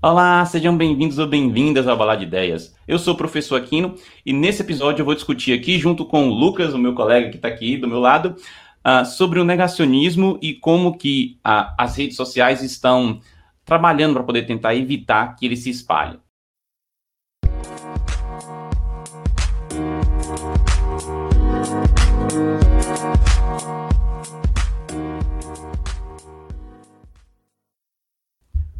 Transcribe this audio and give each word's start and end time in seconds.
Olá, 0.00 0.46
sejam 0.46 0.76
bem-vindos 0.76 1.18
ou 1.18 1.26
bem-vindas 1.26 1.88
ao 1.88 1.96
Balar 1.96 2.16
de 2.16 2.22
Ideias. 2.22 2.72
Eu 2.86 3.00
sou 3.00 3.14
o 3.14 3.16
professor 3.16 3.60
Aquino 3.60 3.96
e 4.24 4.32
nesse 4.32 4.62
episódio 4.62 5.02
eu 5.02 5.04
vou 5.04 5.12
discutir 5.16 5.52
aqui, 5.52 5.76
junto 5.76 6.06
com 6.06 6.28
o 6.28 6.32
Lucas, 6.32 6.72
o 6.72 6.78
meu 6.78 6.94
colega 6.94 7.30
que 7.30 7.34
está 7.34 7.48
aqui 7.48 7.76
do 7.76 7.88
meu 7.88 7.98
lado, 7.98 8.36
uh, 8.86 9.04
sobre 9.04 9.40
o 9.40 9.44
negacionismo 9.44 10.38
e 10.40 10.54
como 10.54 10.96
que 10.96 11.40
uh, 11.44 11.74
as 11.76 11.96
redes 11.96 12.14
sociais 12.14 12.62
estão 12.62 13.20
trabalhando 13.64 14.14
para 14.14 14.22
poder 14.22 14.42
tentar 14.46 14.76
evitar 14.76 15.34
que 15.34 15.44
ele 15.44 15.56
se 15.56 15.68
espalhe. 15.68 16.20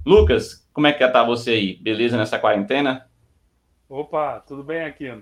Lucas, 0.07 0.68
como 0.79 0.87
é 0.87 0.93
que 0.93 1.09
tá 1.09 1.25
você 1.25 1.51
aí? 1.51 1.75
Beleza 1.75 2.17
nessa 2.17 2.39
quarentena? 2.39 3.09
Opa, 3.89 4.39
tudo 4.47 4.63
bem 4.63 4.85
aqui? 4.85 5.13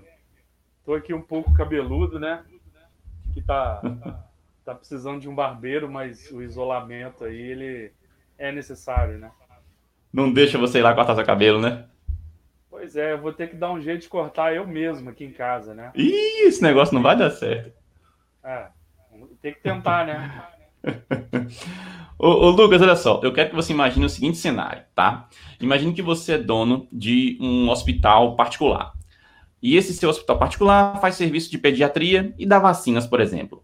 Tô 0.85 0.93
aqui 0.93 1.15
um 1.15 1.21
pouco 1.23 1.51
cabeludo, 1.51 2.19
né? 2.19 2.43
Que 3.33 3.41
tá, 3.41 3.81
tá 4.63 4.75
precisando 4.75 5.19
de 5.19 5.27
um 5.27 5.33
barbeiro, 5.33 5.89
mas 5.91 6.29
o 6.29 6.43
isolamento 6.43 7.25
aí, 7.25 7.41
ele 7.41 7.91
é 8.37 8.51
necessário, 8.51 9.17
né? 9.17 9.31
Não 10.13 10.31
deixa 10.31 10.59
você 10.59 10.77
ir 10.77 10.83
lá 10.83 10.93
cortar 10.93 11.15
seu 11.15 11.25
cabelo, 11.25 11.59
né? 11.59 11.85
Pois 12.69 12.95
é, 12.95 13.13
eu 13.13 13.17
vou 13.17 13.33
ter 13.33 13.49
que 13.49 13.55
dar 13.55 13.71
um 13.71 13.81
jeito 13.81 14.01
de 14.01 14.09
cortar 14.09 14.53
eu 14.53 14.67
mesmo 14.67 15.09
aqui 15.09 15.25
em 15.25 15.33
casa, 15.33 15.73
né? 15.73 15.91
Ih, 15.95 16.45
esse 16.45 16.61
negócio 16.61 16.93
não 16.93 17.01
vai 17.01 17.17
dar 17.17 17.31
certo. 17.31 17.73
É, 18.43 18.67
tem 19.41 19.55
que 19.55 19.61
tentar, 19.61 20.05
né? 20.05 20.43
ô, 22.17 22.27
ô, 22.27 22.49
Lucas, 22.51 22.81
olha 22.81 22.95
só, 22.95 23.19
eu 23.23 23.33
quero 23.33 23.49
que 23.49 23.55
você 23.55 23.73
imagine 23.73 24.05
o 24.05 24.09
seguinte 24.09 24.37
cenário, 24.37 24.83
tá? 24.95 25.27
Imagine 25.59 25.93
que 25.93 26.01
você 26.01 26.33
é 26.33 26.37
dono 26.37 26.87
de 26.91 27.37
um 27.41 27.69
hospital 27.69 28.35
particular. 28.35 28.93
E 29.61 29.75
esse 29.75 29.93
seu 29.93 30.09
hospital 30.09 30.37
particular 30.37 30.99
faz 30.99 31.15
serviço 31.15 31.49
de 31.49 31.57
pediatria 31.57 32.33
e 32.37 32.45
dá 32.45 32.59
vacinas, 32.59 33.07
por 33.07 33.19
exemplo. 33.19 33.63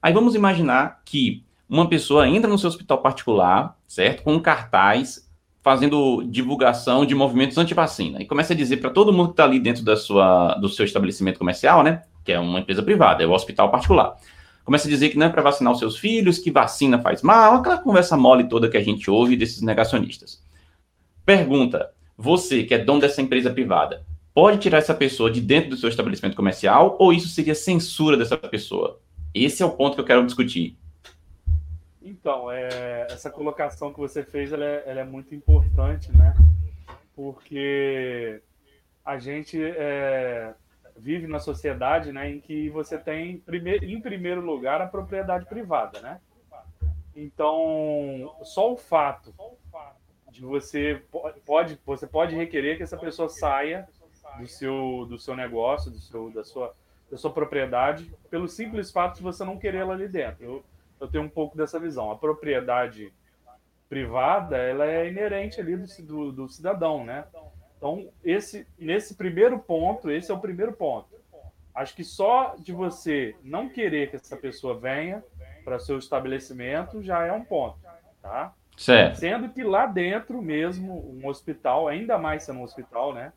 Aí 0.00 0.12
vamos 0.12 0.34
imaginar 0.34 1.00
que 1.04 1.44
uma 1.68 1.88
pessoa 1.88 2.28
entra 2.28 2.50
no 2.50 2.58
seu 2.58 2.68
hospital 2.68 2.98
particular, 2.98 3.76
certo? 3.86 4.22
Com 4.22 4.34
um 4.34 4.40
cartaz 4.40 5.30
fazendo 5.62 6.22
divulgação 6.24 7.06
de 7.06 7.14
movimentos 7.14 7.56
anti-vacina 7.56 8.20
e 8.20 8.26
começa 8.26 8.52
a 8.52 8.56
dizer 8.56 8.76
para 8.78 8.90
todo 8.90 9.12
mundo 9.12 9.28
que 9.28 9.32
está 9.32 9.44
ali 9.44 9.58
dentro 9.58 9.82
da 9.82 9.96
sua, 9.96 10.54
do 10.56 10.68
seu 10.68 10.84
estabelecimento 10.84 11.38
comercial, 11.38 11.82
né? 11.82 12.02
Que 12.22 12.32
é 12.32 12.38
uma 12.38 12.60
empresa 12.60 12.82
privada, 12.82 13.22
é 13.22 13.26
o 13.26 13.32
hospital 13.32 13.70
particular 13.70 14.16
começa 14.64 14.88
a 14.88 14.90
dizer 14.90 15.10
que 15.10 15.18
não 15.18 15.26
é 15.26 15.28
para 15.28 15.42
vacinar 15.42 15.72
os 15.72 15.78
seus 15.78 15.98
filhos, 15.98 16.38
que 16.38 16.50
vacina 16.50 17.00
faz 17.00 17.22
mal, 17.22 17.56
aquela 17.56 17.78
conversa 17.78 18.16
mole 18.16 18.48
toda 18.48 18.68
que 18.68 18.76
a 18.76 18.82
gente 18.82 19.10
ouve 19.10 19.36
desses 19.36 19.60
negacionistas. 19.60 20.42
Pergunta: 21.24 21.90
você, 22.16 22.64
que 22.64 22.74
é 22.74 22.78
dono 22.78 23.00
dessa 23.00 23.22
empresa 23.22 23.50
privada, 23.50 24.04
pode 24.32 24.58
tirar 24.58 24.78
essa 24.78 24.94
pessoa 24.94 25.30
de 25.30 25.40
dentro 25.40 25.70
do 25.70 25.76
seu 25.76 25.88
estabelecimento 25.88 26.36
comercial 26.36 26.96
ou 26.98 27.12
isso 27.12 27.28
seria 27.28 27.54
censura 27.54 28.16
dessa 28.16 28.36
pessoa? 28.36 29.00
Esse 29.34 29.62
é 29.62 29.66
o 29.66 29.70
ponto 29.70 29.94
que 29.94 30.00
eu 30.00 30.04
quero 30.04 30.24
discutir. 30.24 30.76
Então, 32.02 32.50
é, 32.50 33.06
essa 33.10 33.30
colocação 33.30 33.92
que 33.92 33.98
você 33.98 34.22
fez 34.22 34.52
ela 34.52 34.64
é, 34.64 34.84
ela 34.86 35.00
é 35.00 35.04
muito 35.04 35.34
importante, 35.34 36.12
né? 36.12 36.34
Porque 37.16 38.40
a 39.04 39.18
gente 39.18 39.60
é, 39.62 40.52
vive 40.96 41.26
na 41.26 41.38
sociedade 41.38 42.12
né, 42.12 42.30
em 42.30 42.40
que 42.40 42.68
você 42.70 42.96
tem, 42.98 43.42
em 43.82 44.00
primeiro 44.00 44.40
lugar, 44.40 44.80
a 44.80 44.86
propriedade 44.86 45.46
privada. 45.46 46.00
Né? 46.00 46.20
Então, 47.14 48.34
só 48.42 48.72
o 48.72 48.76
fato 48.76 49.34
de 50.30 50.40
você 50.40 51.02
pode, 51.46 51.78
você 51.84 52.06
pode 52.06 52.34
requerer 52.34 52.76
que 52.76 52.82
essa 52.82 52.96
pessoa 52.96 53.28
saia 53.28 53.88
do 54.38 54.46
seu, 54.46 55.06
do 55.08 55.18
seu 55.18 55.36
negócio, 55.36 55.90
do 55.90 55.98
seu, 55.98 56.30
da, 56.30 56.42
sua, 56.42 56.74
da 57.10 57.16
sua 57.16 57.32
propriedade, 57.32 58.12
pelo 58.30 58.48
simples 58.48 58.90
fato 58.90 59.16
de 59.16 59.22
você 59.22 59.44
não 59.44 59.58
querê-la 59.58 59.94
ali 59.94 60.08
dentro. 60.08 60.44
Eu, 60.44 60.64
eu 61.00 61.08
tenho 61.08 61.24
um 61.24 61.28
pouco 61.28 61.56
dessa 61.56 61.78
visão. 61.78 62.10
A 62.10 62.16
propriedade 62.16 63.12
privada 63.88 64.56
ela 64.56 64.86
é 64.86 65.08
inerente 65.08 65.60
ali 65.60 65.76
do, 65.76 65.86
do, 66.02 66.32
do 66.32 66.48
cidadão, 66.48 67.04
né? 67.04 67.24
Então, 67.84 68.08
esse, 68.24 68.66
nesse 68.78 69.14
primeiro 69.14 69.58
ponto, 69.58 70.10
esse 70.10 70.30
é 70.30 70.34
o 70.34 70.40
primeiro 70.40 70.72
ponto. 70.72 71.06
Acho 71.74 71.94
que 71.94 72.02
só 72.02 72.54
de 72.58 72.72
você 72.72 73.36
não 73.42 73.68
querer 73.68 74.08
que 74.08 74.16
essa 74.16 74.38
pessoa 74.38 74.74
venha 74.74 75.22
para 75.62 75.78
seu 75.78 75.98
estabelecimento 75.98 77.02
já 77.02 77.26
é 77.26 77.32
um 77.32 77.44
ponto, 77.44 77.78
tá? 78.22 78.54
Certo. 78.74 79.16
Sendo 79.16 79.50
que 79.50 79.62
lá 79.62 79.84
dentro 79.84 80.40
mesmo, 80.40 80.94
um 80.94 81.28
hospital, 81.28 81.86
ainda 81.86 82.16
mais 82.16 82.44
sendo 82.44 82.60
um 82.60 82.62
hospital, 82.62 83.12
né? 83.12 83.34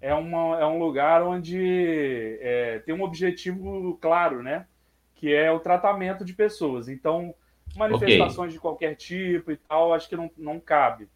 É, 0.00 0.14
uma, 0.14 0.58
é 0.58 0.64
um 0.64 0.78
lugar 0.78 1.22
onde 1.22 2.38
é, 2.40 2.78
tem 2.86 2.94
um 2.94 3.02
objetivo 3.02 3.98
claro, 4.00 4.42
né? 4.42 4.66
Que 5.14 5.34
é 5.34 5.52
o 5.52 5.60
tratamento 5.60 6.24
de 6.24 6.32
pessoas. 6.32 6.88
Então, 6.88 7.34
manifestações 7.76 8.38
okay. 8.38 8.52
de 8.52 8.60
qualquer 8.60 8.94
tipo 8.94 9.52
e 9.52 9.58
tal, 9.58 9.92
acho 9.92 10.08
que 10.08 10.16
não, 10.16 10.30
não 10.38 10.58
cabe. 10.58 11.06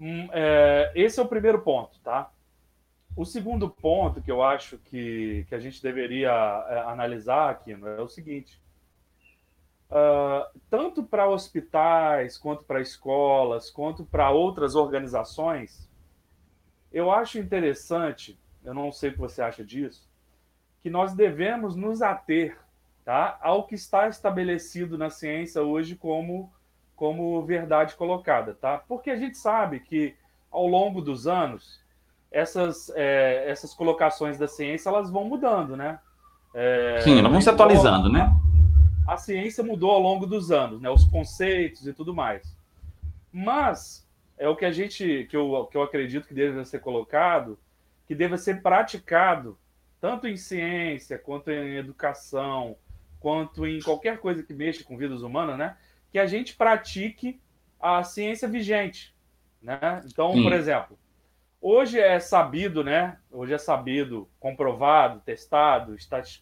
Hum, 0.00 0.28
é, 0.32 0.92
esse 0.94 1.18
é 1.18 1.22
o 1.22 1.28
primeiro 1.28 1.60
ponto, 1.60 1.98
tá? 2.00 2.30
O 3.16 3.24
segundo 3.24 3.68
ponto 3.68 4.22
que 4.22 4.30
eu 4.30 4.42
acho 4.42 4.78
que, 4.78 5.44
que 5.48 5.54
a 5.54 5.58
gente 5.58 5.82
deveria 5.82 6.30
é, 6.68 6.78
analisar 6.80 7.50
aqui 7.50 7.72
é 7.72 8.00
o 8.00 8.08
seguinte: 8.08 8.62
uh, 9.90 10.46
tanto 10.70 11.02
para 11.02 11.28
hospitais, 11.28 12.38
quanto 12.38 12.64
para 12.64 12.80
escolas, 12.80 13.70
quanto 13.70 14.04
para 14.04 14.30
outras 14.30 14.76
organizações, 14.76 15.90
eu 16.92 17.10
acho 17.10 17.40
interessante, 17.40 18.38
eu 18.64 18.72
não 18.72 18.92
sei 18.92 19.10
o 19.10 19.12
que 19.14 19.18
você 19.18 19.42
acha 19.42 19.64
disso, 19.64 20.08
que 20.80 20.88
nós 20.88 21.12
devemos 21.12 21.74
nos 21.74 22.02
ater 22.02 22.56
tá, 23.04 23.36
ao 23.42 23.66
que 23.66 23.74
está 23.74 24.08
estabelecido 24.08 24.96
na 24.96 25.10
ciência 25.10 25.60
hoje 25.60 25.96
como 25.96 26.52
como 26.98 27.40
verdade 27.42 27.94
colocada, 27.94 28.54
tá? 28.54 28.82
Porque 28.88 29.08
a 29.08 29.16
gente 29.16 29.38
sabe 29.38 29.78
que 29.78 30.16
ao 30.50 30.66
longo 30.66 31.00
dos 31.00 31.28
anos 31.28 31.80
essas, 32.30 32.90
é, 32.96 33.48
essas 33.48 33.72
colocações 33.72 34.36
da 34.36 34.48
ciência 34.48 34.88
elas 34.88 35.08
vão 35.08 35.24
mudando, 35.24 35.76
né? 35.76 36.00
É, 36.52 37.00
Sim, 37.02 37.20
elas 37.20 37.30
vão 37.30 37.40
se 37.40 37.48
atualizando, 37.48 38.10
né? 38.10 38.28
A 39.06 39.16
ciência 39.16 39.62
mudou 39.62 39.92
ao 39.92 40.00
longo 40.00 40.26
dos 40.26 40.50
anos, 40.50 40.80
né? 40.80 40.90
Os 40.90 41.04
conceitos 41.04 41.86
e 41.86 41.92
tudo 41.92 42.12
mais. 42.12 42.52
Mas 43.32 44.04
é 44.36 44.48
o 44.48 44.56
que 44.56 44.64
a 44.64 44.72
gente, 44.72 45.24
que 45.30 45.36
eu, 45.36 45.68
que 45.70 45.76
eu 45.76 45.82
acredito 45.82 46.26
que 46.26 46.34
deve 46.34 46.64
ser 46.64 46.80
colocado, 46.80 47.56
que 48.08 48.14
deve 48.14 48.36
ser 48.36 48.60
praticado 48.60 49.56
tanto 50.00 50.26
em 50.26 50.36
ciência 50.36 51.16
quanto 51.16 51.48
em 51.50 51.76
educação, 51.76 52.76
quanto 53.20 53.64
em 53.64 53.80
qualquer 53.80 54.18
coisa 54.18 54.42
que 54.42 54.52
mexa 54.52 54.82
com 54.82 54.96
vidas 54.96 55.22
humanas, 55.22 55.56
né? 55.56 55.76
Que 56.10 56.18
a 56.18 56.26
gente 56.26 56.56
pratique 56.56 57.40
a 57.80 58.02
ciência 58.02 58.48
vigente, 58.48 59.14
né? 59.62 60.02
Então, 60.06 60.32
Sim. 60.32 60.42
por 60.42 60.52
exemplo, 60.52 60.98
hoje 61.60 61.98
é 61.98 62.18
sabido, 62.18 62.82
né? 62.82 63.18
Hoje 63.30 63.54
é 63.54 63.58
sabido, 63.58 64.28
comprovado, 64.40 65.20
testado, 65.20 65.96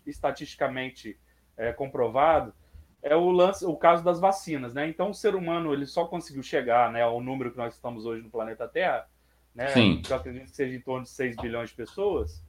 estatisticamente 0.07 1.19
é, 1.57 1.73
comprovado, 1.73 2.55
é 3.03 3.15
o 3.15 3.31
lance, 3.31 3.65
o 3.65 3.77
caso 3.77 4.03
das 4.03 4.19
vacinas, 4.19 4.75
né? 4.75 4.89
Então, 4.89 5.11
o 5.11 5.15
ser 5.15 5.35
humano 5.35 5.73
ele 5.73 5.87
só 5.87 6.07
conseguiu 6.07 6.43
chegar, 6.43 6.91
né, 6.91 7.03
ao 7.03 7.21
número 7.21 7.53
que 7.53 7.59
nós 7.59 7.75
estamos 7.75 8.05
hoje 8.05 8.23
no 8.23 8.31
planeta 8.31 8.67
Terra, 8.67 9.07
né? 9.55 9.69
Sim. 9.69 10.03
Eu 10.09 10.17
acredito 10.17 10.45
que 10.45 10.57
seja 10.57 10.75
em 10.75 10.81
torno 10.81 11.05
de 11.05 11.11
6 11.11 11.37
bilhões 11.37 11.71
de 11.71 11.77
pessoas. 11.77 12.43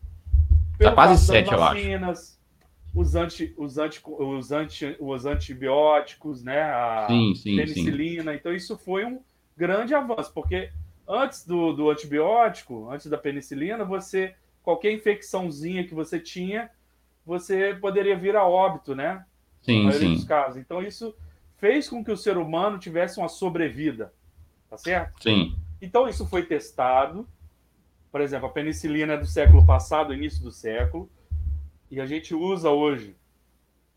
Tá 0.80 0.92
quase 0.92 1.26
7, 1.26 1.52
eu 1.52 1.64
acho 1.64 2.37
os, 2.94 3.16
anti, 3.16 3.54
os, 3.58 3.78
anti, 3.78 4.02
os, 4.06 4.52
anti, 4.52 4.96
os 5.00 5.26
antibióticos, 5.26 6.44
né? 6.44 6.62
A 6.64 7.08
sim, 7.08 7.36
sim, 7.36 7.56
penicilina. 7.56 8.32
Sim. 8.32 8.38
Então, 8.38 8.54
isso 8.54 8.78
foi 8.78 9.06
um 9.06 9.22
grande 9.56 9.94
avanço, 9.94 10.32
porque 10.34 10.72
antes 11.08 11.46
do, 11.46 11.74
do 11.74 11.90
antibiótico, 11.90 12.90
antes 12.90 13.08
da 13.08 13.18
penicilina, 13.18 13.84
você 13.84 14.36
qualquer 14.64 14.92
infecçãozinha 14.92 15.86
que 15.86 15.94
você 15.94 16.20
tinha, 16.20 16.70
você 17.26 17.74
poderia 17.80 18.18
vir 18.18 18.36
a 18.36 18.46
óbito, 18.46 18.94
né? 18.94 19.26
Sim, 19.62 19.90
sim. 19.92 20.14
Dos 20.16 20.24
casos. 20.26 20.58
Então, 20.58 20.82
isso 20.82 21.16
fez 21.58 21.88
com 21.88 22.04
que 22.04 22.12
o 22.12 22.18
ser 22.18 22.38
humano 22.38 22.78
tivesse 22.78 23.20
uma 23.20 23.30
sobrevida, 23.30 24.14
tá 24.70 24.78
certo? 24.78 25.24
Sim. 25.24 25.56
Então, 25.82 26.08
isso 26.08 26.26
foi 26.26 26.44
testado. 26.44 27.28
Por 28.12 28.22
exemplo, 28.22 28.48
a 28.48 28.52
penicilina 28.52 29.14
é 29.14 29.18
do 29.18 29.26
século 29.26 29.66
passado, 29.66 30.14
início 30.14 30.44
do 30.44 30.52
século 30.52 31.10
e 31.90 32.02
a 32.02 32.06
gente 32.06 32.34
usa 32.36 32.70
hoje 32.70 33.16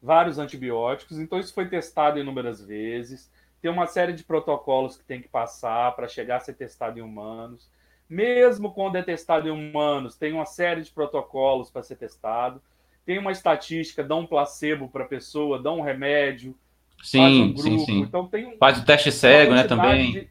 vários 0.02 0.38
antibióticos, 0.38 1.18
então 1.18 1.38
isso 1.38 1.52
foi 1.52 1.68
testado 1.68 2.18
inúmeras 2.18 2.62
vezes. 2.62 3.30
Tem 3.60 3.70
uma 3.70 3.86
série 3.86 4.12
de 4.12 4.24
protocolos 4.24 4.96
que 4.96 5.04
tem 5.04 5.20
que 5.20 5.28
passar 5.28 5.94
para 5.94 6.08
chegar 6.08 6.36
a 6.36 6.40
ser 6.40 6.54
testado 6.54 6.98
em 6.98 7.02
humanos. 7.02 7.70
Mesmo 8.08 8.72
quando 8.72 8.96
é 8.96 9.02
testado 9.02 9.48
em 9.48 9.50
humanos, 9.50 10.16
tem 10.16 10.32
uma 10.32 10.46
série 10.46 10.82
de 10.82 10.90
protocolos 10.90 11.70
para 11.70 11.82
ser 11.82 11.96
testado. 11.96 12.60
Tem 13.04 13.18
uma 13.18 13.32
estatística, 13.32 14.02
dá 14.02 14.16
um 14.16 14.26
placebo 14.26 14.88
para 14.88 15.04
a 15.04 15.08
pessoa, 15.08 15.62
dá 15.62 15.72
um 15.72 15.80
remédio, 15.80 16.56
sim, 17.02 17.18
faz 17.18 17.34
um 17.34 17.52
grupo. 17.52 17.62
Sim, 17.62 17.78
sim. 17.86 18.00
Então 18.00 18.26
tem 18.26 18.46
um, 18.46 18.56
faz 18.56 18.78
o 18.78 18.84
teste 18.84 19.12
cego, 19.12 19.54
né, 19.54 19.64
também. 19.64 20.12
De... 20.12 20.30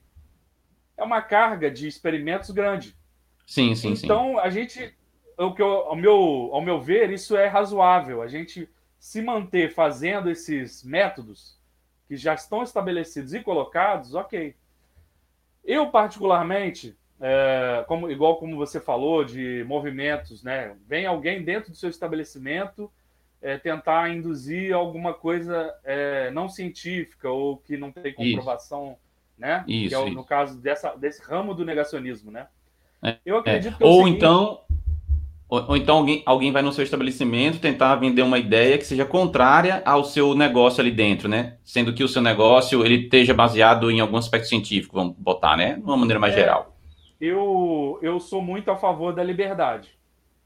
é 0.98 1.04
uma 1.04 1.22
carga 1.22 1.70
de 1.70 1.88
experimentos 1.88 2.50
grande. 2.52 2.96
Sim, 3.46 3.74
sim, 3.76 3.94
então, 3.94 4.34
sim. 4.34 4.40
a 4.40 4.50
gente, 4.50 4.94
o 5.46 5.54
que 5.54 5.62
eu, 5.62 5.68
ao, 5.68 5.96
meu, 5.96 6.50
ao 6.52 6.62
meu 6.62 6.82
ver, 6.82 7.12
isso 7.12 7.38
é 7.38 7.48
razoável. 7.48 8.22
A 8.22 8.28
gente 8.28 8.70
se 9.00 9.22
manter 9.22 9.74
fazendo 9.74 10.30
esses 10.30 10.84
métodos 10.84 11.58
que 12.08 12.18
já 12.18 12.34
estão 12.34 12.62
estabelecidos 12.62 13.34
e 13.34 13.40
colocados, 13.40 14.14
ok. 14.14 14.56
Eu, 15.64 15.90
particularmente, 15.90 16.98
é, 17.22 17.86
como, 17.88 18.10
igual 18.12 18.38
como 18.38 18.58
você 18.58 18.82
falou, 18.82 19.24
de 19.24 19.64
movimentos, 19.68 20.44
né? 20.44 20.76
Vem 20.86 21.06
alguém 21.06 21.44
dentro 21.44 21.72
do 21.72 21.78
seu 21.78 21.90
estabelecimento 21.90 22.92
é, 23.42 23.58
tentar 23.58 24.10
induzir 24.10 24.74
alguma 24.74 25.14
coisa 25.14 25.74
é, 25.84 26.30
não 26.32 26.50
científica 26.50 27.30
ou 27.30 27.58
que 27.58 27.78
não 27.78 27.92
tem 27.92 28.14
comprovação, 28.14 28.92
isso. 28.92 29.00
né? 29.38 29.64
Isso, 29.68 29.90
que 29.90 29.96
é 29.96 30.06
isso. 30.06 30.16
no 30.16 30.24
caso 30.26 30.60
dessa, 30.60 30.96
desse 30.96 31.22
ramo 31.24 31.54
do 31.54 31.64
negacionismo, 31.64 32.32
né? 32.32 32.48
É, 33.02 33.18
Eu 33.26 33.38
acredito 33.38 33.78
que 33.78 33.84
é 33.84 33.86
ou 33.86 34.04
seguinte... 34.04 34.18
então 34.18 34.62
ou, 35.50 35.70
ou, 35.70 35.78
então 35.78 35.98
alguém, 35.98 36.22
alguém 36.28 36.52
vai 36.52 36.62
no 36.62 36.72
seu 36.72 36.84
estabelecimento 36.84 37.60
tentar 37.60 37.96
vender 37.96 38.22
uma 38.22 38.38
ideia 38.38 38.78
que 38.78 38.86
seja 38.86 39.04
contrária 39.04 39.82
ao 39.84 40.04
seu 40.04 40.36
negócio 40.36 40.80
ali 40.80 40.92
dentro, 40.92 41.28
né? 41.28 41.58
Sendo 41.64 41.92
que 41.92 42.04
o 42.04 42.08
seu 42.08 42.22
negócio 42.22 42.86
ele 42.86 43.06
esteja 43.06 43.34
baseado 43.34 43.90
em 43.90 44.00
algum 44.00 44.16
aspecto 44.16 44.48
científico, 44.48 44.96
vamos 44.96 45.16
botar, 45.18 45.58
né? 45.58 45.74
De 45.74 45.82
uma 45.82 45.98
maneira 45.98 46.20
mais 46.20 46.34
é, 46.34 46.38
geral. 46.38 46.78
Eu, 47.20 47.98
eu 48.04 48.20
sou 48.20 48.44
muito 48.44 48.70
a 48.70 48.78
favor 48.78 49.12
da 49.12 49.24
liberdade. 49.24 49.90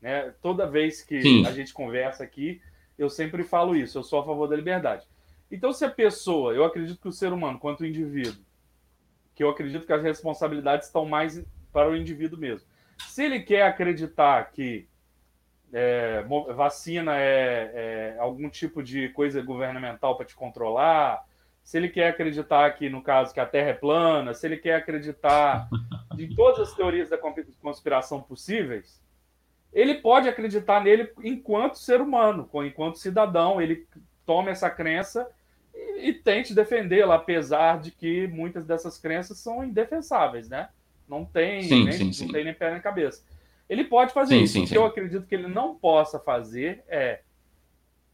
Né? 0.02 0.34
Toda 0.42 0.66
vez 0.66 1.02
que 1.02 1.22
Sim. 1.22 1.46
a 1.46 1.52
gente 1.52 1.74
conversa 1.74 2.24
aqui, 2.24 2.62
eu 2.98 3.10
sempre 3.10 3.44
falo 3.44 3.76
isso, 3.76 3.98
eu 3.98 4.04
sou 4.04 4.22
a 4.22 4.26
favor 4.26 4.48
da 4.48 4.56
liberdade. 4.56 5.06
Então, 5.52 5.74
se 5.74 5.84
a 5.84 5.90
pessoa, 5.90 6.54
eu 6.54 6.64
acredito 6.64 7.02
que 7.02 7.08
o 7.10 7.12
ser 7.12 7.34
humano, 7.34 7.60
quanto 7.60 7.82
o 7.82 7.86
indivíduo, 7.86 8.42
que 9.36 9.44
eu 9.44 9.50
acredito 9.50 9.86
que 9.86 9.94
as 9.94 10.02
responsabilidades 10.02 10.88
estão 10.88 11.06
mais 11.06 11.44
para 11.74 11.90
o 11.90 11.96
indivíduo 11.96 12.40
mesmo. 12.40 12.66
Se 13.08 13.24
ele 13.24 13.42
quer 13.42 13.64
acreditar 13.64 14.52
que 14.52 14.88
é, 15.74 16.24
vacina 16.56 17.18
é, 17.18 18.14
é, 18.16 18.20
algum 18.20 18.48
tipo 18.48 18.84
de 18.84 19.10
coisa 19.10 19.42
governamental 19.42 20.16
para 20.16 20.25
te 20.25 20.36
controlar, 20.36 21.25
se 21.64 21.78
ele 21.78 21.90
quer 21.90 22.10
acreditar 22.10 22.70
que, 22.72 22.90
no 22.90 23.02
caso, 23.02 23.34
que 23.34 23.40
a 23.40 23.46
Terra 23.46 23.70
é 23.70 23.74
plana, 23.74 24.34
se 24.34 24.46
ele 24.46 24.58
quer 24.58 24.75
acreditar 24.75 25.68
em 26.18 26.34
todas 26.36 26.70
as 26.70 26.75
teorias 26.75 27.10
da 27.10 27.18
conspiração 27.62 28.22
possíveis, 28.22 29.02
ele 29.72 29.96
pode 29.96 30.30
acreditar 30.30 30.84
nele 30.84 31.12
enquanto 31.24 31.80
ser 31.80 32.02
humano, 32.02 32.48
enquanto 32.66 33.00
cidadão, 33.00 33.62
ele 33.62 33.88
toma 34.25 34.52
essa 34.52 34.70
crença 34.70 35.28
e, 35.74 36.10
e 36.10 36.14
tente 36.14 36.54
defendê-la, 36.54 37.16
apesar 37.16 37.80
de 37.80 37.92
que 37.92 38.28
muitas 38.28 38.66
dessas 38.66 39.00
crenças 39.00 39.40
são 39.40 39.64
indefensáveis, 39.64 40.48
né? 40.48 40.70
Não 41.08 41.25
tem, 41.25 41.64
sim, 41.64 41.86
nem, 41.86 41.94
sim, 41.94 42.06
não 42.06 42.14
sim. 42.14 42.28
tem 42.28 42.44
nem 42.44 42.54
pé 42.54 42.72
nem 42.72 42.81
cabeça. 42.81 43.24
Ele 43.69 43.83
pode 43.86 44.13
fazer 44.13 44.38
sim, 44.38 44.44
isso. 44.44 44.54
Sim, 44.54 44.63
o 44.63 44.68
que 44.68 44.77
eu 44.77 44.86
acredito 44.86 45.25
que 45.25 45.36
ele 45.36 45.48
não 45.48 45.75
possa 45.75 46.19
fazer 46.19 46.83
é 46.88 47.21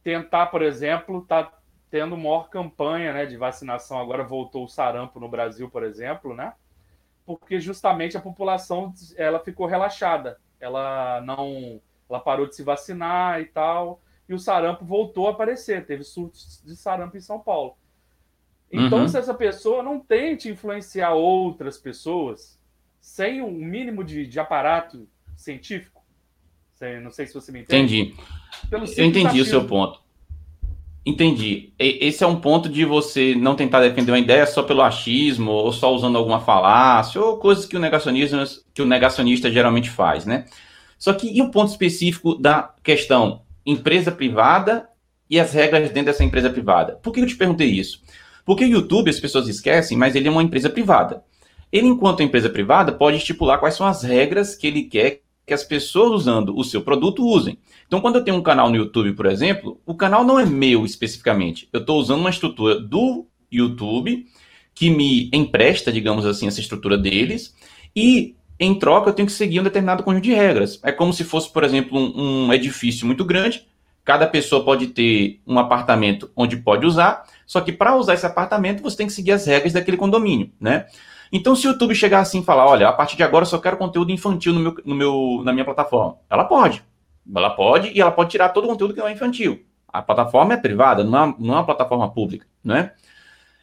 tentar, 0.02 0.46
por 0.46 0.62
exemplo, 0.62 1.22
tá 1.22 1.52
tendo 1.90 2.16
maior 2.16 2.48
campanha 2.48 3.12
né, 3.12 3.26
de 3.26 3.36
vacinação. 3.36 3.98
Agora 3.98 4.22
voltou 4.24 4.64
o 4.64 4.68
sarampo 4.68 5.18
no 5.18 5.28
Brasil, 5.28 5.68
por 5.68 5.82
exemplo, 5.82 6.34
né? 6.34 6.54
Porque 7.26 7.60
justamente 7.60 8.16
a 8.16 8.20
população 8.20 8.92
ela 9.16 9.40
ficou 9.40 9.66
relaxada. 9.66 10.38
Ela 10.60 11.20
não, 11.22 11.80
ela 12.08 12.20
parou 12.20 12.46
de 12.46 12.54
se 12.54 12.62
vacinar 12.62 13.40
e 13.40 13.46
tal, 13.46 14.00
e 14.28 14.34
o 14.34 14.38
sarampo 14.38 14.84
voltou 14.84 15.26
a 15.26 15.32
aparecer. 15.32 15.84
Teve 15.84 16.04
surtos 16.04 16.62
de 16.64 16.76
sarampo 16.76 17.16
em 17.16 17.20
São 17.20 17.40
Paulo. 17.40 17.76
Então, 18.72 19.00
Uhum. 19.00 19.08
se 19.08 19.18
essa 19.18 19.34
pessoa 19.34 19.82
não 19.82 19.98
tente 19.98 20.48
influenciar 20.48 21.12
outras 21.12 21.76
pessoas 21.76 22.58
sem 23.00 23.42
um 23.42 23.50
mínimo 23.50 24.04
de, 24.04 24.26
de 24.26 24.38
aparato 24.38 25.08
científico, 25.40 26.02
não 27.02 27.10
sei 27.10 27.26
se 27.26 27.34
você 27.34 27.50
me 27.52 27.60
entende. 27.60 28.14
Entendi. 28.66 28.94
Eu 28.96 29.04
entendi 29.04 29.40
o 29.40 29.44
seu 29.44 29.64
ponto. 29.64 30.00
Entendi. 31.04 31.72
Esse 31.78 32.22
é 32.22 32.26
um 32.26 32.36
ponto 32.40 32.68
de 32.68 32.84
você 32.84 33.34
não 33.34 33.56
tentar 33.56 33.80
defender 33.80 34.12
uma 34.12 34.18
ideia 34.18 34.46
só 34.46 34.62
pelo 34.62 34.82
achismo, 34.82 35.50
ou 35.50 35.72
só 35.72 35.94
usando 35.94 36.16
alguma 36.16 36.40
falácia, 36.40 37.20
ou 37.20 37.38
coisas 37.38 37.64
que 37.66 37.76
o 37.76 37.80
negacionista, 37.80 38.46
que 38.72 38.82
o 38.82 38.86
negacionista 38.86 39.50
geralmente 39.50 39.90
faz, 39.90 40.26
né? 40.26 40.44
Só 40.98 41.12
que 41.14 41.26
e 41.26 41.40
o 41.40 41.50
ponto 41.50 41.70
específico 41.70 42.34
da 42.34 42.74
questão 42.82 43.42
empresa 43.64 44.12
privada 44.12 44.88
e 45.28 45.40
as 45.40 45.52
regras 45.52 45.88
dentro 45.88 46.12
dessa 46.12 46.24
empresa 46.24 46.50
privada? 46.50 46.96
Por 47.02 47.12
que 47.12 47.20
eu 47.20 47.26
te 47.26 47.36
perguntei 47.36 47.68
isso? 47.68 48.02
Porque 48.44 48.64
o 48.64 48.68
YouTube, 48.68 49.10
as 49.10 49.20
pessoas 49.20 49.48
esquecem, 49.48 49.96
mas 49.96 50.14
ele 50.14 50.28
é 50.28 50.30
uma 50.30 50.42
empresa 50.42 50.68
privada. 50.68 51.22
Ele, 51.72 51.86
enquanto 51.86 52.22
empresa 52.22 52.50
privada, 52.50 52.92
pode 52.92 53.16
estipular 53.16 53.58
quais 53.58 53.74
são 53.74 53.86
as 53.86 54.02
regras 54.02 54.54
que 54.54 54.66
ele 54.66 54.82
quer 54.82 55.22
que 55.50 55.54
as 55.54 55.64
pessoas 55.64 56.12
usando 56.12 56.56
o 56.56 56.62
seu 56.62 56.80
produto 56.80 57.26
usem. 57.26 57.58
Então, 57.84 58.00
quando 58.00 58.14
eu 58.14 58.24
tenho 58.24 58.36
um 58.36 58.42
canal 58.42 58.70
no 58.70 58.76
YouTube, 58.76 59.14
por 59.14 59.26
exemplo, 59.26 59.80
o 59.84 59.96
canal 59.96 60.22
não 60.22 60.38
é 60.38 60.46
meu 60.46 60.84
especificamente. 60.84 61.68
Eu 61.72 61.80
estou 61.80 61.98
usando 61.98 62.20
uma 62.20 62.30
estrutura 62.30 62.78
do 62.78 63.26
YouTube 63.50 64.26
que 64.72 64.88
me 64.88 65.28
empresta, 65.32 65.90
digamos 65.90 66.24
assim, 66.24 66.46
essa 66.46 66.60
estrutura 66.60 66.96
deles, 66.96 67.52
e 67.96 68.36
em 68.60 68.78
troca 68.78 69.10
eu 69.10 69.12
tenho 69.12 69.26
que 69.26 69.32
seguir 69.32 69.58
um 69.58 69.64
determinado 69.64 70.04
conjunto 70.04 70.22
de 70.22 70.32
regras. 70.32 70.78
É 70.84 70.92
como 70.92 71.12
se 71.12 71.24
fosse, 71.24 71.52
por 71.52 71.64
exemplo, 71.64 71.98
um, 71.98 72.46
um 72.46 72.52
edifício 72.52 73.04
muito 73.04 73.24
grande. 73.24 73.66
Cada 74.04 74.28
pessoa 74.28 74.64
pode 74.64 74.86
ter 74.86 75.40
um 75.44 75.58
apartamento 75.58 76.30
onde 76.36 76.58
pode 76.58 76.86
usar, 76.86 77.24
só 77.44 77.60
que 77.60 77.72
para 77.72 77.96
usar 77.96 78.14
esse 78.14 78.24
apartamento 78.24 78.84
você 78.84 78.98
tem 78.98 79.08
que 79.08 79.12
seguir 79.12 79.32
as 79.32 79.44
regras 79.46 79.72
daquele 79.72 79.96
condomínio, 79.96 80.52
né? 80.60 80.86
Então, 81.32 81.54
se 81.54 81.66
o 81.66 81.70
YouTube 81.70 81.94
chegar 81.94 82.20
assim 82.20 82.40
e 82.40 82.44
falar, 82.44 82.66
olha, 82.66 82.88
a 82.88 82.92
partir 82.92 83.16
de 83.16 83.22
agora 83.22 83.42
eu 83.42 83.46
só 83.46 83.58
quero 83.58 83.76
conteúdo 83.76 84.10
infantil 84.10 84.52
no 84.52 84.60
meu, 84.60 84.74
no 84.84 84.94
meu, 84.94 85.42
na 85.44 85.52
minha 85.52 85.64
plataforma, 85.64 86.16
ela 86.28 86.44
pode. 86.44 86.82
Ela 87.34 87.50
pode 87.50 87.92
e 87.94 88.00
ela 88.00 88.10
pode 88.10 88.30
tirar 88.30 88.48
todo 88.48 88.64
o 88.64 88.68
conteúdo 88.68 88.94
que 88.94 89.00
não 89.00 89.06
é 89.06 89.12
infantil. 89.12 89.64
A 89.86 90.02
plataforma 90.02 90.54
é 90.54 90.56
privada, 90.56 91.04
não 91.04 91.24
é, 91.24 91.34
não 91.38 91.54
é 91.54 91.56
uma 91.58 91.66
plataforma 91.66 92.10
pública, 92.10 92.46
não 92.64 92.76
é? 92.76 92.92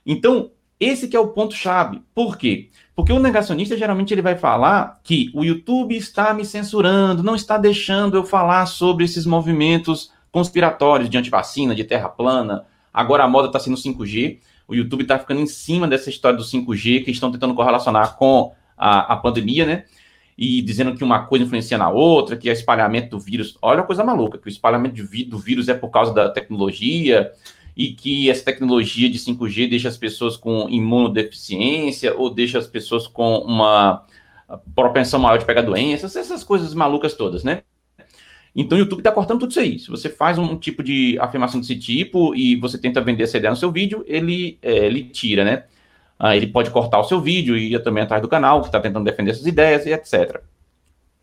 Então, 0.06 0.52
esse 0.80 1.08
que 1.08 1.16
é 1.16 1.20
o 1.20 1.30
ponto-chave. 1.30 2.02
Por 2.14 2.38
quê? 2.38 2.70
Porque 2.96 3.12
o 3.12 3.20
negacionista, 3.20 3.78
geralmente, 3.78 4.14
ele 4.14 4.22
vai 4.22 4.38
falar 4.38 5.00
que 5.04 5.32
o 5.34 5.44
YouTube 5.44 5.96
está 5.96 6.34
me 6.34 6.46
censurando, 6.46 7.24
não 7.24 7.36
está 7.36 7.58
deixando 7.58 8.16
eu 8.16 8.24
falar 8.24 8.66
sobre 8.66 9.04
esses 9.04 9.26
movimentos 9.26 10.12
conspiratórios 10.32 11.10
de 11.10 11.18
antivacina, 11.18 11.76
de 11.76 11.84
terra 11.84 12.10
plana. 12.10 12.66
Agora 12.94 13.24
a 13.24 13.28
moda 13.28 13.48
está 13.48 13.60
sendo 13.60 13.78
5G. 13.78 14.40
O 14.68 14.76
YouTube 14.76 15.04
está 15.04 15.18
ficando 15.18 15.40
em 15.40 15.48
cima 15.48 15.88
dessa 15.88 16.10
história 16.10 16.38
do 16.38 16.44
5G, 16.44 17.06
que 17.06 17.12
estão 17.12 17.32
tentando 17.32 17.54
correlacionar 17.54 18.18
com 18.18 18.54
a, 18.78 19.14
a 19.14 19.18
pandemia, 19.18 19.66
né? 19.66 19.86
E 20.38 20.62
dizendo 20.62 20.96
que 20.96 21.04
uma 21.04 21.26
coisa 21.26 21.46
influencia 21.46 21.78
na 21.78 21.90
outra, 21.90 22.36
que 22.36 22.50
é 22.50 22.54
espalhamento 22.54 23.12
do 23.12 23.20
vírus. 23.20 23.58
Olha 23.62 23.82
a 23.82 23.84
coisa 23.84 24.04
maluca, 24.04 24.38
que 24.38 24.48
o 24.48 24.50
espalhamento 24.50 25.02
do 25.30 25.40
vírus 25.40 25.68
é 25.70 25.74
por 25.74 25.90
causa 25.90 26.14
da 26.14 26.30
tecnologia 26.30 27.32
e 27.76 27.94
que 27.94 28.30
essa 28.30 28.44
tecnologia 28.44 29.10
de 29.10 29.18
5G 29.18 29.70
deixa 29.70 29.88
as 29.88 29.98
pessoas 29.98 30.36
com 30.36 30.68
imunodeficiência 30.70 32.16
ou 32.16 32.30
deixa 32.30 32.58
as 32.58 32.68
pessoas 32.68 33.08
com 33.08 33.38
uma 33.38 34.06
propensão 34.76 35.20
maior 35.20 35.38
de 35.38 35.46
pegar 35.46 35.62
doenças, 35.62 36.16
essas 36.16 36.44
coisas 36.44 36.74
malucas 36.74 37.14
todas, 37.14 37.44
né? 37.44 37.64
Então 38.58 38.76
o 38.76 38.82
YouTube 38.82 39.02
está 39.02 39.12
cortando 39.12 39.42
tudo 39.42 39.52
isso 39.52 39.60
aí. 39.60 39.78
Se 39.78 39.88
você 39.88 40.10
faz 40.10 40.40
um 40.40 40.58
tipo 40.58 40.82
de 40.82 41.16
afirmação 41.20 41.60
desse 41.60 41.78
tipo 41.78 42.34
e 42.34 42.56
você 42.56 42.76
tenta 42.76 43.00
vender 43.00 43.24
essa 43.24 43.38
ideia 43.38 43.52
no 43.52 43.56
seu 43.56 43.72
vídeo, 43.72 44.04
ele, 44.08 44.58
é, 44.64 44.88
ele 44.88 45.04
tira, 45.04 45.46
né? 45.46 45.66
Ah, 46.18 46.36
ele 46.36 46.48
pode 46.48 46.72
cortar 46.72 47.00
o 47.00 47.04
seu 47.04 47.22
vídeo 47.22 47.56
e 47.56 47.76
ir 47.76 47.84
também 47.84 48.04
atrás 48.04 48.20
do 48.20 48.28
canal 48.28 48.62
que 48.62 48.68
está 48.68 48.80
tentando 48.80 49.06
defender 49.06 49.30
essas 49.30 49.46
ideias 49.46 49.86
e 49.86 49.94
etc. 49.94 50.42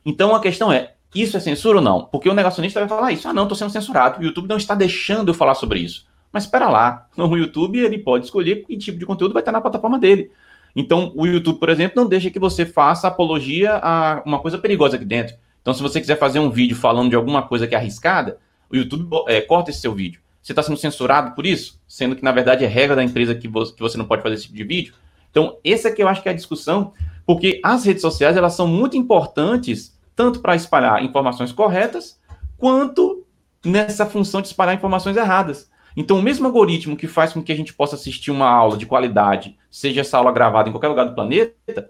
Então 0.06 0.32
a 0.32 0.40
questão 0.40 0.72
é, 0.72 0.94
isso 1.12 1.36
é 1.36 1.40
censura 1.40 1.78
ou 1.78 1.84
não? 1.84 2.04
Porque 2.04 2.28
o 2.28 2.34
negacionista 2.34 2.78
vai 2.78 2.88
falar 2.88 3.10
isso. 3.10 3.26
Ah, 3.26 3.32
não, 3.32 3.42
estou 3.42 3.58
sendo 3.58 3.70
censurado. 3.70 4.20
O 4.20 4.24
YouTube 4.24 4.48
não 4.48 4.56
está 4.56 4.76
deixando 4.76 5.30
eu 5.30 5.34
falar 5.34 5.56
sobre 5.56 5.80
isso. 5.80 6.06
Mas 6.32 6.44
espera 6.44 6.68
lá, 6.68 7.08
no 7.18 7.36
YouTube 7.36 7.80
ele 7.80 7.98
pode 7.98 8.26
escolher 8.26 8.64
que 8.64 8.76
tipo 8.76 8.96
de 8.96 9.04
conteúdo 9.04 9.32
vai 9.32 9.42
estar 9.42 9.50
na 9.50 9.60
plataforma 9.60 9.98
dele. 9.98 10.30
Então, 10.76 11.12
o 11.16 11.26
YouTube, 11.26 11.58
por 11.58 11.68
exemplo, 11.68 12.00
não 12.00 12.08
deixa 12.08 12.30
que 12.30 12.38
você 12.38 12.64
faça 12.66 13.08
apologia 13.08 13.78
a 13.82 14.22
uma 14.24 14.40
coisa 14.40 14.58
perigosa 14.58 14.96
aqui 14.96 15.04
dentro. 15.04 15.36
Então, 15.64 15.72
se 15.72 15.80
você 15.80 15.98
quiser 15.98 16.18
fazer 16.18 16.40
um 16.40 16.50
vídeo 16.50 16.76
falando 16.76 17.08
de 17.08 17.16
alguma 17.16 17.42
coisa 17.42 17.66
que 17.66 17.74
é 17.74 17.78
arriscada, 17.78 18.36
o 18.70 18.76
YouTube 18.76 19.08
é, 19.26 19.40
corta 19.40 19.70
esse 19.70 19.80
seu 19.80 19.94
vídeo. 19.94 20.20
Você 20.42 20.52
está 20.52 20.62
sendo 20.62 20.76
censurado 20.76 21.34
por 21.34 21.46
isso? 21.46 21.80
Sendo 21.88 22.14
que, 22.14 22.22
na 22.22 22.32
verdade, 22.32 22.66
é 22.66 22.68
regra 22.68 22.94
da 22.94 23.02
empresa 23.02 23.34
que 23.34 23.48
você, 23.48 23.72
que 23.72 23.80
você 23.80 23.96
não 23.96 24.04
pode 24.04 24.20
fazer 24.20 24.34
esse 24.34 24.44
tipo 24.44 24.56
de 24.56 24.62
vídeo. 24.62 24.92
Então, 25.30 25.56
essa 25.64 25.88
aqui 25.88 26.02
eu 26.02 26.08
acho 26.08 26.22
que 26.22 26.28
é 26.28 26.32
a 26.32 26.34
discussão, 26.34 26.92
porque 27.24 27.62
as 27.64 27.82
redes 27.82 28.02
sociais, 28.02 28.36
elas 28.36 28.52
são 28.52 28.66
muito 28.66 28.94
importantes, 28.94 29.98
tanto 30.14 30.40
para 30.40 30.54
espalhar 30.54 31.02
informações 31.02 31.50
corretas, 31.50 32.20
quanto 32.58 33.24
nessa 33.64 34.04
função 34.04 34.42
de 34.42 34.48
espalhar 34.48 34.74
informações 34.74 35.16
erradas. 35.16 35.70
Então, 35.96 36.18
o 36.18 36.22
mesmo 36.22 36.46
algoritmo 36.46 36.94
que 36.94 37.08
faz 37.08 37.32
com 37.32 37.42
que 37.42 37.52
a 37.52 37.56
gente 37.56 37.72
possa 37.72 37.94
assistir 37.94 38.30
uma 38.30 38.50
aula 38.50 38.76
de 38.76 38.84
qualidade, 38.84 39.56
seja 39.70 40.02
essa 40.02 40.18
aula 40.18 40.30
gravada 40.30 40.68
em 40.68 40.72
qualquer 40.72 40.88
lugar 40.88 41.06
do 41.06 41.14
planeta, 41.14 41.88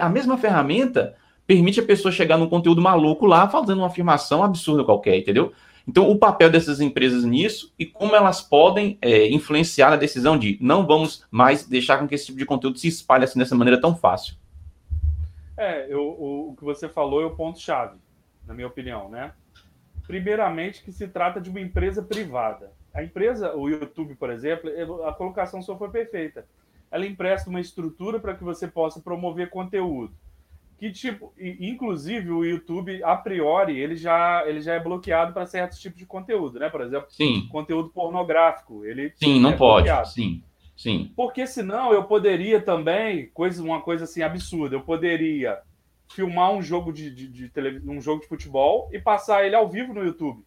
a 0.00 0.08
mesma 0.08 0.36
ferramenta 0.36 1.14
permite 1.46 1.80
a 1.80 1.84
pessoa 1.84 2.12
chegar 2.12 2.38
num 2.38 2.48
conteúdo 2.48 2.80
maluco 2.80 3.26
lá, 3.26 3.48
fazendo 3.48 3.78
uma 3.78 3.86
afirmação 3.86 4.42
absurda 4.42 4.84
qualquer, 4.84 5.16
entendeu? 5.16 5.52
Então, 5.86 6.08
o 6.08 6.18
papel 6.18 6.48
dessas 6.48 6.80
empresas 6.80 7.24
nisso 7.24 7.72
e 7.78 7.84
como 7.84 8.14
elas 8.14 8.40
podem 8.40 8.96
é, 9.00 9.28
influenciar 9.28 9.90
na 9.90 9.96
decisão 9.96 10.38
de 10.38 10.56
não 10.60 10.86
vamos 10.86 11.26
mais 11.30 11.66
deixar 11.66 11.98
com 11.98 12.06
que 12.06 12.14
esse 12.14 12.26
tipo 12.26 12.38
de 12.38 12.46
conteúdo 12.46 12.78
se 12.78 12.86
espalhe 12.86 13.24
assim 13.24 13.38
dessa 13.38 13.56
maneira 13.56 13.80
tão 13.80 13.96
fácil. 13.96 14.36
É, 15.56 15.86
eu, 15.92 16.02
o, 16.02 16.50
o 16.50 16.56
que 16.56 16.64
você 16.64 16.88
falou 16.88 17.22
é 17.22 17.26
o 17.26 17.34
ponto-chave, 17.34 17.98
na 18.46 18.54
minha 18.54 18.66
opinião, 18.66 19.08
né? 19.08 19.32
Primeiramente, 20.06 20.82
que 20.82 20.92
se 20.92 21.08
trata 21.08 21.40
de 21.40 21.50
uma 21.50 21.60
empresa 21.60 22.02
privada. 22.02 22.72
A 22.94 23.02
empresa, 23.02 23.54
o 23.56 23.68
YouTube, 23.68 24.14
por 24.14 24.30
exemplo, 24.30 24.70
a 25.04 25.12
colocação 25.12 25.62
só 25.62 25.76
foi 25.76 25.88
perfeita. 25.88 26.46
Ela 26.90 27.06
empresta 27.06 27.48
uma 27.48 27.60
estrutura 27.60 28.20
para 28.20 28.34
que 28.34 28.44
você 28.44 28.68
possa 28.68 29.00
promover 29.00 29.48
conteúdo. 29.50 30.12
Que 30.82 30.90
tipo, 30.90 31.32
inclusive 31.38 32.28
o 32.32 32.44
YouTube, 32.44 33.04
a 33.04 33.14
priori, 33.14 33.78
ele 33.78 33.94
já, 33.94 34.42
ele 34.48 34.60
já 34.60 34.74
é 34.74 34.80
bloqueado 34.80 35.32
para 35.32 35.46
certos 35.46 35.78
tipos 35.78 35.96
de 35.96 36.04
conteúdo, 36.04 36.58
né? 36.58 36.68
Por 36.68 36.80
exemplo, 36.80 37.06
sim. 37.08 37.46
conteúdo 37.52 37.90
pornográfico. 37.90 38.84
Ele 38.84 39.12
sim, 39.14 39.38
não 39.38 39.50
é 39.50 39.56
pode. 39.56 39.84
Bloqueado. 39.84 40.08
Sim. 40.08 40.42
Sim. 40.76 41.12
Porque 41.14 41.46
senão 41.46 41.92
eu 41.92 42.02
poderia 42.02 42.60
também, 42.60 43.28
coisa, 43.28 43.62
uma 43.62 43.80
coisa 43.80 44.02
assim 44.02 44.22
absurda, 44.22 44.74
eu 44.74 44.80
poderia 44.80 45.60
filmar 46.12 46.50
um 46.50 46.60
jogo 46.60 46.92
de, 46.92 47.14
de, 47.14 47.28
de 47.28 47.88
um 47.88 48.00
jogo 48.00 48.22
de 48.22 48.26
futebol 48.26 48.90
e 48.92 48.98
passar 48.98 49.46
ele 49.46 49.54
ao 49.54 49.68
vivo 49.68 49.94
no 49.94 50.02
YouTube. 50.02 50.44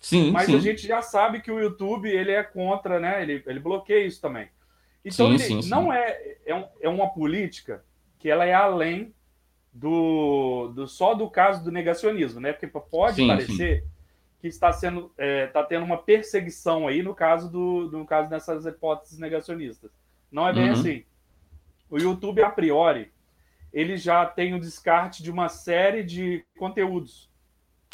Sim, 0.00 0.32
Mas 0.32 0.46
sim. 0.46 0.56
a 0.56 0.58
gente 0.58 0.84
já 0.84 1.00
sabe 1.00 1.42
que 1.42 1.52
o 1.52 1.60
YouTube 1.60 2.10
ele 2.10 2.32
é 2.32 2.42
contra, 2.42 2.98
né? 2.98 3.22
Ele, 3.22 3.40
ele 3.46 3.60
bloqueia 3.60 4.04
isso 4.04 4.20
também. 4.20 4.48
Então 5.04 5.28
sim, 5.28 5.34
ele 5.34 5.62
sim, 5.62 5.70
não 5.70 5.92
é, 5.92 6.38
é, 6.44 6.56
um, 6.56 6.64
é 6.80 6.88
uma 6.88 7.08
política 7.10 7.84
que 8.18 8.28
ela 8.28 8.44
é 8.44 8.52
além 8.52 9.14
do, 9.72 10.72
do 10.74 10.88
só 10.88 11.14
do 11.14 11.28
caso 11.30 11.62
do 11.62 11.70
negacionismo, 11.70 12.40
né? 12.40 12.52
Porque 12.52 12.66
pode 12.66 13.26
parecer 13.26 13.84
que 14.40 14.48
está 14.48 14.72
sendo 14.72 15.12
é, 15.16 15.46
tá 15.46 15.62
tendo 15.62 15.84
uma 15.84 15.98
perseguição 15.98 16.88
aí 16.88 17.02
no 17.02 17.14
caso 17.14 17.50
do 17.50 17.90
no 17.92 18.06
caso 18.06 18.28
dessas 18.28 18.66
hipóteses 18.66 19.18
negacionistas. 19.18 19.90
Não 20.30 20.48
é 20.48 20.52
bem 20.52 20.66
uhum. 20.66 20.72
assim. 20.72 21.04
O 21.88 21.98
YouTube 21.98 22.42
a 22.42 22.50
priori 22.50 23.12
ele 23.72 23.96
já 23.96 24.26
tem 24.26 24.54
o 24.54 24.60
descarte 24.60 25.22
de 25.22 25.30
uma 25.30 25.48
série 25.48 26.02
de 26.02 26.44
conteúdos. 26.58 27.30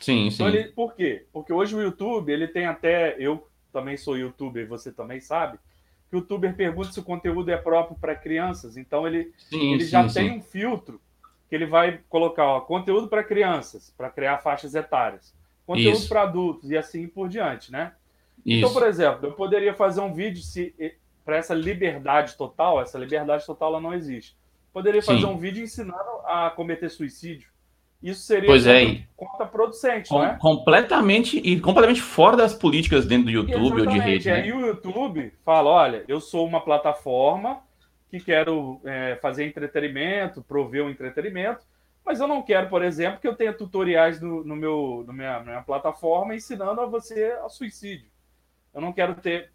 Sim, 0.00 0.28
então, 0.28 0.50
sim. 0.50 0.56
Ele, 0.56 0.68
por 0.68 0.95
quê? 0.95 1.26
Porque 1.33 1.52
hoje 1.52 1.75
o 1.75 1.83
YouTube 1.83 2.33
ele 2.33 2.49
tem 2.49 2.66
até 2.66 3.16
eu 3.18 3.49
também 3.73 3.97
sou 3.97 4.16
youtuber, 4.16 4.66
você 4.66 4.90
também 4.90 5.21
sabe 5.21 5.59
que 6.09 6.16
o 6.16 6.21
youtuber 6.21 6.54
pergunta 6.54 6.92
se 6.92 7.00
o 7.00 7.04
conteúdo 7.04 7.50
é 7.50 7.56
próprio 7.56 7.99
para 7.99 8.14
crianças. 8.14 8.76
Então 8.76 9.06
ele 9.06 9.33
sim, 9.37 9.75
ele 9.75 9.85
sim, 9.85 9.90
já 9.90 10.09
sim. 10.09 10.14
tem 10.21 10.38
um 10.38 10.42
filtro 10.42 11.00
que 11.49 11.55
ele 11.55 11.67
vai 11.67 12.00
colocar 12.09 12.45
ó, 12.45 12.61
conteúdo 12.61 13.09
para 13.09 13.23
crianças, 13.23 13.95
para 13.97 14.11
criar 14.11 14.38
faixas 14.38 14.75
etárias 14.75 15.37
conteúdo 15.67 16.09
para 16.09 16.23
adultos 16.23 16.71
e 16.71 16.76
assim 16.76 17.09
por 17.09 17.29
diante, 17.29 17.73
né? 17.73 17.93
Então, 18.38 18.47
Isso. 18.47 18.59
Então, 18.59 18.73
por 18.73 18.87
exemplo, 18.87 19.26
eu 19.26 19.33
poderia 19.33 19.75
fazer 19.75 20.00
um 20.00 20.15
vídeo 20.15 20.41
se 20.43 20.73
para 21.25 21.37
essa 21.37 21.53
liberdade 21.53 22.37
total, 22.37 22.81
essa 22.81 22.97
liberdade 22.97 23.45
total 23.45 23.71
ela 23.71 23.81
não 23.81 23.93
existe. 23.93 24.37
Poderia 24.73 25.03
fazer 25.03 25.23
Sim. 25.23 25.26
um 25.26 25.37
vídeo 25.37 25.65
ensinando 25.65 25.99
a 26.25 26.50
cometer 26.50 26.88
suicídio. 26.88 27.50
Isso 28.00 28.21
seria 28.21 28.47
pois 28.47 28.67
é. 28.67 29.03
contraproducente, 29.17 30.11
Com, 30.11 30.19
não 30.19 30.25
é? 30.25 30.37
Completamente 30.38 31.38
e 31.38 31.59
completamente 31.59 32.00
fora 32.00 32.37
das 32.37 32.55
políticas 32.55 33.07
dentro 33.07 33.25
do 33.25 33.31
YouTube 33.31 33.81
ou 33.81 33.87
de 33.87 33.99
rede. 33.99 34.31
Né? 34.31 34.47
E 34.47 34.53
o 34.53 34.67
YouTube 34.67 35.33
fala: 35.45 35.71
olha, 35.71 36.05
eu 36.07 36.21
sou 36.21 36.47
uma 36.47 36.61
plataforma 36.61 37.61
que 38.10 38.20
quero 38.20 38.80
é, 38.84 39.16
fazer 39.20 39.44
entretenimento, 39.44 40.42
prover 40.42 40.82
o 40.82 40.86
um 40.86 40.90
entretenimento, 40.90 41.64
mas 42.04 42.20
eu 42.20 42.28
não 42.28 42.40
quero, 42.40 42.68
por 42.68 42.84
exemplo, 42.84 43.20
que 43.20 43.26
eu 43.26 43.34
tenha 43.34 43.52
tutoriais 43.52 44.20
no, 44.20 44.44
no 44.44 44.54
meu, 44.54 45.04
na 45.06 45.12
minha, 45.12 45.40
minha 45.40 45.62
plataforma 45.62 46.36
ensinando 46.36 46.80
a 46.80 46.86
você 46.86 47.36
a 47.44 47.48
suicídio. 47.48 48.06
Eu 48.72 48.80
não 48.80 48.92
quero 48.92 49.14
ter. 49.16 49.50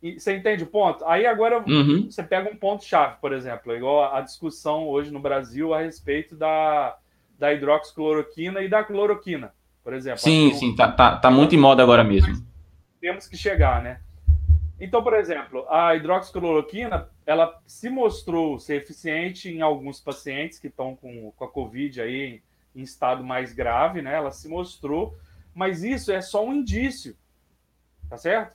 Você 0.00 0.36
entende 0.36 0.62
o 0.62 0.68
ponto? 0.68 1.04
Aí 1.04 1.26
agora 1.26 1.64
uhum. 1.66 2.08
você 2.08 2.22
pega 2.22 2.48
um 2.48 2.56
ponto-chave, 2.56 3.16
por 3.20 3.32
exemplo, 3.32 3.74
igual 3.74 4.14
a 4.14 4.20
discussão 4.20 4.86
hoje 4.86 5.10
no 5.10 5.18
Brasil 5.18 5.74
a 5.74 5.80
respeito 5.80 6.36
da, 6.36 6.96
da 7.36 7.52
hidroxicloroquina 7.52 8.60
e 8.60 8.68
da 8.68 8.84
cloroquina, 8.84 9.52
por 9.82 9.92
exemplo. 9.92 10.20
Sim, 10.20 10.52
sim, 10.54 10.76
tá, 10.76 10.92
tá, 10.92 11.16
tá 11.16 11.30
muito 11.30 11.56
em 11.56 11.58
moda 11.58 11.82
agora 11.82 12.04
mesmo. 12.04 12.36
Temos 13.00 13.26
que 13.26 13.36
chegar, 13.36 13.82
né? 13.82 14.00
Então, 14.78 15.02
por 15.02 15.14
exemplo, 15.14 15.66
a 15.70 15.94
hidroxicloroquina, 15.94 17.08
ela 17.24 17.60
se 17.66 17.88
mostrou 17.88 18.58
ser 18.58 18.82
eficiente 18.82 19.50
em 19.50 19.62
alguns 19.62 20.00
pacientes 20.00 20.58
que 20.58 20.66
estão 20.66 20.94
com, 20.94 21.32
com 21.32 21.44
a 21.44 21.48
Covid 21.48 22.00
aí 22.00 22.42
em 22.74 22.82
estado 22.82 23.24
mais 23.24 23.54
grave, 23.54 24.02
né? 24.02 24.14
Ela 24.14 24.30
se 24.30 24.48
mostrou, 24.48 25.16
mas 25.54 25.82
isso 25.82 26.12
é 26.12 26.20
só 26.20 26.44
um 26.44 26.52
indício, 26.52 27.16
tá 28.08 28.18
certo? 28.18 28.54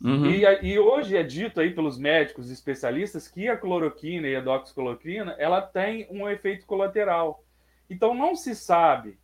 Uhum. 0.00 0.26
E, 0.26 0.44
e, 0.62 0.78
hoje 0.78 1.16
é 1.16 1.24
dito 1.24 1.60
aí 1.60 1.74
pelos 1.74 1.98
médicos 1.98 2.50
especialistas 2.50 3.26
que 3.26 3.48
a 3.48 3.56
cloroquina 3.56 4.28
e 4.28 4.36
a 4.36 4.40
doxicloroquina, 4.40 5.34
ela 5.38 5.60
tem 5.60 6.06
um 6.08 6.28
efeito 6.28 6.64
colateral. 6.64 7.42
Então 7.90 8.14
não 8.14 8.36
se 8.36 8.54
sabe 8.54 9.18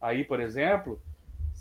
aí, 0.00 0.22
por 0.22 0.38
exemplo, 0.38 1.02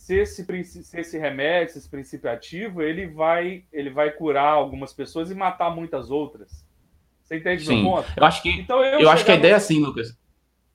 se 0.03 0.15
esse, 0.15 0.83
se 0.83 0.99
esse 0.99 1.17
remédio, 1.17 1.71
se 1.71 1.79
esse 1.79 1.89
princípio 1.89 2.29
ativo, 2.29 2.81
ele 2.81 3.07
vai, 3.07 3.63
ele 3.71 3.89
vai 3.89 4.11
curar 4.11 4.51
algumas 4.51 4.91
pessoas 4.91 5.31
e 5.31 5.33
matar 5.33 5.73
muitas 5.73 6.11
outras. 6.11 6.65
Você 7.21 7.37
entende 7.37 7.65
Sim. 7.65 7.83
meu 7.83 7.91
ponto? 7.91 8.11
Eu 8.17 8.25
acho 8.25 8.41
que, 8.41 8.49
então, 8.49 8.83
eu, 8.83 8.99
eu 8.99 9.09
acho 9.09 9.23
que 9.23 9.31
a 9.31 9.35
ideia 9.35 9.53
é 9.53 9.55
assim, 9.55 9.79
Lucas. 9.79 10.13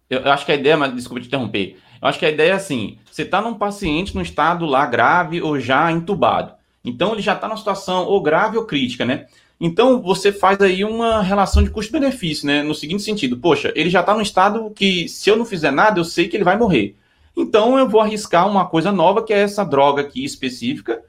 Eu, 0.08 0.20
eu, 0.20 0.32
acho 0.32 0.47
que 0.47 0.52
a 0.52 0.54
ideia, 0.54 0.78
mas 0.78 0.94
desculpa 0.94 1.20
te 1.20 1.26
interromper. 1.26 1.76
Eu 2.00 2.08
acho 2.08 2.18
que 2.18 2.25
a 2.25 2.30
ideia 2.30 2.52
é 2.52 2.54
assim: 2.54 2.97
você 3.04 3.20
está 3.20 3.42
num 3.42 3.52
paciente 3.52 4.14
no 4.14 4.23
estado 4.23 4.64
lá 4.64 4.87
grave 4.87 5.42
ou 5.42 5.61
já 5.61 5.92
entubado. 5.92 6.54
Então 6.82 7.12
ele 7.12 7.20
já 7.20 7.35
está 7.35 7.49
numa 7.49 7.58
situação 7.58 8.06
ou 8.06 8.23
grave 8.23 8.56
ou 8.56 8.64
crítica, 8.64 9.04
né? 9.04 9.26
Então 9.61 10.00
você 10.00 10.32
faz 10.32 10.58
aí 10.62 10.87
uma 10.87 11.20
relação 11.20 11.62
de 11.62 11.68
custo-benefício, 11.68 12.47
né? 12.47 12.62
No 12.62 12.75
seguinte 12.75 13.02
sentido, 13.02 13.37
poxa, 13.37 13.75
ele 13.76 13.90
já 13.90 14.00
está 14.00 14.14
num 14.14 14.23
estado 14.23 14.70
que 14.70 15.06
se 15.06 15.28
eu 15.28 15.37
não 15.37 15.44
fizer 15.44 15.70
nada, 15.70 16.00
eu 16.00 16.04
sei 16.04 16.28
que 16.28 16.37
ele 16.37 16.44
vai 16.44 16.56
morrer. 16.56 16.97
Então 17.38 17.78
eu 17.78 17.88
vou 17.88 18.00
arriscar 18.00 18.49
uma 18.49 18.66
coisa 18.66 18.90
nova, 18.90 19.23
que 19.23 19.33
é 19.33 19.38
essa 19.38 19.64
droga 19.64 20.02
aqui 20.02 20.25
específica, 20.25 21.02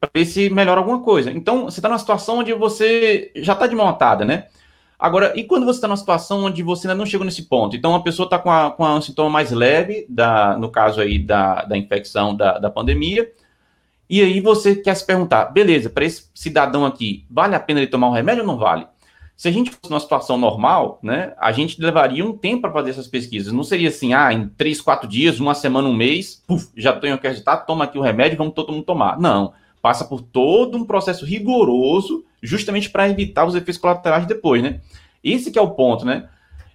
para 0.00 0.10
ver 0.12 0.24
se 0.24 0.50
melhora 0.50 0.80
alguma 0.80 1.00
coisa. 1.00 1.30
Então 1.30 1.66
você 1.66 1.78
está 1.78 1.88
numa 1.88 1.98
situação 1.98 2.38
onde 2.38 2.52
você 2.52 3.30
já 3.36 3.52
está 3.52 3.66
de 3.66 3.76
mão 3.76 3.88
atada, 3.88 4.24
né? 4.24 4.46
Agora, 4.98 5.32
e 5.38 5.44
quando 5.44 5.64
você 5.64 5.76
está 5.76 5.86
numa 5.86 5.96
situação 5.96 6.44
onde 6.44 6.60
você 6.64 6.88
ainda 6.88 6.98
não 6.98 7.06
chegou 7.06 7.24
nesse 7.24 7.44
ponto? 7.44 7.76
Então 7.76 7.94
a 7.94 8.02
pessoa 8.02 8.26
está 8.26 8.36
com, 8.38 8.50
a, 8.50 8.72
com 8.72 8.84
a 8.84 8.96
um 8.96 9.00
sintoma 9.00 9.30
mais 9.30 9.52
leve, 9.52 10.04
da, 10.08 10.58
no 10.58 10.68
caso 10.68 11.00
aí 11.00 11.18
da, 11.18 11.62
da 11.62 11.76
infecção 11.76 12.34
da, 12.34 12.58
da 12.58 12.68
pandemia, 12.68 13.30
e 14.10 14.20
aí 14.20 14.40
você 14.40 14.74
quer 14.74 14.96
se 14.96 15.06
perguntar, 15.06 15.46
beleza, 15.46 15.88
para 15.88 16.04
esse 16.04 16.28
cidadão 16.34 16.84
aqui, 16.84 17.24
vale 17.30 17.54
a 17.54 17.60
pena 17.60 17.78
ele 17.78 17.86
tomar 17.86 18.08
o 18.08 18.10
um 18.10 18.14
remédio 18.14 18.42
ou 18.42 18.46
não 18.48 18.58
vale? 18.58 18.86
Se 19.38 19.46
a 19.46 19.52
gente 19.52 19.70
fosse 19.70 19.88
numa 19.88 20.00
situação 20.00 20.36
normal, 20.36 20.98
né, 21.00 21.32
a 21.38 21.52
gente 21.52 21.80
levaria 21.80 22.24
um 22.24 22.36
tempo 22.36 22.62
para 22.62 22.72
fazer 22.72 22.90
essas 22.90 23.06
pesquisas. 23.06 23.52
Não 23.52 23.62
seria 23.62 23.88
assim, 23.88 24.12
ah, 24.12 24.32
em 24.32 24.48
três, 24.48 24.80
quatro 24.80 25.08
dias, 25.08 25.38
uma 25.38 25.54
semana, 25.54 25.86
um 25.86 25.94
mês, 25.94 26.42
puf, 26.44 26.66
já 26.76 26.92
tenho 26.92 27.16
que 27.16 27.24
acreditar, 27.24 27.58
toma 27.58 27.84
aqui 27.84 27.96
o 27.96 28.02
remédio, 28.02 28.36
vamos 28.36 28.52
todo 28.52 28.72
mundo 28.72 28.82
tomar. 28.82 29.16
Não. 29.16 29.52
Passa 29.80 30.04
por 30.04 30.22
todo 30.22 30.76
um 30.76 30.84
processo 30.84 31.24
rigoroso, 31.24 32.24
justamente 32.42 32.90
para 32.90 33.08
evitar 33.08 33.44
os 33.44 33.54
efeitos 33.54 33.78
colaterais 33.78 34.26
depois, 34.26 34.60
né? 34.60 34.80
Esse 35.22 35.52
que 35.52 35.58
é 35.58 35.62
o 35.62 35.70
ponto, 35.70 36.04
né? 36.04 36.28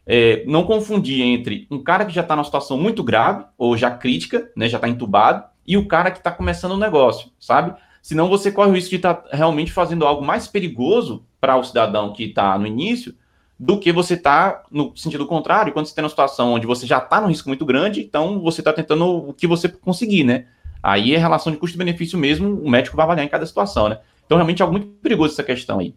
É, 0.07 0.45
não 0.47 0.63
confundir 0.63 1.21
entre 1.21 1.67
um 1.69 1.83
cara 1.83 2.05
que 2.05 2.13
já 2.13 2.21
está 2.21 2.33
numa 2.33 2.45
situação 2.45 2.77
muito 2.77 3.03
grave, 3.03 3.43
ou 3.57 3.75
já 3.75 3.91
crítica, 3.91 4.49
né, 4.55 4.69
já 4.69 4.77
está 4.77 4.87
entubado, 4.87 5.43
e 5.67 5.75
o 5.75 5.85
cara 5.85 6.11
que 6.11 6.19
está 6.19 6.31
começando 6.31 6.71
o 6.71 6.75
um 6.75 6.79
negócio, 6.79 7.29
sabe? 7.37 7.77
Senão 8.01 8.29
você 8.29 8.53
corre 8.53 8.69
o 8.69 8.73
risco 8.73 8.91
de 8.91 8.95
estar 8.95 9.15
tá 9.15 9.35
realmente 9.35 9.71
fazendo 9.73 10.05
algo 10.05 10.25
mais 10.25 10.47
perigoso 10.47 11.25
para 11.43 11.57
o 11.57 11.63
cidadão 11.65 12.13
que 12.13 12.23
está 12.23 12.57
no 12.57 12.65
início 12.65 13.13
do 13.59 13.77
que 13.77 13.91
você 13.91 14.13
está 14.13 14.63
no 14.71 14.95
sentido 14.95 15.27
contrário, 15.27 15.73
quando 15.73 15.87
você 15.87 15.93
tem 15.93 16.01
uma 16.01 16.09
situação 16.09 16.53
onde 16.53 16.65
você 16.65 16.87
já 16.87 16.99
está 16.99 17.19
no 17.19 17.27
risco 17.27 17.49
muito 17.49 17.65
grande, 17.65 17.99
então 17.99 18.39
você 18.39 18.61
está 18.61 18.71
tentando 18.71 19.27
o 19.27 19.33
que 19.33 19.45
você 19.45 19.67
conseguir, 19.67 20.23
né? 20.23 20.47
Aí 20.81 21.13
é 21.13 21.17
relação 21.17 21.51
de 21.51 21.59
custo-benefício 21.59 22.17
mesmo, 22.17 22.61
o 22.61 22.69
médico 22.69 22.95
vai 22.95 23.03
avaliar 23.03 23.25
em 23.25 23.29
cada 23.29 23.45
situação, 23.45 23.89
né? 23.89 23.99
Então, 24.25 24.37
realmente 24.37 24.61
é 24.61 24.63
algo 24.63 24.77
muito 24.77 24.87
perigoso 25.01 25.33
essa 25.33 25.43
questão 25.43 25.79
aí. 25.79 25.93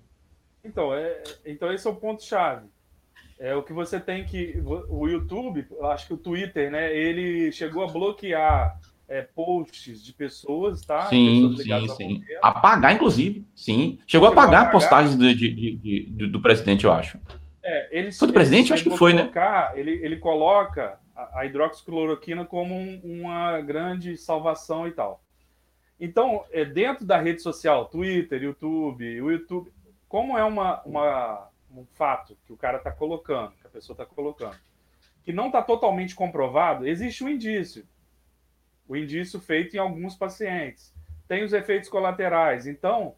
Então, 0.64 0.92
é, 0.92 1.22
então 1.44 1.72
esse 1.72 1.86
é 1.86 1.90
o 1.90 1.94
ponto-chave. 1.94 2.66
É 3.38 3.54
o 3.54 3.62
que 3.62 3.72
você 3.72 4.00
tem 4.00 4.24
que. 4.24 4.60
O 4.88 5.06
YouTube, 5.06 5.64
acho 5.92 6.08
que 6.08 6.14
o 6.14 6.18
Twitter, 6.18 6.72
né? 6.72 6.92
Ele 6.92 7.52
chegou 7.52 7.84
a 7.84 7.86
bloquear 7.86 8.80
é, 9.08 9.22
posts 9.22 10.02
de 10.02 10.12
pessoas, 10.12 10.82
tá? 10.82 11.06
Sim, 11.06 11.54
pessoas 11.56 11.96
sim, 11.96 11.96
sim. 11.96 12.24
Apagar, 12.42 12.92
inclusive, 12.94 13.44
sim. 13.54 13.98
Chegou, 14.06 14.28
Chegou 14.28 14.28
a 14.28 14.32
apagar, 14.32 14.62
apagar 14.62 14.72
postagens 14.72 15.16
do, 15.16 15.34
de, 15.34 15.50
de, 15.54 16.06
de, 16.06 16.26
do 16.26 16.40
presidente, 16.40 16.84
eu 16.84 16.92
acho. 16.92 17.18
É, 17.62 17.88
ele, 17.98 18.12
foi 18.12 18.28
do 18.28 18.34
presidente? 18.34 18.72
Acho 18.72 18.84
que 18.84 18.96
foi, 18.96 19.12
né? 19.12 19.22
colocar, 19.22 19.74
né? 19.74 19.80
Ele, 19.80 19.90
ele 20.04 20.16
coloca 20.16 20.98
a, 21.14 21.40
a 21.40 21.46
hidroxicloroquina 21.46 22.44
como 22.44 22.74
um, 22.74 23.00
uma 23.04 23.60
grande 23.60 24.16
salvação 24.16 24.86
e 24.86 24.92
tal. 24.92 25.22
Então, 25.98 26.44
é, 26.50 26.64
dentro 26.64 27.04
da 27.04 27.18
rede 27.18 27.40
social, 27.42 27.86
Twitter, 27.86 28.42
YouTube, 28.42 29.20
o 29.22 29.30
YouTube, 29.30 29.72
como 30.08 30.36
é 30.36 30.44
uma, 30.44 30.82
uma, 30.82 31.48
um 31.74 31.84
fato 31.94 32.36
que 32.46 32.52
o 32.52 32.56
cara 32.56 32.78
está 32.78 32.90
colocando, 32.90 33.52
que 33.60 33.66
a 33.66 33.70
pessoa 33.70 33.94
está 33.94 34.04
colocando, 34.04 34.56
que 35.24 35.32
não 35.32 35.46
está 35.46 35.62
totalmente 35.62 36.14
comprovado, 36.14 36.86
existe 36.86 37.24
um 37.24 37.28
indício 37.28 37.86
o 38.88 38.96
indício 38.96 39.40
feito 39.40 39.76
em 39.76 39.78
alguns 39.78 40.14
pacientes. 40.14 40.94
Tem 41.28 41.42
os 41.44 41.52
efeitos 41.52 41.88
colaterais. 41.88 42.66
Então, 42.66 43.14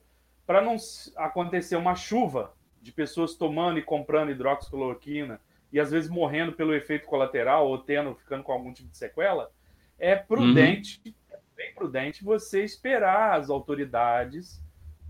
para 0.47 0.61
não 0.61 0.77
acontecer 1.17 1.77
uma 1.77 1.95
chuva 1.95 2.55
de 2.81 2.93
pessoas 2.93 3.35
tomando 3.35 3.79
e 3.79 3.83
comprando 3.83 4.31
hidroxicloroquina 4.31 5.41
e 5.73 5.79
às 5.79 5.91
vezes 5.91 6.09
morrendo 6.09 6.53
pelo 6.53 6.75
efeito 6.75 7.07
colateral 7.07 7.69
ou 7.69 7.79
tendo, 7.79 8.15
ficando 8.15 8.43
com 8.43 8.53
algum 8.53 8.73
tipo 8.73 8.89
de 8.89 8.97
sequela, 8.97 9.51
é 9.99 10.17
prudente, 10.17 11.03
uhum. 11.05 11.13
é 11.31 11.39
bem 11.57 11.75
prudente 11.75 12.25
você 12.25 12.65
esperar 12.65 13.39
as 13.39 13.51
autoridades 13.51 14.63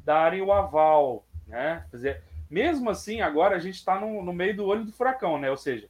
darem 0.04 0.40
o 0.40 0.52
aval, 0.52 1.26
né? 1.46 1.84
Dizer, 1.92 2.22
mesmo 2.50 2.88
assim, 2.88 3.20
agora 3.20 3.56
a 3.56 3.58
gente 3.58 3.74
está 3.74 4.00
no, 4.00 4.22
no, 4.22 4.32
meio 4.32 4.56
do 4.56 4.64
olho 4.64 4.84
do 4.84 4.92
furacão, 4.92 5.38
né? 5.38 5.50
Ou 5.50 5.56
seja, 5.56 5.88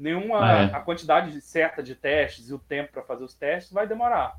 nenhuma 0.00 0.62
é. 0.62 0.64
a 0.64 0.80
quantidade 0.80 1.40
certa 1.40 1.82
de 1.82 1.94
testes 1.94 2.48
e 2.48 2.54
o 2.54 2.58
tempo 2.58 2.92
para 2.92 3.02
fazer 3.02 3.24
os 3.24 3.34
testes 3.34 3.72
vai 3.72 3.86
demorar. 3.86 4.36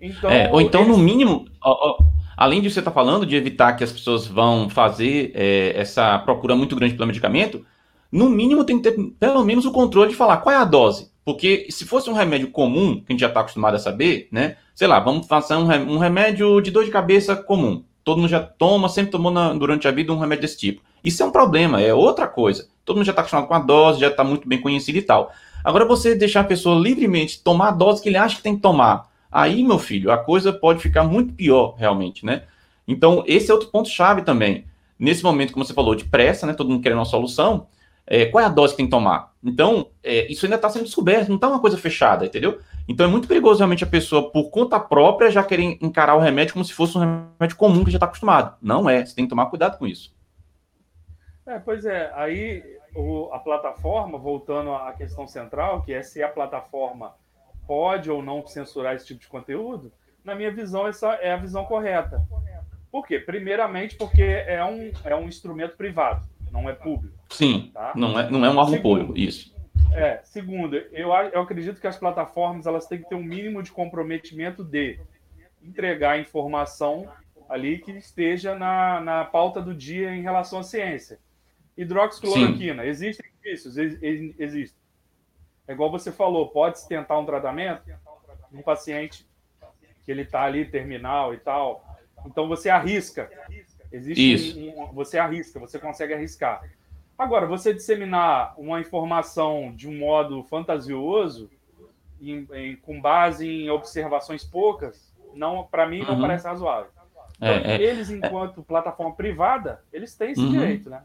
Então, 0.00 0.30
é, 0.30 0.50
ou 0.50 0.60
então, 0.60 0.82
eles... 0.82 0.96
no 0.96 1.02
mínimo, 1.02 1.46
ó, 1.62 1.90
ó, 1.90 2.04
além 2.36 2.62
de 2.62 2.70
você 2.70 2.78
estar 2.78 2.90
tá 2.90 2.94
falando 2.94 3.26
de 3.26 3.36
evitar 3.36 3.74
que 3.74 3.84
as 3.84 3.92
pessoas 3.92 4.26
vão 4.26 4.70
fazer 4.70 5.30
é, 5.34 5.78
essa 5.78 6.18
procura 6.20 6.56
muito 6.56 6.74
grande 6.74 6.94
pelo 6.94 7.06
medicamento, 7.06 7.64
no 8.10 8.28
mínimo 8.28 8.64
tem 8.64 8.80
que 8.80 8.90
ter 8.90 8.98
pelo 9.20 9.44
menos 9.44 9.66
o 9.66 9.72
controle 9.72 10.10
de 10.10 10.16
falar 10.16 10.38
qual 10.38 10.54
é 10.54 10.58
a 10.58 10.64
dose. 10.64 11.10
Porque 11.24 11.66
se 11.70 11.84
fosse 11.84 12.08
um 12.08 12.14
remédio 12.14 12.50
comum, 12.50 12.96
que 12.96 13.04
a 13.08 13.12
gente 13.12 13.20
já 13.20 13.28
está 13.28 13.40
acostumado 13.40 13.74
a 13.74 13.78
saber, 13.78 14.28
né? 14.32 14.56
Sei 14.74 14.88
lá, 14.88 14.98
vamos 14.98 15.26
fazer 15.26 15.54
um, 15.54 15.98
remédio 15.98 16.60
de 16.60 16.70
dor 16.70 16.84
de 16.84 16.90
cabeça 16.90 17.36
comum. 17.36 17.84
Todo 18.04 18.18
mundo 18.18 18.28
já 18.28 18.40
toma, 18.40 18.88
sempre 18.88 19.10
tomou 19.10 19.30
na, 19.30 19.52
durante 19.52 19.86
a 19.86 19.90
vida 19.90 20.12
um 20.12 20.18
remédio 20.18 20.42
desse 20.42 20.58
tipo. 20.58 20.82
Isso 21.04 21.22
é 21.22 21.26
um 21.26 21.30
problema, 21.30 21.80
é 21.80 21.92
outra 21.94 22.26
coisa. 22.26 22.68
Todo 22.84 22.96
mundo 22.96 23.06
já 23.06 23.12
está 23.12 23.22
acostumado 23.22 23.46
com 23.46 23.54
a 23.54 23.58
dose, 23.58 24.00
já 24.00 24.08
está 24.08 24.24
muito 24.24 24.48
bem 24.48 24.60
conhecido 24.60 24.98
e 24.98 25.02
tal. 25.02 25.32
Agora, 25.64 25.84
você 25.84 26.14
deixar 26.14 26.40
a 26.40 26.44
pessoa 26.44 26.78
livremente 26.80 27.42
tomar 27.42 27.68
a 27.68 27.72
dose 27.72 28.02
que 28.02 28.08
ele 28.08 28.16
acha 28.16 28.36
que 28.36 28.42
tem 28.42 28.56
que 28.56 28.62
tomar, 28.62 29.08
aí, 29.30 29.62
meu 29.62 29.78
filho, 29.78 30.10
a 30.10 30.18
coisa 30.18 30.52
pode 30.52 30.80
ficar 30.80 31.04
muito 31.04 31.34
pior, 31.34 31.74
realmente, 31.76 32.24
né? 32.24 32.44
Então, 32.88 33.22
esse 33.26 33.50
é 33.50 33.54
outro 33.54 33.68
ponto-chave 33.68 34.22
também. 34.22 34.64
Nesse 34.98 35.22
momento, 35.22 35.52
como 35.52 35.64
você 35.64 35.72
falou, 35.72 35.94
de 35.94 36.04
pressa, 36.04 36.46
né? 36.46 36.52
Todo 36.52 36.70
mundo 36.70 36.82
querendo 36.82 36.98
uma 36.98 37.04
solução 37.04 37.66
é, 38.10 38.26
qual 38.26 38.42
é 38.42 38.46
a 38.46 38.50
dose 38.50 38.72
que 38.72 38.78
tem 38.78 38.86
que 38.86 38.90
tomar. 38.90 39.29
Então, 39.42 39.90
é, 40.02 40.30
isso 40.30 40.44
ainda 40.44 40.56
está 40.56 40.68
sendo 40.68 40.84
descoberto, 40.84 41.28
não 41.28 41.36
está 41.36 41.48
uma 41.48 41.60
coisa 41.60 41.78
fechada, 41.78 42.26
entendeu? 42.26 42.60
Então 42.86 43.06
é 43.06 43.08
muito 43.08 43.26
perigoso 43.26 43.58
realmente 43.58 43.84
a 43.84 43.86
pessoa, 43.86 44.30
por 44.30 44.50
conta 44.50 44.78
própria, 44.78 45.30
já 45.30 45.42
querer 45.42 45.78
encarar 45.80 46.14
o 46.14 46.20
remédio 46.20 46.52
como 46.52 46.64
se 46.64 46.74
fosse 46.74 46.98
um 46.98 47.00
remédio 47.00 47.56
comum 47.56 47.84
que 47.84 47.90
já 47.90 47.96
está 47.96 48.06
acostumado. 48.06 48.56
Não 48.60 48.88
é, 48.88 49.04
você 49.04 49.14
tem 49.14 49.24
que 49.24 49.30
tomar 49.30 49.46
cuidado 49.46 49.78
com 49.78 49.86
isso. 49.86 50.14
É, 51.46 51.58
pois 51.58 51.86
é, 51.86 52.12
aí 52.14 52.62
o, 52.94 53.30
a 53.32 53.38
plataforma, 53.38 54.18
voltando 54.18 54.74
à 54.74 54.92
questão 54.92 55.26
central, 55.26 55.82
que 55.82 55.92
é 55.92 56.02
se 56.02 56.22
a 56.22 56.28
plataforma 56.28 57.14
pode 57.66 58.10
ou 58.10 58.22
não 58.22 58.46
censurar 58.46 58.94
esse 58.94 59.06
tipo 59.06 59.20
de 59.20 59.28
conteúdo, 59.28 59.90
na 60.22 60.34
minha 60.34 60.52
visão, 60.52 60.86
essa 60.86 61.14
é 61.14 61.32
a 61.32 61.36
visão 61.36 61.64
correta. 61.64 62.22
Por 62.90 63.06
quê? 63.06 63.18
Primeiramente, 63.18 63.96
porque 63.96 64.22
é 64.22 64.62
um, 64.64 64.92
é 65.04 65.16
um 65.16 65.28
instrumento 65.28 65.76
privado 65.76 66.28
não 66.50 66.68
é 66.68 66.72
público. 66.72 67.16
Sim, 67.30 67.70
tá? 67.72 67.92
não, 67.94 68.18
é, 68.18 68.30
não 68.30 68.44
é 68.44 68.50
um 68.50 68.60
apoio, 68.60 69.12
isso. 69.16 69.54
É, 69.92 70.20
segundo, 70.22 70.76
eu, 70.76 71.10
eu 71.32 71.40
acredito 71.40 71.80
que 71.80 71.86
as 71.86 71.98
plataformas 71.98 72.66
elas 72.66 72.86
têm 72.86 72.98
que 73.02 73.08
ter 73.08 73.14
um 73.14 73.22
mínimo 73.22 73.62
de 73.62 73.72
comprometimento 73.72 74.62
de 74.62 75.00
entregar 75.62 76.18
informação 76.18 77.08
ali 77.48 77.78
que 77.78 77.90
esteja 77.92 78.54
na, 78.54 79.00
na 79.00 79.24
pauta 79.24 79.60
do 79.60 79.74
dia 79.74 80.14
em 80.14 80.22
relação 80.22 80.60
à 80.60 80.62
ciência. 80.62 81.18
Hidroxicloroquina, 81.76 82.82
Sim. 82.82 82.88
existem 82.88 83.30
indícios? 83.38 83.76
Existem. 83.76 84.80
É 85.66 85.72
igual 85.72 85.90
você 85.90 86.12
falou, 86.12 86.48
pode-se 86.48 86.88
tentar 86.88 87.18
um 87.18 87.26
tratamento 87.26 87.82
num 88.50 88.62
paciente 88.62 89.26
que 90.04 90.10
ele 90.10 90.22
está 90.22 90.42
ali 90.42 90.64
terminal 90.64 91.34
e 91.34 91.38
tal. 91.38 91.84
Então 92.26 92.48
você 92.48 92.68
arrisca 92.68 93.30
Existe 93.92 94.32
Isso. 94.32 94.58
Um, 94.58 94.92
você 94.92 95.18
arrisca, 95.18 95.58
você 95.58 95.78
consegue 95.78 96.14
arriscar. 96.14 96.62
Agora, 97.18 97.46
você 97.46 97.74
disseminar 97.74 98.54
uma 98.56 98.80
informação 98.80 99.72
de 99.74 99.88
um 99.88 99.98
modo 99.98 100.42
fantasioso, 100.44 101.50
em, 102.20 102.46
em, 102.52 102.76
com 102.76 103.00
base 103.00 103.46
em 103.46 103.70
observações 103.70 104.44
poucas, 104.44 105.12
não, 105.34 105.64
para 105.64 105.86
mim 105.86 106.02
não 106.02 106.14
uhum. 106.14 106.20
parece 106.20 106.46
razoável. 106.46 106.90
É, 107.40 107.56
então, 107.56 107.70
é, 107.70 107.82
eles, 107.82 108.10
enquanto 108.10 108.60
é, 108.60 108.64
plataforma 108.64 109.14
privada, 109.14 109.82
eles 109.92 110.14
têm 110.14 110.32
esse 110.32 110.40
uhum. 110.40 110.50
direito, 110.50 110.90
né? 110.90 111.02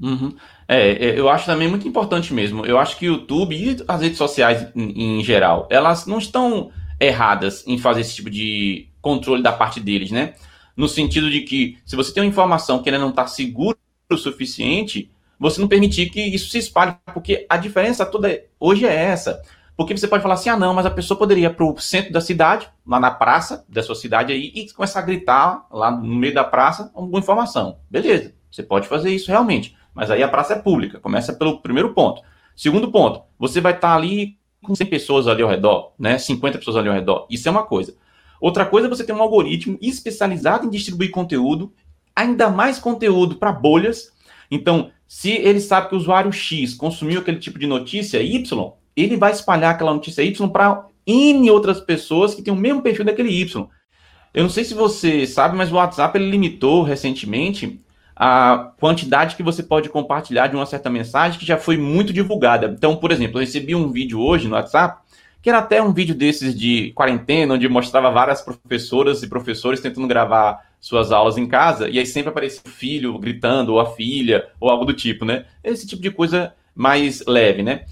Uhum. 0.00 0.34
É, 0.66 0.90
é, 0.90 1.18
eu 1.18 1.28
acho 1.28 1.46
também 1.46 1.68
muito 1.68 1.86
importante 1.86 2.32
mesmo. 2.32 2.64
Eu 2.64 2.78
acho 2.78 2.96
que 2.96 3.08
o 3.08 3.14
YouTube 3.14 3.54
e 3.54 3.76
as 3.86 4.00
redes 4.00 4.18
sociais 4.18 4.68
em, 4.74 5.18
em, 5.20 5.24
geral, 5.24 5.68
elas 5.70 6.06
não 6.06 6.18
estão 6.18 6.72
erradas 6.98 7.64
em 7.66 7.78
fazer 7.78 8.00
esse 8.00 8.14
tipo 8.14 8.30
de 8.30 8.88
controle 9.00 9.42
da 9.42 9.52
parte 9.52 9.80
deles, 9.80 10.10
né? 10.10 10.34
No 10.76 10.88
sentido 10.88 11.30
de 11.30 11.42
que 11.42 11.78
se 11.84 11.96
você 11.96 12.12
tem 12.12 12.22
uma 12.22 12.28
informação 12.28 12.82
que 12.82 12.88
ainda 12.88 12.98
não 12.98 13.10
está 13.10 13.26
segura 13.26 13.76
o 14.10 14.16
suficiente, 14.16 15.10
você 15.38 15.60
não 15.60 15.68
permitir 15.68 16.10
que 16.10 16.20
isso 16.20 16.50
se 16.50 16.58
espalhe, 16.58 16.94
porque 17.12 17.46
a 17.48 17.56
diferença 17.56 18.06
toda 18.06 18.44
hoje 18.60 18.86
é 18.86 18.94
essa. 18.94 19.42
Porque 19.76 19.96
você 19.96 20.06
pode 20.06 20.22
falar 20.22 20.34
assim, 20.34 20.50
ah 20.50 20.56
não, 20.56 20.74
mas 20.74 20.86
a 20.86 20.90
pessoa 20.90 21.18
poderia 21.18 21.48
ir 21.48 21.54
para 21.54 21.64
o 21.64 21.78
centro 21.78 22.12
da 22.12 22.20
cidade, 22.20 22.68
lá 22.86 23.00
na 23.00 23.10
praça 23.10 23.64
da 23.68 23.82
sua 23.82 23.94
cidade 23.94 24.32
aí, 24.32 24.52
e 24.54 24.72
começar 24.72 25.00
a 25.00 25.02
gritar 25.02 25.66
lá 25.70 25.90
no 25.90 26.14
meio 26.14 26.34
da 26.34 26.44
praça 26.44 26.90
alguma 26.94 27.18
informação. 27.18 27.78
Beleza, 27.90 28.34
você 28.50 28.62
pode 28.62 28.86
fazer 28.86 29.10
isso 29.10 29.30
realmente. 29.30 29.76
Mas 29.94 30.10
aí 30.10 30.22
a 30.22 30.28
praça 30.28 30.54
é 30.54 30.58
pública, 30.58 31.00
começa 31.00 31.32
pelo 31.32 31.60
primeiro 31.60 31.94
ponto. 31.94 32.22
Segundo 32.54 32.90
ponto, 32.90 33.22
você 33.38 33.60
vai 33.60 33.72
estar 33.72 33.88
tá 33.88 33.96
ali 33.96 34.36
com 34.62 34.74
100 34.74 34.86
pessoas 34.86 35.26
ali 35.26 35.42
ao 35.42 35.48
redor, 35.48 35.92
né? 35.98 36.18
50 36.18 36.58
pessoas 36.58 36.76
ali 36.76 36.88
ao 36.88 36.94
redor. 36.94 37.26
Isso 37.28 37.48
é 37.48 37.50
uma 37.50 37.64
coisa. 37.64 37.94
Outra 38.42 38.66
coisa 38.66 38.88
é 38.88 38.90
você 38.90 39.04
ter 39.04 39.12
um 39.12 39.22
algoritmo 39.22 39.78
especializado 39.80 40.66
em 40.66 40.70
distribuir 40.70 41.12
conteúdo, 41.12 41.72
ainda 42.14 42.50
mais 42.50 42.76
conteúdo 42.76 43.36
para 43.36 43.52
bolhas. 43.52 44.10
Então, 44.50 44.90
se 45.06 45.30
ele 45.30 45.60
sabe 45.60 45.88
que 45.88 45.94
o 45.94 45.98
usuário 45.98 46.32
X 46.32 46.74
consumiu 46.74 47.20
aquele 47.20 47.38
tipo 47.38 47.56
de 47.56 47.68
notícia 47.68 48.20
Y, 48.20 48.72
ele 48.96 49.16
vai 49.16 49.30
espalhar 49.30 49.72
aquela 49.72 49.94
notícia 49.94 50.24
Y 50.24 50.48
para 50.48 50.88
N 51.06 51.48
outras 51.52 51.80
pessoas 51.80 52.34
que 52.34 52.42
têm 52.42 52.52
o 52.52 52.56
mesmo 52.56 52.82
perfil 52.82 53.04
daquele 53.04 53.30
Y. 53.30 53.68
Eu 54.34 54.42
não 54.42 54.50
sei 54.50 54.64
se 54.64 54.74
você 54.74 55.24
sabe, 55.24 55.56
mas 55.56 55.70
o 55.70 55.76
WhatsApp 55.76 56.18
ele 56.18 56.28
limitou 56.28 56.82
recentemente 56.82 57.80
a 58.16 58.72
quantidade 58.80 59.36
que 59.36 59.42
você 59.42 59.62
pode 59.62 59.88
compartilhar 59.88 60.48
de 60.48 60.56
uma 60.56 60.66
certa 60.66 60.90
mensagem 60.90 61.38
que 61.38 61.46
já 61.46 61.58
foi 61.58 61.76
muito 61.76 62.12
divulgada. 62.12 62.74
Então, 62.76 62.96
por 62.96 63.12
exemplo, 63.12 63.36
eu 63.36 63.44
recebi 63.44 63.72
um 63.72 63.92
vídeo 63.92 64.20
hoje 64.20 64.48
no 64.48 64.56
WhatsApp 64.56 65.01
que 65.42 65.50
era 65.50 65.58
até 65.58 65.82
um 65.82 65.92
vídeo 65.92 66.14
desses 66.14 66.56
de 66.56 66.92
quarentena, 66.92 67.54
onde 67.54 67.68
mostrava 67.68 68.10
várias 68.12 68.40
professoras 68.40 69.22
e 69.24 69.28
professores 69.28 69.80
tentando 69.80 70.06
gravar 70.06 70.70
suas 70.80 71.10
aulas 71.10 71.36
em 71.36 71.46
casa, 71.46 71.88
e 71.88 71.98
aí 71.98 72.06
sempre 72.06 72.30
aparecia 72.30 72.62
o 72.64 72.68
filho 72.68 73.18
gritando, 73.18 73.72
ou 73.72 73.80
a 73.80 73.86
filha, 73.86 74.48
ou 74.60 74.70
algo 74.70 74.84
do 74.84 74.94
tipo, 74.94 75.24
né? 75.24 75.44
Esse 75.62 75.86
tipo 75.86 76.00
de 76.00 76.10
coisa 76.10 76.54
mais 76.74 77.24
leve, 77.26 77.62
né? 77.62 77.84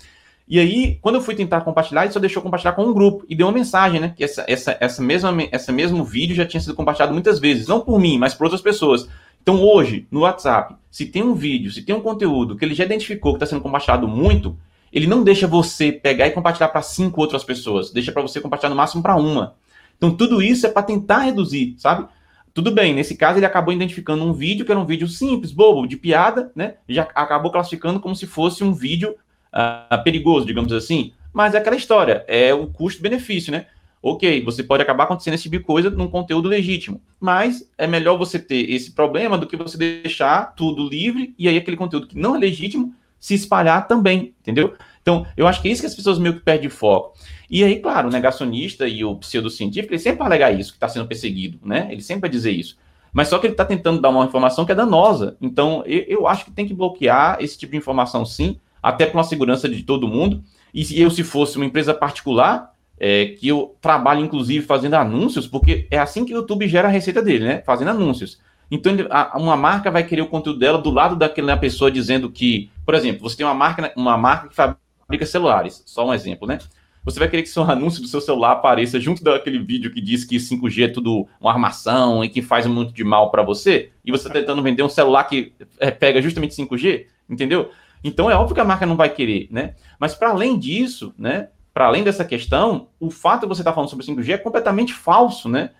E 0.46 0.58
aí, 0.58 0.98
quando 1.00 1.16
eu 1.16 1.20
fui 1.20 1.34
tentar 1.34 1.60
compartilhar, 1.60 2.04
ele 2.04 2.12
só 2.12 2.18
deixou 2.18 2.42
compartilhar 2.42 2.72
com 2.72 2.84
um 2.84 2.92
grupo 2.92 3.24
e 3.28 3.36
deu 3.36 3.46
uma 3.46 3.52
mensagem, 3.52 4.00
né? 4.00 4.12
Que 4.16 4.24
essa, 4.24 4.44
essa, 4.48 4.76
essa 4.80 5.02
mesma, 5.02 5.32
essa 5.52 5.72
mesmo 5.72 6.04
vídeo 6.04 6.34
já 6.34 6.46
tinha 6.46 6.60
sido 6.60 6.74
compartilhado 6.74 7.12
muitas 7.12 7.38
vezes, 7.38 7.66
não 7.66 7.80
por 7.80 8.00
mim, 8.00 8.18
mas 8.18 8.34
por 8.34 8.44
outras 8.44 8.62
pessoas. 8.62 9.08
Então, 9.42 9.62
hoje, 9.62 10.06
no 10.10 10.20
WhatsApp, 10.20 10.74
se 10.90 11.06
tem 11.06 11.22
um 11.22 11.34
vídeo, 11.34 11.70
se 11.70 11.82
tem 11.82 11.94
um 11.94 12.00
conteúdo 12.00 12.56
que 12.56 12.64
ele 12.64 12.74
já 12.74 12.84
identificou 12.84 13.32
que 13.32 13.36
está 13.36 13.46
sendo 13.46 13.62
compartilhado 13.62 14.06
muito, 14.06 14.56
ele 14.92 15.06
não 15.06 15.22
deixa 15.22 15.46
você 15.46 15.92
pegar 15.92 16.26
e 16.26 16.32
compartilhar 16.32 16.68
para 16.68 16.82
cinco 16.82 17.20
outras 17.20 17.44
pessoas, 17.44 17.90
deixa 17.90 18.12
para 18.12 18.22
você 18.22 18.40
compartilhar 18.40 18.70
no 18.70 18.76
máximo 18.76 19.02
para 19.02 19.16
uma. 19.16 19.54
Então 19.96 20.14
tudo 20.14 20.42
isso 20.42 20.66
é 20.66 20.70
para 20.70 20.82
tentar 20.82 21.18
reduzir, 21.18 21.74
sabe? 21.78 22.08
Tudo 22.52 22.72
bem, 22.72 22.92
nesse 22.92 23.16
caso 23.16 23.38
ele 23.38 23.46
acabou 23.46 23.72
identificando 23.72 24.24
um 24.24 24.32
vídeo 24.32 24.64
que 24.64 24.72
era 24.72 24.80
um 24.80 24.86
vídeo 24.86 25.06
simples, 25.06 25.52
bobo, 25.52 25.86
de 25.86 25.96
piada, 25.96 26.50
né? 26.54 26.74
Já 26.88 27.02
acabou 27.14 27.52
classificando 27.52 28.00
como 28.00 28.16
se 28.16 28.26
fosse 28.26 28.64
um 28.64 28.72
vídeo 28.72 29.14
uh, 29.54 30.02
perigoso, 30.02 30.46
digamos 30.46 30.72
assim. 30.72 31.12
Mas 31.32 31.54
é 31.54 31.58
aquela 31.58 31.76
história, 31.76 32.24
é 32.26 32.52
o 32.52 32.66
custo-benefício, 32.66 33.52
né? 33.52 33.66
Ok, 34.02 34.42
você 34.42 34.62
pode 34.62 34.82
acabar 34.82 35.04
acontecendo 35.04 35.34
esse 35.34 35.42
tipo 35.44 35.58
de 35.58 35.62
coisa 35.62 35.90
num 35.90 36.08
conteúdo 36.08 36.48
legítimo, 36.48 37.00
mas 37.20 37.68
é 37.76 37.86
melhor 37.86 38.16
você 38.16 38.38
ter 38.38 38.70
esse 38.70 38.92
problema 38.92 39.36
do 39.36 39.46
que 39.46 39.56
você 39.56 39.76
deixar 39.76 40.54
tudo 40.54 40.88
livre 40.88 41.34
e 41.38 41.46
aí 41.46 41.58
aquele 41.58 41.76
conteúdo 41.76 42.06
que 42.06 42.18
não 42.18 42.34
é 42.34 42.38
legítimo 42.38 42.94
se 43.20 43.34
espalhar 43.34 43.86
também, 43.86 44.34
entendeu? 44.40 44.74
Então, 45.02 45.26
eu 45.36 45.46
acho 45.46 45.60
que 45.62 45.68
é 45.68 45.70
isso 45.70 45.82
que 45.82 45.86
as 45.86 45.94
pessoas 45.94 46.18
meio 46.18 46.34
que 46.34 46.40
perdem 46.40 46.68
foco. 46.68 47.16
E 47.48 47.62
aí, 47.62 47.78
claro, 47.78 48.08
o 48.08 48.10
negacionista 48.10 48.88
e 48.88 49.04
o 49.04 49.16
pseudocientífico, 49.16 49.92
ele 49.92 50.00
sempre 50.00 50.18
vai 50.18 50.28
alegar 50.28 50.52
isso, 50.52 50.72
que 50.72 50.76
está 50.76 50.88
sendo 50.88 51.06
perseguido, 51.06 51.58
né? 51.64 51.88
Ele 51.90 52.02
sempre 52.02 52.22
vai 52.22 52.30
dizer 52.30 52.52
isso. 52.52 52.76
Mas 53.12 53.28
só 53.28 53.38
que 53.38 53.46
ele 53.46 53.54
está 53.54 53.64
tentando 53.64 54.00
dar 54.00 54.08
uma 54.08 54.24
informação 54.24 54.64
que 54.64 54.72
é 54.72 54.74
danosa. 54.74 55.36
Então, 55.40 55.82
eu, 55.86 56.04
eu, 56.06 56.28
acho 56.28 56.44
que 56.44 56.50
tem 56.50 56.66
que 56.66 56.74
bloquear 56.74 57.38
esse 57.40 57.58
tipo 57.58 57.72
de 57.72 57.78
informação, 57.78 58.24
sim, 58.24 58.58
até 58.82 59.04
para 59.04 59.20
a 59.20 59.24
segurança 59.24 59.68
de 59.68 59.82
todo 59.82 60.06
mundo. 60.06 60.42
E 60.72 60.84
se 60.84 61.00
eu, 61.00 61.10
se 61.10 61.24
fosse 61.24 61.56
uma 61.56 61.66
empresa 61.66 61.92
particular, 61.92 62.72
é, 62.98 63.26
que 63.26 63.48
eu 63.48 63.74
trabalho, 63.80 64.20
inclusive, 64.20 64.64
fazendo 64.64 64.94
anúncios, 64.94 65.46
porque 65.46 65.88
é 65.90 65.98
assim 65.98 66.24
que 66.24 66.32
o 66.32 66.36
YouTube 66.36 66.68
gera 66.68 66.86
a 66.86 66.90
receita 66.90 67.20
dele, 67.20 67.44
né? 67.44 67.62
Fazendo 67.66 67.90
anúncios. 67.90 68.38
Então, 68.70 68.92
uma 69.34 69.56
marca 69.56 69.90
vai 69.90 70.04
querer 70.04 70.22
o 70.22 70.28
conteúdo 70.28 70.58
dela 70.58 70.78
do 70.78 70.90
lado 70.90 71.16
daquela 71.16 71.56
pessoa 71.56 71.90
dizendo 71.90 72.30
que, 72.30 72.70
por 72.84 72.94
exemplo, 72.94 73.28
você 73.28 73.36
tem 73.36 73.44
uma 73.44 73.54
marca, 73.54 73.92
uma 73.96 74.16
marca 74.16 74.48
que 74.48 74.54
fabrica 74.54 75.26
celulares, 75.26 75.82
só 75.86 76.06
um 76.06 76.14
exemplo, 76.14 76.46
né? 76.46 76.58
Você 77.04 77.18
vai 77.18 77.28
querer 77.28 77.42
que 77.42 77.48
seu 77.48 77.64
anúncio 77.68 78.00
do 78.00 78.06
seu 78.06 78.20
celular 78.20 78.52
apareça 78.52 79.00
junto 79.00 79.24
daquele 79.24 79.58
vídeo 79.58 79.90
que 79.90 80.00
diz 80.00 80.24
que 80.24 80.36
5G 80.36 80.84
é 80.84 80.88
tudo 80.88 81.26
uma 81.40 81.50
armação 81.50 82.24
e 82.24 82.28
que 82.28 82.42
faz 82.42 82.66
muito 82.66 82.92
de 82.92 83.02
mal 83.02 83.30
para 83.30 83.42
você, 83.42 83.90
e 84.04 84.12
você 84.12 84.28
está 84.28 84.38
tentando 84.38 84.62
vender 84.62 84.82
um 84.82 84.88
celular 84.88 85.24
que 85.24 85.52
é, 85.78 85.90
pega 85.90 86.22
justamente 86.22 86.54
5G, 86.54 87.06
entendeu? 87.28 87.70
Então 88.04 88.30
é 88.30 88.34
óbvio 88.34 88.54
que 88.54 88.60
a 88.60 88.64
marca 88.64 88.86
não 88.86 88.96
vai 88.96 89.10
querer, 89.10 89.48
né? 89.50 89.74
Mas 89.98 90.14
para 90.14 90.30
além 90.30 90.58
disso, 90.58 91.12
né? 91.18 91.48
Para 91.72 91.86
além 91.86 92.02
dessa 92.02 92.24
questão, 92.24 92.88
o 92.98 93.10
fato 93.10 93.42
de 93.42 93.48
você 93.48 93.60
estar 93.62 93.70
tá 93.70 93.74
falando 93.74 93.90
sobre 93.90 94.06
5G 94.06 94.30
é 94.30 94.38
completamente 94.38 94.92
falso, 94.92 95.48
né? 95.48 95.70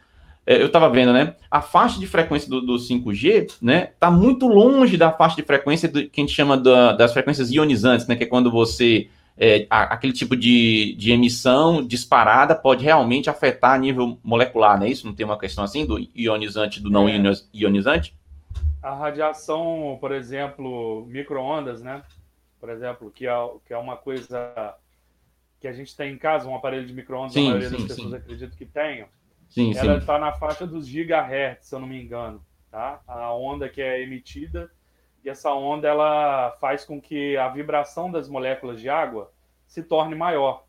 É, 0.50 0.60
eu 0.60 0.66
estava 0.66 0.90
vendo, 0.90 1.12
né? 1.12 1.36
A 1.48 1.62
faixa 1.62 2.00
de 2.00 2.08
frequência 2.08 2.50
do, 2.50 2.60
do 2.60 2.74
5G, 2.74 3.52
né? 3.62 3.90
Está 3.94 4.10
muito 4.10 4.48
longe 4.48 4.96
da 4.96 5.12
faixa 5.12 5.36
de 5.36 5.44
frequência 5.44 5.88
do, 5.88 6.10
que 6.10 6.20
a 6.20 6.24
gente 6.24 6.34
chama 6.34 6.56
da, 6.56 6.90
das 6.90 7.12
frequências 7.12 7.52
ionizantes, 7.52 8.08
né? 8.08 8.16
Que 8.16 8.24
é 8.24 8.26
quando 8.26 8.50
você 8.50 9.08
é, 9.38 9.64
aquele 9.70 10.12
tipo 10.12 10.34
de, 10.34 10.96
de 10.98 11.12
emissão 11.12 11.86
disparada 11.86 12.56
pode 12.56 12.84
realmente 12.84 13.30
afetar 13.30 13.74
a 13.74 13.78
nível 13.78 14.18
molecular, 14.24 14.76
não 14.76 14.86
é 14.86 14.90
isso? 14.90 15.06
Não 15.06 15.14
tem 15.14 15.24
uma 15.24 15.38
questão 15.38 15.62
assim 15.62 15.86
do 15.86 16.04
ionizante 16.16 16.82
do 16.82 16.90
não 16.90 17.08
é. 17.08 17.12
ionizante? 17.54 18.12
A 18.82 18.92
radiação, 18.92 19.98
por 20.00 20.10
exemplo, 20.10 21.06
microondas, 21.06 21.80
né? 21.80 22.02
Por 22.58 22.70
exemplo, 22.70 23.08
que 23.14 23.28
é, 23.28 23.48
que 23.64 23.72
é 23.72 23.78
uma 23.78 23.96
coisa 23.96 24.74
que 25.60 25.68
a 25.68 25.72
gente 25.72 25.96
tem 25.96 26.12
em 26.12 26.18
casa, 26.18 26.48
um 26.48 26.56
aparelho 26.56 26.88
de 26.88 26.92
microondas, 26.92 27.36
a 27.36 27.40
maioria 27.40 27.68
sim, 27.68 27.76
das 27.76 27.86
pessoas 27.86 28.10
sim. 28.10 28.16
acredita 28.16 28.56
que 28.56 28.66
tenham. 28.66 29.06
Sim, 29.50 29.76
ela 29.76 29.98
está 29.98 30.16
na 30.16 30.32
faixa 30.32 30.64
dos 30.64 30.86
gigahertz, 30.86 31.66
se 31.66 31.74
eu 31.74 31.80
não 31.80 31.88
me 31.88 32.00
engano, 32.00 32.40
tá? 32.70 33.02
A 33.06 33.34
onda 33.34 33.68
que 33.68 33.82
é 33.82 34.00
emitida 34.00 34.70
e 35.24 35.28
essa 35.28 35.52
onda 35.52 35.88
ela 35.88 36.52
faz 36.60 36.84
com 36.84 37.00
que 37.00 37.36
a 37.36 37.48
vibração 37.48 38.10
das 38.10 38.28
moléculas 38.28 38.80
de 38.80 38.88
água 38.88 39.32
se 39.66 39.82
torne 39.82 40.14
maior. 40.14 40.64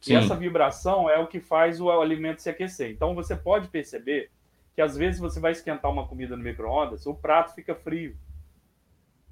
Sim. 0.00 0.14
E 0.14 0.16
essa 0.16 0.34
vibração 0.34 1.08
é 1.08 1.18
o 1.18 1.26
que 1.26 1.38
faz 1.38 1.80
o 1.80 1.90
alimento 1.90 2.40
se 2.40 2.48
aquecer. 2.48 2.90
Então 2.90 3.14
você 3.14 3.36
pode 3.36 3.68
perceber 3.68 4.30
que 4.74 4.80
às 4.80 4.96
vezes 4.96 5.20
você 5.20 5.38
vai 5.38 5.52
esquentar 5.52 5.90
uma 5.90 6.08
comida 6.08 6.34
no 6.34 6.42
micro-ondas, 6.42 7.06
o 7.06 7.14
prato 7.14 7.54
fica 7.54 7.74
frio. 7.74 8.16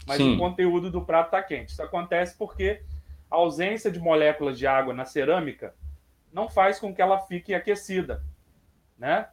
Mas 0.06 0.18
Sim. 0.18 0.34
o 0.34 0.38
conteúdo 0.38 0.90
do 0.90 1.02
prato 1.02 1.26
está 1.26 1.42
quente. 1.42 1.70
Isso 1.70 1.82
acontece 1.82 2.36
porque 2.36 2.82
a 3.30 3.36
ausência 3.36 3.90
de 3.90 3.98
moléculas 3.98 4.58
de 4.58 4.66
água 4.66 4.92
na 4.92 5.06
cerâmica 5.06 5.74
não 6.30 6.48
faz 6.48 6.78
com 6.78 6.94
que 6.94 7.00
ela 7.00 7.18
fique 7.20 7.54
aquecida 7.54 8.22
né? 9.02 9.26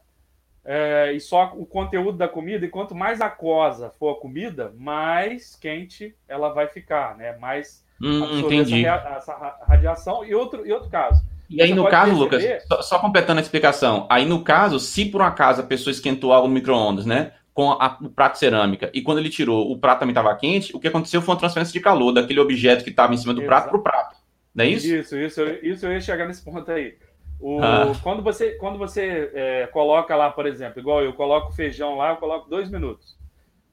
É, 0.64 1.12
e 1.12 1.20
só 1.20 1.52
o 1.56 1.64
conteúdo 1.64 2.18
da 2.18 2.28
comida, 2.28 2.66
e 2.66 2.68
quanto 2.68 2.94
mais 2.94 3.20
aquosa 3.20 3.90
for 3.98 4.10
a 4.10 4.20
comida, 4.20 4.74
mais 4.76 5.56
quente 5.56 6.14
ela 6.28 6.50
vai 6.50 6.66
ficar, 6.66 7.16
né? 7.16 7.36
Mais 7.38 7.82
hum, 8.02 8.40
entendi. 8.40 8.84
Essa, 8.84 9.08
essa, 9.08 9.56
radiação. 9.66 10.24
E 10.24 10.34
outro, 10.34 10.66
e 10.66 10.72
outro 10.72 10.90
caso. 10.90 11.24
E 11.48 11.62
aí, 11.62 11.72
no 11.72 11.88
caso, 11.88 12.28
perceber... 12.28 12.54
Lucas, 12.54 12.66
só, 12.66 12.82
só, 12.82 12.98
completando 12.98 13.38
a 13.38 13.42
explicação, 13.42 14.06
aí 14.10 14.26
no 14.26 14.44
caso, 14.44 14.78
se 14.78 15.04
por 15.04 15.22
um 15.22 15.24
acaso 15.24 15.62
a 15.62 15.64
pessoa 15.64 15.90
esquentou 15.90 16.32
algo 16.32 16.46
no 16.46 16.54
micro-ondas, 16.54 17.06
né? 17.06 17.32
Com 17.54 17.72
a, 17.72 17.98
o 18.00 18.10
prato 18.10 18.38
cerâmica, 18.38 18.90
e 18.92 19.02
quando 19.02 19.18
ele 19.18 19.30
tirou, 19.30 19.70
o 19.70 19.78
prato 19.78 20.00
também 20.00 20.12
estava 20.12 20.34
quente, 20.36 20.74
o 20.74 20.78
que 20.78 20.88
aconteceu 20.88 21.22
foi 21.22 21.34
uma 21.34 21.40
transferência 21.40 21.72
de 21.72 21.80
calor 21.80 22.12
daquele 22.12 22.38
objeto 22.38 22.84
que 22.84 22.90
estava 22.90 23.14
em 23.14 23.16
cima 23.16 23.34
do 23.34 23.40
Exato. 23.40 23.48
prato 23.48 23.70
para 23.70 23.78
o 23.78 23.82
prato. 23.82 24.16
Não 24.54 24.64
é 24.64 24.68
isso? 24.68 24.86
Isso, 24.86 25.16
isso, 25.16 25.42
isso 25.62 25.86
eu 25.86 25.92
ia 25.92 26.00
chegar 26.00 26.26
nesse 26.26 26.44
ponto 26.44 26.70
aí. 26.70 26.96
O, 27.40 27.58
ah. 27.62 27.92
Quando 28.02 28.22
você, 28.22 28.52
quando 28.52 28.78
você 28.78 29.30
é, 29.32 29.66
coloca 29.68 30.14
lá, 30.14 30.30
por 30.30 30.46
exemplo, 30.46 30.78
igual 30.78 31.02
eu 31.02 31.14
coloco 31.14 31.52
feijão 31.52 31.96
lá, 31.96 32.10
eu 32.10 32.16
coloco 32.16 32.50
dois 32.50 32.70
minutos. 32.70 33.18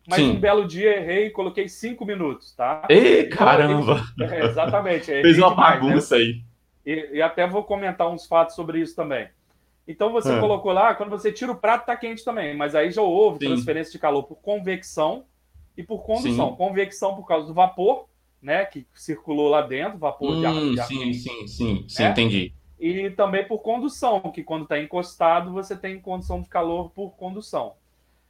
Mas 0.08 0.20
Sim. 0.20 0.32
um 0.32 0.40
belo 0.40 0.66
dia 0.66 0.96
errei 0.96 1.28
e 1.28 1.32
coloquei 1.32 1.68
cinco 1.68 2.06
minutos, 2.06 2.54
tá? 2.54 2.88
Ei, 2.90 3.26
então, 3.26 3.38
caramba! 3.38 4.02
É, 4.22 4.46
exatamente. 4.46 5.06
Fez 5.08 5.38
uma 5.38 5.50
demais, 5.50 5.84
né? 5.84 5.88
bagunça 5.90 6.18
né? 6.18 6.22
aí. 6.22 6.42
E, 6.86 7.18
e, 7.18 7.22
até 7.22 7.46
vou 7.46 7.62
comentar 7.64 8.10
uns 8.10 8.26
fatos 8.26 8.56
sobre 8.56 8.80
isso 8.80 8.96
também. 8.96 9.28
Então 9.86 10.14
você 10.14 10.32
ah. 10.32 10.40
colocou 10.40 10.72
lá, 10.72 10.96
quando 10.96 11.10
você 11.10 11.30
tira 11.30 11.52
o 11.52 11.56
prato, 11.56 11.86
tá 11.86 11.98
quente 11.98 12.24
também. 12.24 12.56
Mas 12.56 12.74
aí 12.74 12.90
já 12.90 13.02
houve 13.02 13.40
Sim. 13.40 13.48
transferência 13.48 13.92
de 13.92 14.00
calor 14.00 14.24
por 14.24 14.38
convecção 14.38 15.26
e 15.76 15.84
por 15.84 16.04
condução. 16.06 16.52
Sim. 16.52 16.56
Convecção 16.56 17.14
por 17.14 17.28
causa 17.28 17.46
do 17.46 17.54
vapor, 17.54 18.06
né? 18.42 18.64
Que 18.64 18.88
circulou 18.94 19.50
lá 19.50 19.62
dentro, 19.62 19.98
vapor 19.98 20.32
hum, 20.32 20.40
de 20.40 20.46
ar. 20.46 20.54
De 20.54 20.80
ar 20.80 20.88
sim, 20.88 21.14
sim, 21.14 21.48
sim, 21.48 21.86
sim, 21.86 22.04
né? 22.04 22.12
entendi 22.12 22.54
e 22.80 23.10
também 23.12 23.46
por 23.48 23.60
condução, 23.60 24.20
que 24.32 24.44
quando 24.44 24.64
está 24.64 24.80
encostado 24.80 25.52
você 25.52 25.76
tem 25.76 26.00
condição 26.00 26.42
de 26.42 26.50
calor 26.50 26.92
por 26.92 27.12
condução. 27.12 27.74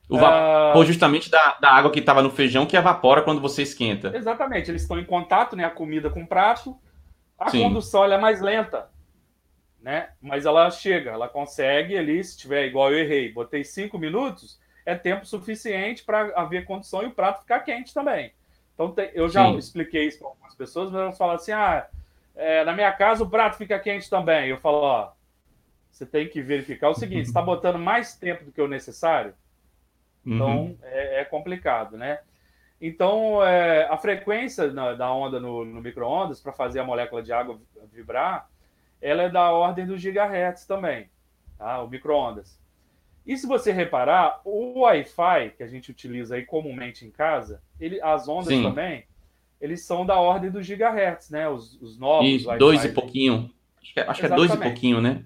O 0.09 0.17
vapor 0.17 0.83
uh... 0.83 0.85
justamente 0.85 1.29
da, 1.29 1.57
da 1.59 1.71
água 1.71 1.91
que 1.91 1.99
estava 1.99 2.21
no 2.21 2.29
feijão 2.29 2.65
que 2.65 2.77
evapora 2.77 3.21
quando 3.21 3.41
você 3.41 3.61
esquenta. 3.61 4.15
Exatamente, 4.15 4.71
eles 4.71 4.83
estão 4.83 4.97
em 4.97 5.03
contato, 5.03 5.55
né? 5.55 5.65
A 5.65 5.69
comida 5.69 6.09
com 6.09 6.23
o 6.23 6.27
prato. 6.27 6.77
A 7.37 7.49
Sim. 7.49 7.63
condução 7.63 8.05
é 8.05 8.17
mais 8.17 8.41
lenta, 8.41 8.89
né? 9.81 10.09
Mas 10.21 10.45
ela 10.45 10.71
chega, 10.71 11.11
ela 11.11 11.27
consegue 11.27 11.97
ali, 11.97 12.23
se 12.23 12.37
tiver 12.37 12.65
igual 12.65 12.91
eu 12.91 12.99
errei, 12.99 13.31
botei 13.31 13.63
cinco 13.63 13.99
minutos, 13.99 14.59
é 14.85 14.95
tempo 14.95 15.25
suficiente 15.25 16.03
para 16.03 16.33
haver 16.35 16.65
condução 16.65 17.03
e 17.03 17.07
o 17.07 17.11
prato 17.11 17.41
ficar 17.41 17.59
quente 17.59 17.93
também. 17.93 18.31
Então 18.73 18.93
eu 19.13 19.27
já 19.27 19.45
Sim. 19.45 19.57
expliquei 19.57 20.07
isso 20.07 20.19
para 20.19 20.29
algumas 20.29 20.55
pessoas, 20.55 20.89
mas 20.89 21.01
elas 21.01 21.17
falam 21.17 21.35
assim: 21.35 21.51
ah, 21.51 21.87
é, 22.37 22.63
na 22.63 22.71
minha 22.71 22.91
casa 22.93 23.23
o 23.23 23.29
prato 23.29 23.57
fica 23.57 23.79
quente 23.79 24.09
também. 24.09 24.49
Eu 24.49 24.57
falo, 24.57 24.77
ó, 24.77 25.11
você 25.91 26.05
tem 26.05 26.29
que 26.29 26.41
verificar 26.41 26.89
o 26.89 26.93
seguinte: 26.93 27.25
está 27.25 27.41
botando 27.41 27.79
mais 27.79 28.15
tempo 28.15 28.45
do 28.45 28.51
que 28.51 28.61
o 28.61 28.67
necessário, 28.67 29.33
então 30.25 30.65
uhum. 30.65 30.77
é, 30.83 31.21
é, 31.21 31.25
complicado, 31.25 31.97
né? 31.97 32.19
Então, 32.79 33.43
é, 33.43 33.87
a 33.89 33.97
frequência 33.97 34.71
na, 34.71 34.93
da 34.93 35.11
onda 35.11 35.39
no, 35.39 35.65
no 35.65 35.81
micro-ondas 35.81 36.39
para 36.39 36.53
fazer 36.53 36.79
a 36.79 36.83
molécula 36.83 37.23
de 37.23 37.33
água 37.33 37.59
vibrar, 37.91 38.47
ela 39.01 39.23
é 39.23 39.29
da 39.29 39.51
ordem 39.51 39.87
dos 39.87 39.99
gigahertz 39.99 40.65
também, 40.65 41.09
tá? 41.57 41.81
o 41.81 41.89
micro-ondas. 41.89 42.59
E 43.25 43.35
se 43.35 43.47
você 43.47 43.71
reparar, 43.71 44.41
o 44.45 44.81
Wi-Fi 44.81 45.53
que 45.57 45.63
a 45.63 45.67
gente 45.67 45.89
utiliza 45.89 46.35
aí 46.35 46.45
comumente 46.45 47.03
em 47.03 47.09
casa, 47.09 47.63
ele, 47.79 47.99
as 47.99 48.27
ondas 48.27 48.49
Sim. 48.49 48.61
também, 48.61 49.06
eles 49.59 49.85
são 49.85 50.05
da 50.05 50.19
ordem 50.19 50.51
dos 50.51 50.65
gigahertz, 50.65 51.29
né? 51.29 51.49
Os, 51.49 51.81
os 51.81 51.97
novos. 51.97 52.27
Isso, 52.27 52.57
dois 52.57 52.83
e 52.85 52.89
pouquinho. 52.89 53.51
Acho 53.81 53.93
que, 53.93 53.99
é, 53.99 54.03
acho 54.03 54.19
que 54.19 54.25
é 54.25 54.29
dois 54.29 54.53
e 54.53 54.57
pouquinho, 54.57 55.01
né? 55.01 55.23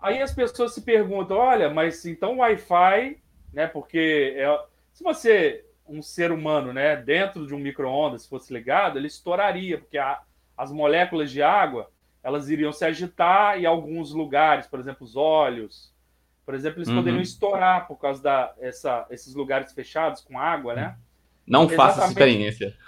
Aí 0.00 0.20
as 0.20 0.34
pessoas 0.34 0.74
se 0.74 0.82
perguntam: 0.82 1.36
olha, 1.36 1.70
mas 1.70 2.04
então 2.04 2.38
Wi-Fi, 2.38 3.18
né? 3.52 3.66
Porque 3.66 4.34
é, 4.36 4.64
se 4.92 5.02
você, 5.02 5.64
um 5.88 6.02
ser 6.02 6.32
humano, 6.32 6.72
né, 6.72 6.96
dentro 6.96 7.46
de 7.46 7.54
um 7.54 7.58
micro-ondas, 7.58 8.26
fosse 8.26 8.52
ligado, 8.52 8.98
ele 8.98 9.06
estouraria, 9.06 9.78
porque 9.78 9.98
a, 9.98 10.20
as 10.56 10.70
moléculas 10.70 11.30
de 11.30 11.42
água 11.42 11.90
elas 12.22 12.48
iriam 12.48 12.72
se 12.72 12.84
agitar 12.84 13.58
e 13.58 13.66
alguns 13.66 14.12
lugares, 14.12 14.68
por 14.68 14.78
exemplo, 14.78 15.04
os 15.04 15.16
olhos, 15.16 15.92
por 16.44 16.54
exemplo, 16.54 16.78
eles 16.78 16.88
uhum. 16.88 16.96
poderiam 16.96 17.20
estourar 17.20 17.86
por 17.86 17.96
causa 17.96 18.22
da 18.22 18.54
essa, 18.60 19.06
esses 19.10 19.34
lugares 19.34 19.72
fechados 19.72 20.20
com 20.22 20.38
água, 20.38 20.74
né? 20.74 20.96
Não 21.46 21.68
faça 21.68 22.02
essa 22.02 22.08
experiência. 22.08 22.74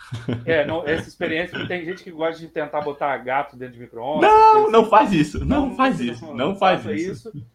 É, 0.45 0.65
não, 0.65 0.87
essa 0.87 1.09
experiência 1.09 1.59
que 1.59 1.67
tem 1.67 1.85
gente 1.85 2.05
que 2.05 2.11
gosta 2.11 2.39
de 2.39 2.47
tentar 2.47 2.83
botar 2.83 3.17
gato 3.17 3.57
dentro 3.57 3.75
de 3.75 3.81
micro-ondas. 3.81 4.31
Não, 4.31 4.71
não 4.71 4.85
faz 4.85 5.13
isso. 5.13 5.45
Não, 5.45 5.69
não 5.69 5.77
faz 5.77 5.99
isso. 5.99 6.27
Não, 6.27 6.35
não 6.35 6.57
faz 6.57 6.85
isso. 6.85 7.31
isso. 7.31 7.47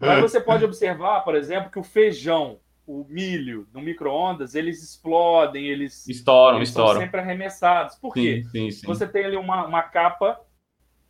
Mas 0.00 0.20
você 0.20 0.40
pode 0.40 0.64
observar, 0.64 1.20
por 1.20 1.36
exemplo, 1.36 1.70
que 1.70 1.78
o 1.78 1.84
feijão, 1.84 2.58
o 2.84 3.04
milho, 3.08 3.68
no 3.72 3.80
micro-ondas, 3.80 4.54
eles 4.56 4.82
explodem, 4.82 5.66
eles 5.66 6.08
estouram, 6.08 6.56
eles 6.56 6.70
estouram. 6.70 6.94
São 6.94 7.02
sempre 7.02 7.20
arremessados. 7.20 7.94
Por 7.96 8.12
quê? 8.14 8.42
Sim, 8.44 8.50
sim, 8.50 8.70
sim. 8.70 8.86
Você 8.86 9.06
tem 9.06 9.24
ali 9.24 9.36
uma, 9.36 9.64
uma 9.66 9.82
capa 9.82 10.40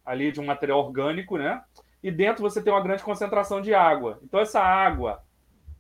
ali 0.05 0.33
de 0.33 0.41
um 0.41 0.45
material 0.45 0.81
orgânico, 0.81 1.39
né? 1.39 1.63
E 2.03 2.11
dentro 2.11 2.43
você 2.43 2.63
tem 2.63 2.73
uma 2.73 2.83
grande 2.83 3.03
concentração 3.03 3.61
de 3.61 3.73
água. 3.73 4.19
Então 4.23 4.41
essa 4.41 4.61
água 4.61 5.23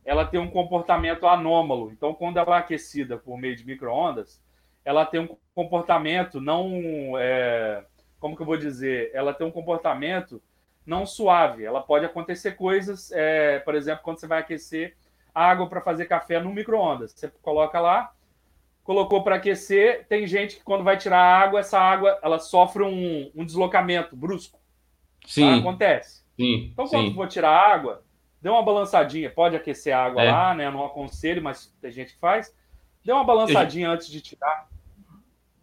ela 0.05 0.25
tem 0.25 0.41
um 0.41 0.51
comportamento 0.51 1.27
anômalo. 1.27 1.91
Então, 1.91 2.15
quando 2.15 2.39
ela 2.39 2.57
é 2.57 2.59
aquecida 2.61 3.17
por 3.19 3.39
meio 3.39 3.57
de 3.57 3.67
microondas, 3.67 4.43
ela 4.85 5.05
tem 5.05 5.21
um 5.21 5.37
comportamento 5.55 6.41
não, 6.41 6.73
é, 7.19 7.85
como 8.19 8.35
que 8.35 8.43
eu 8.43 8.47
vou 8.47 8.57
dizer, 8.57 9.11
ela 9.13 9.35
tem 9.35 9.47
um 9.47 9.51
comportamento 9.51 10.43
não 10.87 11.05
suave. 11.05 11.65
Ela 11.65 11.83
pode 11.83 12.07
acontecer 12.07 12.53
coisas, 12.53 13.13
é, 13.13 13.59
por 13.59 13.75
exemplo, 13.75 14.03
quando 14.03 14.19
você 14.19 14.27
vai 14.27 14.41
aquecer 14.41 14.97
água 15.35 15.69
para 15.69 15.81
fazer 15.81 16.07
café 16.07 16.41
no 16.41 16.53
microondas, 16.53 17.13
você 17.13 17.29
coloca 17.43 17.79
lá, 17.79 18.13
colocou 18.83 19.23
para 19.23 19.37
aquecer, 19.37 20.07
tem 20.09 20.27
gente 20.27 20.57
que 20.57 20.65
quando 20.65 20.83
vai 20.83 20.97
tirar 20.97 21.19
a 21.19 21.39
água, 21.39 21.61
essa 21.61 21.79
água 21.79 22.19
ela 22.23 22.39
sofre 22.39 22.83
um, 22.83 23.31
um 23.35 23.45
deslocamento 23.45 24.17
brusco. 24.17 24.59
Sim. 25.27 25.43
Tá? 25.43 25.57
Acontece. 25.57 26.25
Sim, 26.35 26.71
então, 26.73 26.89
quando 26.89 27.09
sim. 27.09 27.15
for 27.15 27.29
tirar 27.29 27.51
a 27.51 27.75
água, 27.75 28.03
dê 28.41 28.49
uma 28.49 28.63
balançadinha. 28.63 29.31
Pode 29.31 29.57
aquecer 29.57 29.95
a 29.95 30.05
água 30.05 30.23
é. 30.23 30.31
lá, 30.31 30.55
né? 30.55 30.67
Eu 30.67 30.73
não 30.73 30.85
aconselho, 30.85 31.43
mas 31.43 31.75
tem 31.81 31.91
gente 31.91 32.15
que 32.15 32.21
faz. 32.21 32.55
Dê 33.05 33.13
uma 33.13 33.25
balançadinha 33.25 33.91
antes 33.91 34.09
de 34.09 34.21
tirar. 34.21 34.69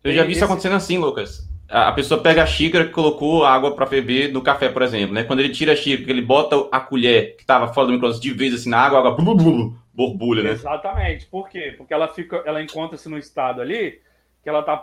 Eu 0.03 0.13
já 0.13 0.23
vi 0.23 0.31
Esse... 0.31 0.37
isso 0.37 0.45
acontecendo 0.45 0.75
assim, 0.75 0.97
Lucas. 0.97 1.49
A 1.67 1.91
pessoa 1.91 2.21
pega 2.21 2.43
a 2.43 2.45
xícara 2.45 2.85
que 2.85 2.91
colocou 2.91 3.43
água 3.43 3.75
para 3.75 3.87
ferver 3.87 4.31
no 4.31 4.41
café, 4.41 4.69
por 4.69 4.83
exemplo, 4.83 5.15
né? 5.15 5.23
Quando 5.23 5.39
ele 5.39 5.49
tira 5.49 5.73
a 5.73 5.75
xícara, 5.75 6.11
ele 6.11 6.21
bota 6.21 6.55
a 6.71 6.79
colher 6.79 7.35
que 7.35 7.41
estava 7.41 7.73
fora 7.73 7.87
do 7.87 7.93
micro 7.93 8.19
de 8.19 8.33
vez 8.33 8.53
assim 8.53 8.69
na 8.69 8.77
água, 8.77 8.99
a 8.99 9.01
água 9.01 9.15
blu, 9.15 9.35
blu, 9.35 9.77
borbulha, 9.91 10.43
né? 10.43 10.51
Exatamente. 10.51 11.25
Por 11.25 11.49
quê? 11.49 11.73
Porque 11.75 11.91
ela 11.91 12.07
fica, 12.07 12.43
ela 12.45 12.61
encontra-se 12.61 13.09
no 13.09 13.17
estado 13.17 13.61
ali 13.61 13.99
que 14.43 14.49
ela 14.49 14.59
está 14.59 14.79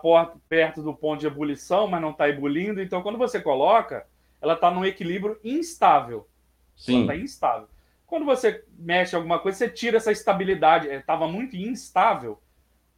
perto 0.48 0.82
do 0.82 0.92
ponto 0.92 1.20
de 1.20 1.28
ebulição, 1.28 1.86
mas 1.86 2.02
não 2.02 2.10
está 2.10 2.28
ebulindo. 2.28 2.82
Então, 2.82 3.00
quando 3.00 3.16
você 3.16 3.40
coloca, 3.40 4.04
ela 4.40 4.54
está 4.54 4.68
num 4.72 4.84
equilíbrio 4.84 5.38
instável. 5.44 6.26
Sim. 6.74 7.04
Ela 7.04 7.14
está 7.14 7.16
instável. 7.16 7.68
Quando 8.12 8.26
você 8.26 8.62
mexe 8.78 9.16
alguma 9.16 9.38
coisa, 9.38 9.56
você 9.56 9.70
tira 9.70 9.96
essa 9.96 10.12
estabilidade. 10.12 10.86
Estava 10.86 11.24
é, 11.24 11.28
muito 11.28 11.56
instável. 11.56 12.38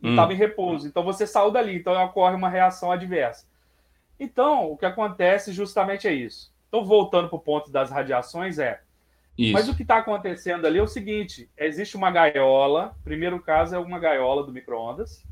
e 0.02 0.10
estava 0.10 0.32
hum. 0.32 0.34
em 0.34 0.36
repouso. 0.36 0.88
Então 0.88 1.04
você 1.04 1.24
saiu 1.24 1.52
dali, 1.52 1.76
então 1.76 1.94
ocorre 2.04 2.34
uma 2.34 2.48
reação 2.48 2.90
adversa. 2.90 3.46
Então, 4.18 4.72
o 4.72 4.76
que 4.76 4.84
acontece 4.84 5.52
justamente 5.52 6.08
é 6.08 6.12
isso. 6.12 6.52
Então, 6.66 6.84
voltando 6.84 7.28
para 7.28 7.36
o 7.36 7.40
ponto 7.40 7.70
das 7.70 7.92
radiações, 7.92 8.58
é. 8.58 8.80
Isso. 9.38 9.52
Mas 9.52 9.68
o 9.68 9.76
que 9.76 9.82
está 9.82 9.98
acontecendo 9.98 10.66
ali 10.66 10.80
é 10.80 10.82
o 10.82 10.88
seguinte: 10.88 11.48
existe 11.56 11.96
uma 11.96 12.10
gaiola. 12.10 12.96
Primeiro 13.04 13.40
caso 13.40 13.76
é 13.76 13.78
uma 13.78 14.00
gaiola 14.00 14.42
do 14.42 14.52
micro-ondas, 14.52 15.24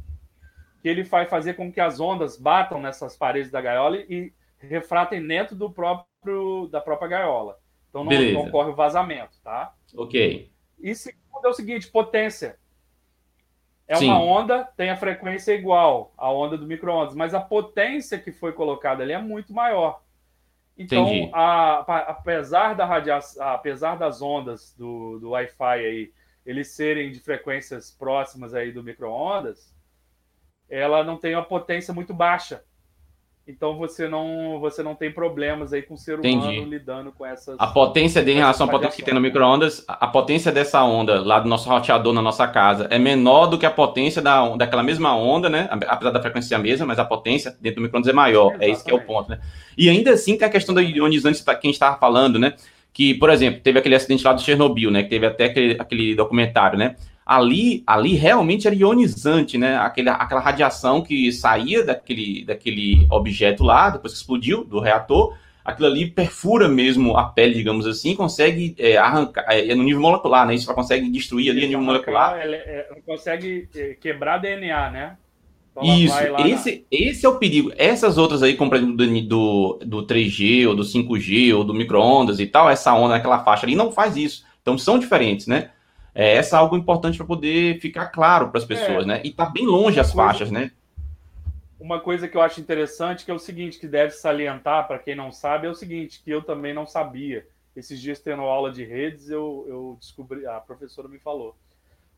que 0.80 0.88
ele 0.88 1.02
vai 1.02 1.26
fazer 1.26 1.54
com 1.54 1.72
que 1.72 1.80
as 1.80 1.98
ondas 1.98 2.36
batam 2.36 2.80
nessas 2.80 3.16
paredes 3.16 3.50
da 3.50 3.60
gaiola 3.60 3.96
e 3.96 4.32
refratem 4.60 5.26
dentro 5.26 5.56
do 5.56 5.68
próprio 5.68 6.68
da 6.70 6.80
própria 6.80 7.08
gaiola. 7.08 7.58
Então 7.92 8.04
não, 8.04 8.32
não 8.32 8.48
ocorre 8.48 8.70
o 8.70 8.74
vazamento, 8.74 9.38
tá? 9.44 9.74
Ok. 9.94 10.50
E 10.80 10.94
segundo 10.94 11.44
é 11.44 11.48
o 11.48 11.52
seguinte, 11.52 11.88
potência. 11.88 12.58
É 13.86 13.96
Sim. 13.96 14.06
uma 14.06 14.18
onda, 14.18 14.64
tem 14.74 14.88
a 14.88 14.96
frequência 14.96 15.52
igual 15.52 16.14
à 16.16 16.32
onda 16.32 16.56
do 16.56 16.66
micro-ondas, 16.66 17.14
mas 17.14 17.34
a 17.34 17.40
potência 17.40 18.18
que 18.18 18.32
foi 18.32 18.52
colocada 18.52 19.02
ali 19.02 19.12
é 19.12 19.18
muito 19.20 19.52
maior. 19.52 20.02
Então, 20.78 21.28
a, 21.34 21.80
a, 21.80 21.98
apesar 22.12 22.74
da 22.74 22.86
radiação, 22.86 23.46
apesar 23.46 23.98
das 23.98 24.22
ondas 24.22 24.74
do, 24.74 25.18
do 25.18 25.30
Wi-Fi 25.30 25.84
aí, 25.84 26.12
eles 26.46 26.68
serem 26.68 27.12
de 27.12 27.20
frequências 27.20 27.90
próximas 27.90 28.54
aí 28.54 28.72
do 28.72 28.82
micro-ondas, 28.82 29.76
ela 30.70 31.04
não 31.04 31.18
tem 31.18 31.34
uma 31.34 31.44
potência 31.44 31.92
muito 31.92 32.14
baixa. 32.14 32.64
Então 33.46 33.76
você 33.76 34.06
não, 34.06 34.60
você 34.60 34.84
não 34.84 34.94
tem 34.94 35.10
problemas 35.10 35.72
aí 35.72 35.82
com 35.82 35.94
o 35.94 35.98
ser 35.98 36.20
humano 36.20 36.52
Entendi. 36.52 36.64
lidando 36.64 37.10
com 37.10 37.26
essas. 37.26 37.56
A 37.58 37.66
potência 37.66 38.22
dele 38.22 38.36
em 38.36 38.40
relação 38.40 38.68
à 38.68 38.70
potência 38.70 38.96
que 38.96 39.02
tem 39.02 39.12
no 39.12 39.20
micro-ondas, 39.20 39.84
a 39.88 40.06
potência 40.06 40.52
dessa 40.52 40.82
onda 40.84 41.20
lá 41.20 41.40
do 41.40 41.48
nosso 41.48 41.68
roteador 41.68 42.12
na 42.12 42.22
nossa 42.22 42.46
casa 42.46 42.86
é 42.88 43.00
menor 43.00 43.46
do 43.46 43.58
que 43.58 43.66
a 43.66 43.70
potência 43.70 44.22
da, 44.22 44.48
daquela 44.56 44.84
mesma 44.84 45.16
onda, 45.16 45.48
né? 45.48 45.68
Apesar 45.70 46.10
da 46.10 46.22
frequência 46.22 46.50
ser 46.50 46.54
a 46.54 46.58
mesma, 46.58 46.86
mas 46.86 47.00
a 47.00 47.04
potência 47.04 47.56
dentro 47.60 47.80
do 47.80 47.82
micro-ondas 47.82 48.08
é 48.08 48.12
maior. 48.12 48.54
É, 48.60 48.66
é 48.66 48.70
esse 48.70 48.84
que 48.84 48.92
é 48.92 48.94
o 48.94 49.00
ponto, 49.00 49.28
né? 49.28 49.40
E 49.76 49.90
ainda 49.90 50.12
assim 50.12 50.38
tem 50.38 50.46
a 50.46 50.50
questão 50.50 50.72
da 50.72 50.80
ionizante 50.80 51.42
para 51.42 51.56
quem 51.56 51.72
estava 51.72 51.98
falando, 51.98 52.38
né? 52.38 52.54
Que, 52.92 53.14
por 53.14 53.28
exemplo, 53.28 53.60
teve 53.60 53.78
aquele 53.78 53.96
acidente 53.96 54.22
lá 54.22 54.34
do 54.34 54.40
Chernobyl, 54.40 54.90
né? 54.90 55.02
Que 55.02 55.08
teve 55.08 55.26
até 55.26 55.46
aquele, 55.46 55.76
aquele 55.80 56.14
documentário, 56.14 56.78
né? 56.78 56.94
Ali, 57.24 57.82
ali 57.86 58.14
realmente 58.14 58.66
era 58.66 58.74
ionizante, 58.74 59.56
né? 59.56 59.76
Aquele, 59.76 60.08
aquela 60.08 60.40
radiação 60.40 61.02
que 61.02 61.30
saía 61.32 61.84
daquele, 61.84 62.44
daquele 62.44 63.06
objeto 63.10 63.64
lá, 63.64 63.90
depois 63.90 64.12
que 64.12 64.18
explodiu 64.18 64.64
do 64.64 64.80
reator, 64.80 65.36
aquilo 65.64 65.88
ali 65.88 66.10
perfura 66.10 66.68
mesmo 66.68 67.16
a 67.16 67.24
pele, 67.24 67.54
digamos 67.54 67.86
assim, 67.86 68.16
consegue 68.16 68.74
é, 68.78 68.96
arrancar, 68.96 69.44
é, 69.48 69.68
é, 69.68 69.74
no 69.74 69.82
nível 69.82 70.00
molecular, 70.00 70.46
né? 70.46 70.54
Isso 70.54 70.72
consegue 70.74 71.08
destruir 71.08 71.50
ali 71.50 71.64
a 71.64 71.66
nível 71.66 71.82
molecular. 71.82 72.38
Ela, 72.40 72.56
é, 72.56 72.88
consegue 73.06 73.68
é, 73.74 73.94
quebrar 74.00 74.38
DNA, 74.38 74.90
né? 74.90 75.16
Então 75.70 75.84
Isso, 75.84 76.14
esse, 76.46 76.70
na... 76.70 76.86
esse 76.90 77.24
é 77.24 77.28
o 77.28 77.38
perigo. 77.38 77.72
Essas 77.78 78.18
outras 78.18 78.42
aí, 78.42 78.56
como 78.56 78.70
por 78.70 78.76
exemplo 78.76 78.96
do, 78.96 79.06
do, 79.22 79.78
do 79.86 80.06
3G, 80.06 80.68
ou 80.68 80.74
do 80.74 80.82
5G, 80.82 81.56
ou 81.56 81.64
do 81.64 81.72
micro-ondas 81.72 82.40
e 82.40 82.46
tal, 82.46 82.68
essa 82.68 82.92
onda 82.92 83.14
naquela 83.14 83.42
faixa 83.42 83.64
ali 83.64 83.74
não 83.74 83.90
faz 83.90 84.16
isso. 84.16 84.44
Então 84.60 84.76
são 84.76 84.98
diferentes, 84.98 85.46
né? 85.46 85.70
É, 86.14 86.36
essa 86.36 86.56
é 86.56 86.58
algo 86.58 86.76
importante 86.76 87.16
para 87.16 87.26
poder 87.26 87.80
ficar 87.80 88.06
claro 88.08 88.50
para 88.50 88.58
as 88.58 88.64
pessoas, 88.64 89.04
é, 89.04 89.06
né? 89.06 89.20
E 89.24 89.28
está 89.28 89.46
bem 89.46 89.66
longe 89.66 89.98
as 89.98 90.12
coisa, 90.12 90.28
faixas, 90.28 90.50
né? 90.50 90.70
Uma 91.80 92.00
coisa 92.00 92.28
que 92.28 92.36
eu 92.36 92.42
acho 92.42 92.60
interessante 92.60 93.24
que 93.24 93.30
é 93.30 93.34
o 93.34 93.38
seguinte, 93.38 93.78
que 93.78 93.88
deve 93.88 94.12
salientar 94.12 94.86
para 94.86 94.98
quem 94.98 95.14
não 95.14 95.32
sabe, 95.32 95.66
é 95.66 95.70
o 95.70 95.74
seguinte, 95.74 96.20
que 96.22 96.30
eu 96.30 96.42
também 96.42 96.74
não 96.74 96.86
sabia. 96.86 97.46
Esses 97.74 98.00
dias 98.00 98.20
tendo 98.20 98.42
aula 98.42 98.70
de 98.70 98.84
redes, 98.84 99.30
eu, 99.30 99.64
eu 99.66 99.96
descobri, 99.98 100.46
a 100.46 100.60
professora 100.60 101.08
me 101.08 101.18
falou. 101.18 101.56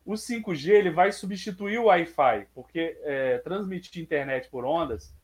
O 0.04 0.14
5G 0.14 0.68
ele 0.70 0.90
vai 0.90 1.12
substituir 1.12 1.78
o 1.78 1.84
Wi-Fi, 1.84 2.46
porque 2.54 2.98
é, 3.04 3.38
transmitir 3.38 4.02
internet 4.02 4.48
por 4.50 4.64
ondas 4.64 5.14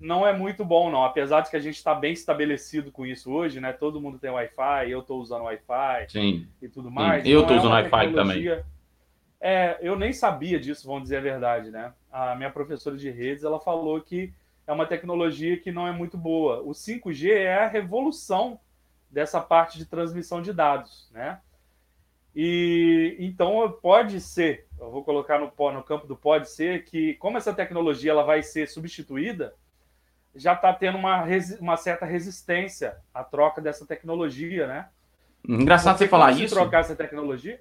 não 0.00 0.26
é 0.26 0.32
muito 0.32 0.64
bom, 0.64 0.90
não. 0.90 1.04
Apesar 1.04 1.40
de 1.40 1.50
que 1.50 1.56
a 1.56 1.60
gente 1.60 1.76
está 1.76 1.94
bem 1.94 2.12
estabelecido 2.12 2.92
com 2.92 3.04
isso 3.04 3.32
hoje, 3.32 3.60
né? 3.60 3.72
Todo 3.72 4.00
mundo 4.00 4.18
tem 4.18 4.30
Wi-Fi, 4.30 4.90
eu 4.90 5.00
estou 5.00 5.20
usando 5.20 5.42
Wi-Fi 5.44 6.06
e 6.62 6.68
tudo 6.68 6.90
mais. 6.90 7.24
Sim, 7.24 7.30
eu 7.30 7.40
estou 7.40 7.56
é 7.56 7.58
usando 7.58 7.72
Wi-Fi 7.72 8.12
também. 8.12 8.62
É, 9.40 9.78
eu 9.80 9.96
nem 9.96 10.12
sabia 10.12 10.58
disso, 10.58 10.86
vamos 10.86 11.04
dizer 11.04 11.18
a 11.18 11.20
verdade, 11.20 11.70
né? 11.70 11.92
A 12.10 12.34
minha 12.34 12.50
professora 12.50 12.96
de 12.96 13.10
redes, 13.10 13.44
ela 13.44 13.60
falou 13.60 14.00
que 14.00 14.32
é 14.66 14.72
uma 14.72 14.86
tecnologia 14.86 15.56
que 15.56 15.72
não 15.72 15.86
é 15.86 15.92
muito 15.92 16.16
boa. 16.16 16.60
O 16.60 16.70
5G 16.70 17.30
é 17.30 17.58
a 17.58 17.68
revolução 17.68 18.58
dessa 19.10 19.40
parte 19.40 19.78
de 19.78 19.86
transmissão 19.86 20.42
de 20.42 20.52
dados, 20.52 21.08
né? 21.12 21.40
E 22.34 23.16
então 23.18 23.76
pode 23.82 24.20
ser, 24.20 24.66
eu 24.78 24.90
vou 24.90 25.02
colocar 25.02 25.38
no, 25.38 25.46
no 25.72 25.82
campo 25.82 26.06
do 26.06 26.14
pode 26.14 26.50
ser 26.50 26.84
que 26.84 27.14
como 27.14 27.38
essa 27.38 27.52
tecnologia 27.52 28.10
ela 28.10 28.22
vai 28.22 28.42
ser 28.42 28.68
substituída, 28.68 29.54
já 30.34 30.52
está 30.52 30.72
tendo 30.72 30.98
uma, 30.98 31.24
uma 31.60 31.76
certa 31.76 32.06
resistência 32.06 32.96
à 33.12 33.24
troca 33.24 33.60
dessa 33.60 33.86
tecnologia, 33.86 34.66
né? 34.66 34.86
Engraçado 35.48 35.96
você, 35.98 36.04
você 36.04 36.10
falar 36.10 36.32
isso. 36.32 36.54
trocar 36.54 36.80
essa 36.80 36.94
tecnologia? 36.94 37.60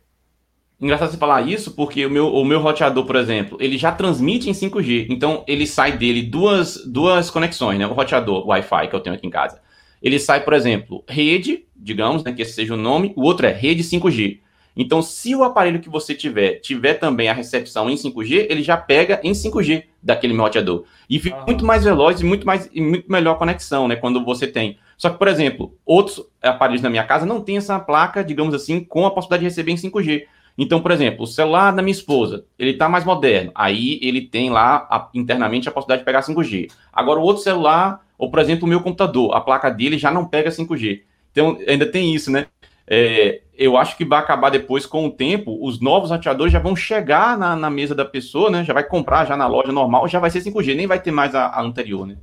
Engraçado 0.80 1.10
você 1.10 1.18
falar 1.18 1.42
isso, 1.42 1.72
porque 1.72 2.06
o 2.06 2.10
meu, 2.10 2.28
o 2.34 2.46
meu 2.46 2.60
roteador, 2.60 3.06
por 3.06 3.16
exemplo, 3.16 3.58
ele 3.60 3.78
já 3.78 3.92
transmite 3.92 4.50
em 4.50 4.54
5G. 4.54 5.08
Então, 5.10 5.44
ele 5.48 5.66
sai 5.66 5.98
dele 5.98 6.22
duas, 6.22 6.86
duas 6.86 7.32
conexões, 7.32 7.80
né? 7.80 7.88
O 7.88 7.94
roteador 7.94 8.48
Wi-Fi 8.48 8.88
que 8.88 8.96
eu 8.96 9.00
tenho 9.00 9.16
aqui 9.16 9.26
em 9.26 9.32
casa. 9.32 9.60
Ele 10.02 10.20
sai, 10.20 10.44
por 10.44 10.54
exemplo, 10.54 11.04
rede, 11.10 11.66
digamos, 11.76 12.24
né, 12.24 12.32
que 12.32 12.44
esse 12.44 12.54
seja 12.54 12.76
o 12.76 12.78
nome, 12.78 13.12
o 13.16 13.24
outro 13.24 13.48
é 13.48 13.52
rede 13.52 13.84
5G. 13.84 14.40
Então, 14.78 15.02
se 15.02 15.36
o 15.36 15.44
aparelho 15.44 15.80
que 15.80 15.90
você 15.90 16.14
tiver 16.14 16.60
tiver 16.60 16.94
também 16.94 17.28
a 17.28 17.34
recepção 17.34 17.90
em 17.90 17.96
5G, 17.96 18.46
ele 18.50 18.62
já 18.62 18.78
pega 18.78 19.20
em 19.24 19.32
5G 19.32 19.86
daquele 20.02 20.38
roteador. 20.38 20.84
E 21.10 21.20
fica 21.20 21.44
muito 21.46 21.66
mais 21.66 21.84
veloz 21.84 22.22
e 22.22 22.24
muito, 22.24 22.46
mais, 22.46 22.70
e 22.72 22.80
muito 22.80 23.12
melhor 23.12 23.38
conexão, 23.38 23.88
né? 23.88 23.96
Quando 23.96 24.24
você 24.24 24.46
tem. 24.46 24.78
Só 24.96 25.10
que, 25.10 25.18
por 25.18 25.28
exemplo, 25.28 25.76
outros 25.86 26.24
aparelhos 26.42 26.82
na 26.82 26.90
minha 26.90 27.04
casa 27.04 27.26
não 27.26 27.42
tem 27.42 27.58
essa 27.58 27.80
placa, 27.80 28.24
digamos 28.24 28.54
assim, 28.54 28.84
com 28.84 29.06
a 29.06 29.12
possibilidade 29.12 29.42
de 29.42 29.50
receber 29.50 29.72
em 29.72 29.76
5G. 29.76 30.26
Então, 30.58 30.82
por 30.82 30.92
exemplo, 30.92 31.24
o 31.24 31.28
celular 31.28 31.72
da 31.72 31.82
minha 31.82 31.92
esposa, 31.92 32.46
ele 32.58 32.72
está 32.72 32.90
mais 32.90 33.06
moderno. 33.06 33.52
Aí 33.54 34.00
ele 34.02 34.22
tem 34.22 34.50
lá 34.50 34.88
a, 34.90 35.10
internamente 35.14 35.70
a 35.70 35.72
possibilidade 35.72 36.02
de 36.02 36.06
pegar 36.06 36.22
5G. 36.22 36.72
Agora, 36.92 37.20
o 37.20 37.24
outro 37.24 37.44
celular, 37.44 38.04
ou 38.18 38.32
por 38.32 38.40
exemplo, 38.40 38.66
o 38.66 38.70
meu 38.70 38.82
computador, 38.82 39.36
a 39.36 39.42
placa 39.42 39.70
dele 39.70 39.98
já 39.98 40.12
não 40.12 40.26
pega 40.26 40.50
5G. 40.50 41.02
Então, 41.32 41.60
ainda 41.68 41.86
tem 41.86 42.16
isso, 42.16 42.32
né? 42.32 42.48
É, 42.90 43.42
eu 43.54 43.76
acho 43.76 43.98
que 43.98 44.06
vai 44.06 44.20
acabar 44.20 44.50
depois 44.50 44.86
com 44.86 45.06
o 45.06 45.12
tempo, 45.12 45.58
os 45.62 45.82
novos 45.82 46.10
roteadores 46.10 46.54
já 46.54 46.60
vão 46.60 46.74
chegar 46.74 47.38
na, 47.38 47.54
na, 47.54 47.70
mesa 47.70 47.94
da 47.94 48.06
pessoa, 48.06 48.50
né? 48.50 48.64
Já 48.64 48.74
vai 48.74 48.84
comprar 48.84 49.26
já 49.26 49.36
na 49.36 49.46
loja 49.46 49.74
normal, 49.74 50.08
já 50.08 50.20
vai 50.20 50.30
ser 50.30 50.40
5G, 50.40 50.74
nem 50.74 50.88
vai 50.88 51.02
ter 51.02 51.12
mais 51.12 51.36
a, 51.36 51.48
a 51.48 51.62
anterior, 51.62 52.08
né? 52.08 52.18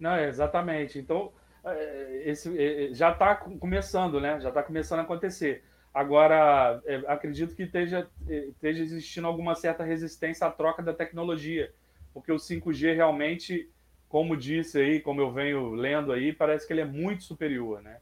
Não, 0.00 0.18
exatamente. 0.18 0.98
Então, 0.98 1.32
é, 1.64 2.22
esse, 2.24 2.56
é, 2.58 2.94
já 2.94 3.12
está 3.12 3.34
começando, 3.34 4.18
né? 4.18 4.40
Já 4.40 4.48
está 4.48 4.62
começando 4.62 5.00
a 5.00 5.02
acontecer. 5.02 5.62
Agora, 5.92 6.80
é, 6.86 7.02
acredito 7.06 7.54
que 7.54 7.64
esteja, 7.64 8.08
esteja 8.26 8.82
existindo 8.82 9.26
alguma 9.26 9.54
certa 9.54 9.84
resistência 9.84 10.46
à 10.46 10.50
troca 10.50 10.82
da 10.82 10.94
tecnologia, 10.94 11.72
porque 12.12 12.32
o 12.32 12.36
5G 12.36 12.94
realmente, 12.94 13.70
como 14.08 14.36
disse 14.36 14.78
aí, 14.78 14.98
como 14.98 15.20
eu 15.20 15.30
venho 15.30 15.72
lendo 15.72 16.10
aí, 16.10 16.32
parece 16.32 16.66
que 16.66 16.72
ele 16.72 16.80
é 16.80 16.86
muito 16.86 17.22
superior, 17.22 17.82
né? 17.82 17.98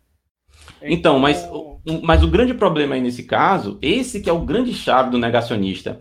Então, 0.83 1.19
mas, 1.19 1.49
mas 2.03 2.23
o 2.23 2.29
grande 2.29 2.55
problema 2.55 2.95
aí 2.95 3.01
nesse 3.01 3.25
caso, 3.25 3.79
esse 3.81 4.21
que 4.21 4.29
é 4.29 4.33
o 4.33 4.41
grande 4.41 4.75
chave 4.75 5.11
do 5.11 5.19
negacionista, 5.19 6.01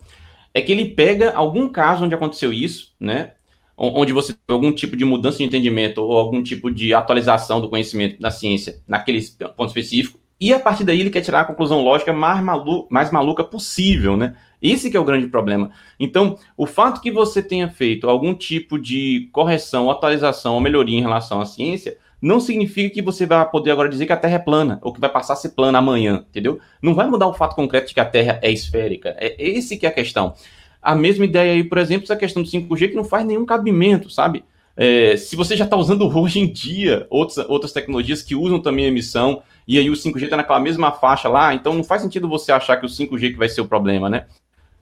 é 0.54 0.62
que 0.62 0.72
ele 0.72 0.90
pega 0.90 1.34
algum 1.34 1.70
caso 1.70 2.06
onde 2.06 2.16
aconteceu 2.16 2.52
isso, 2.52 2.94
né? 3.00 3.34
Onde 3.78 4.14
você 4.14 4.34
tem 4.34 4.54
algum 4.54 4.72
tipo 4.72 4.96
de 4.96 5.06
mudança 5.06 5.38
de 5.38 5.44
entendimento 5.44 6.02
ou 6.02 6.18
algum 6.18 6.44
tipo 6.44 6.70
de 6.70 6.94
atualização 6.94 7.62
do 7.62 7.70
conhecimento 7.70 8.20
da 8.20 8.30
ciência 8.30 8.80
naquele 8.88 9.22
ponto 9.56 9.70
específico, 9.70 10.20
e 10.40 10.52
a 10.54 10.60
partir 10.60 10.84
daí 10.84 11.00
ele 11.00 11.12
quer 11.12 11.22
tirar 11.22 11.42
a 11.42 11.46
conclusão 11.46 11.84
lógica 11.84 12.12
mais, 12.12 12.44
malu 12.44 12.88
mais 12.90 13.12
maluca 13.12 13.44
possível, 13.44 14.18
né? 14.18 14.36
Esse 14.60 14.90
que 14.90 14.98
é 14.98 15.00
o 15.00 15.06
grande 15.06 15.28
problema. 15.28 15.72
Então, 16.00 16.38
o 16.58 16.66
fato 16.66 17.02
que 17.02 17.12
você 17.12 17.42
tenha 17.42 17.70
feito 17.70 18.10
algum 18.10 18.34
tipo 18.34 18.80
de 18.80 19.30
correção, 19.32 19.90
atualização 19.90 20.56
ou 20.56 20.60
melhoria 20.60 20.98
em 20.98 21.02
relação 21.02 21.42
à 21.42 21.46
ciência 21.46 21.98
não 22.22 22.40
significa 22.40 22.94
que 22.94 23.02
você 23.02 23.26
vai 23.26 23.50
poder 23.50 23.72
agora 23.72 23.90
dizer 23.90 24.06
que 24.06 24.14
a 24.14 24.18
Terra 24.18 24.36
é 24.36 24.40
plana, 24.40 24.80
ou 24.82 24.94
que 24.94 25.00
vai 25.00 25.10
passar 25.10 25.34
a 25.34 25.36
ser 25.36 25.50
plana 25.50 25.80
amanhã, 25.80 26.24
entendeu? 26.30 26.60
Não 26.82 26.94
vai 26.94 27.08
mudar 27.08 27.28
o 27.28 27.34
fato 27.34 27.56
concreto 27.56 27.88
de 27.88 27.94
que 27.94 28.00
a 28.00 28.06
Terra 28.06 28.40
é 28.42 28.52
esférica. 28.52 29.16
É 29.18 29.36
esse 29.38 29.78
que 29.78 29.86
é 29.86 29.90
a 29.90 29.94
questão. 29.94 30.36
A 30.82 30.96
mesma 30.96 31.26
ideia 31.26 31.54
aí, 31.54 31.64
por 31.64 31.80
exemplo, 31.80 32.04
essa 32.04 32.16
questão 32.16 32.44
do 32.44 32.50
5G 32.50 32.90
que 32.90 32.96
não 32.96 33.04
faz 33.04 33.26
nenhum 33.26 33.46
cabimento, 33.46 34.10
sabe? 34.10 34.44
É, 34.78 35.18
se 35.18 35.36
você 35.36 35.56
já 35.56 35.66
está 35.66 35.76
usando 35.76 36.08
hoje 36.16 36.40
em 36.40 36.52
dia 36.52 37.08
outras, 37.10 37.38
outras 37.50 37.74
tecnologias 37.74 38.22
que 38.22 38.36
usam 38.36 38.60
também 38.60 38.86
emissão, 38.86 39.42
e 39.68 39.80
aí 39.80 39.90
o 39.90 39.94
5G 39.94 40.24
está 40.24 40.38
naquela 40.38 40.60
mesma 40.60 40.92
faixa 40.92 41.28
lá, 41.28 41.54
então 41.54 41.74
não 41.74 41.84
faz 41.84 42.02
sentido 42.02 42.28
você 42.30 42.52
achar 42.52 42.78
que 42.78 42.86
o 42.86 42.90
5G 42.90 43.32
que 43.32 43.38
vai 43.38 43.50
ser 43.50 43.62
o 43.62 43.68
problema, 43.68 44.10
né? 44.10 44.26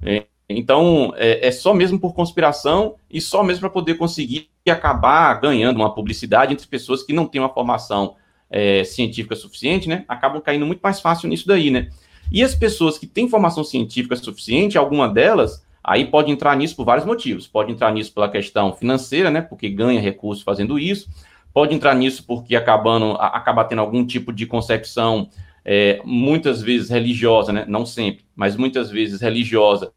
É, 0.01 0.25
então, 0.49 1.13
é, 1.15 1.47
é, 1.47 1.51
só 1.51 1.73
mesmo 1.73 1.99
por 1.99 2.13
conspiração 2.13 2.95
e 3.09 3.21
só 3.21 3.43
mesmo 3.43 3.61
para 3.61 3.69
poder 3.69 3.95
conseguir 3.95 4.49
acabar 4.69 5.33
ganhando 5.39 5.77
uma 5.77 5.93
publicidade 5.93 6.53
entre 6.53 6.67
pessoas 6.67 7.03
que 7.03 7.13
não 7.13 7.25
têm 7.25 7.41
uma 7.41 7.53
formação 7.53 8.15
é, 8.49 8.83
científica 8.83 9.35
suficiente, 9.35 9.87
né? 9.87 10.05
Acabam 10.07 10.41
caindo 10.41 10.65
muito 10.65 10.81
mais 10.81 10.99
fácil 10.99 11.29
nisso 11.29 11.47
daí, 11.47 11.69
né? 11.69 11.89
E 12.31 12.43
as 12.43 12.53
pessoas 12.53 12.97
que 12.97 13.07
têm 13.07 13.29
formação 13.29 13.63
científica 13.63 14.15
suficiente, 14.15 14.77
alguma 14.77 15.07
delas, 15.07 15.63
Aí 15.83 16.05
pode 16.05 16.31
entrar 16.31 16.55
nisso 16.55 16.75
por 16.75 16.85
vários 16.85 17.05
motivos. 17.05 17.47
Pode 17.47 17.71
entrar 17.71 17.91
nisso 17.91 18.13
pela 18.13 18.29
questão 18.29 18.73
financeira, 18.73 19.31
né? 19.31 19.41
Porque 19.41 19.69
ganha 19.69 19.99
recursos 19.99 20.43
fazendo 20.43 20.77
isso. 20.77 21.09
Pode 21.53 21.73
entrar 21.73 21.95
nisso 21.95 22.23
porque 22.27 22.55
acabando, 22.55 23.13
acaba 23.13 23.63
tendo 23.63 23.79
algum 23.81 24.05
tipo 24.05 24.31
de 24.31 24.45
concepção, 24.45 25.29
é, 25.65 25.99
muitas 26.05 26.61
vezes 26.61 26.89
religiosa, 26.89 27.51
né? 27.51 27.65
Não 27.67 27.85
sempre, 27.85 28.23
mas 28.35 28.55
muitas 28.55 28.91
vezes 28.91 29.21
religiosa. 29.21 29.91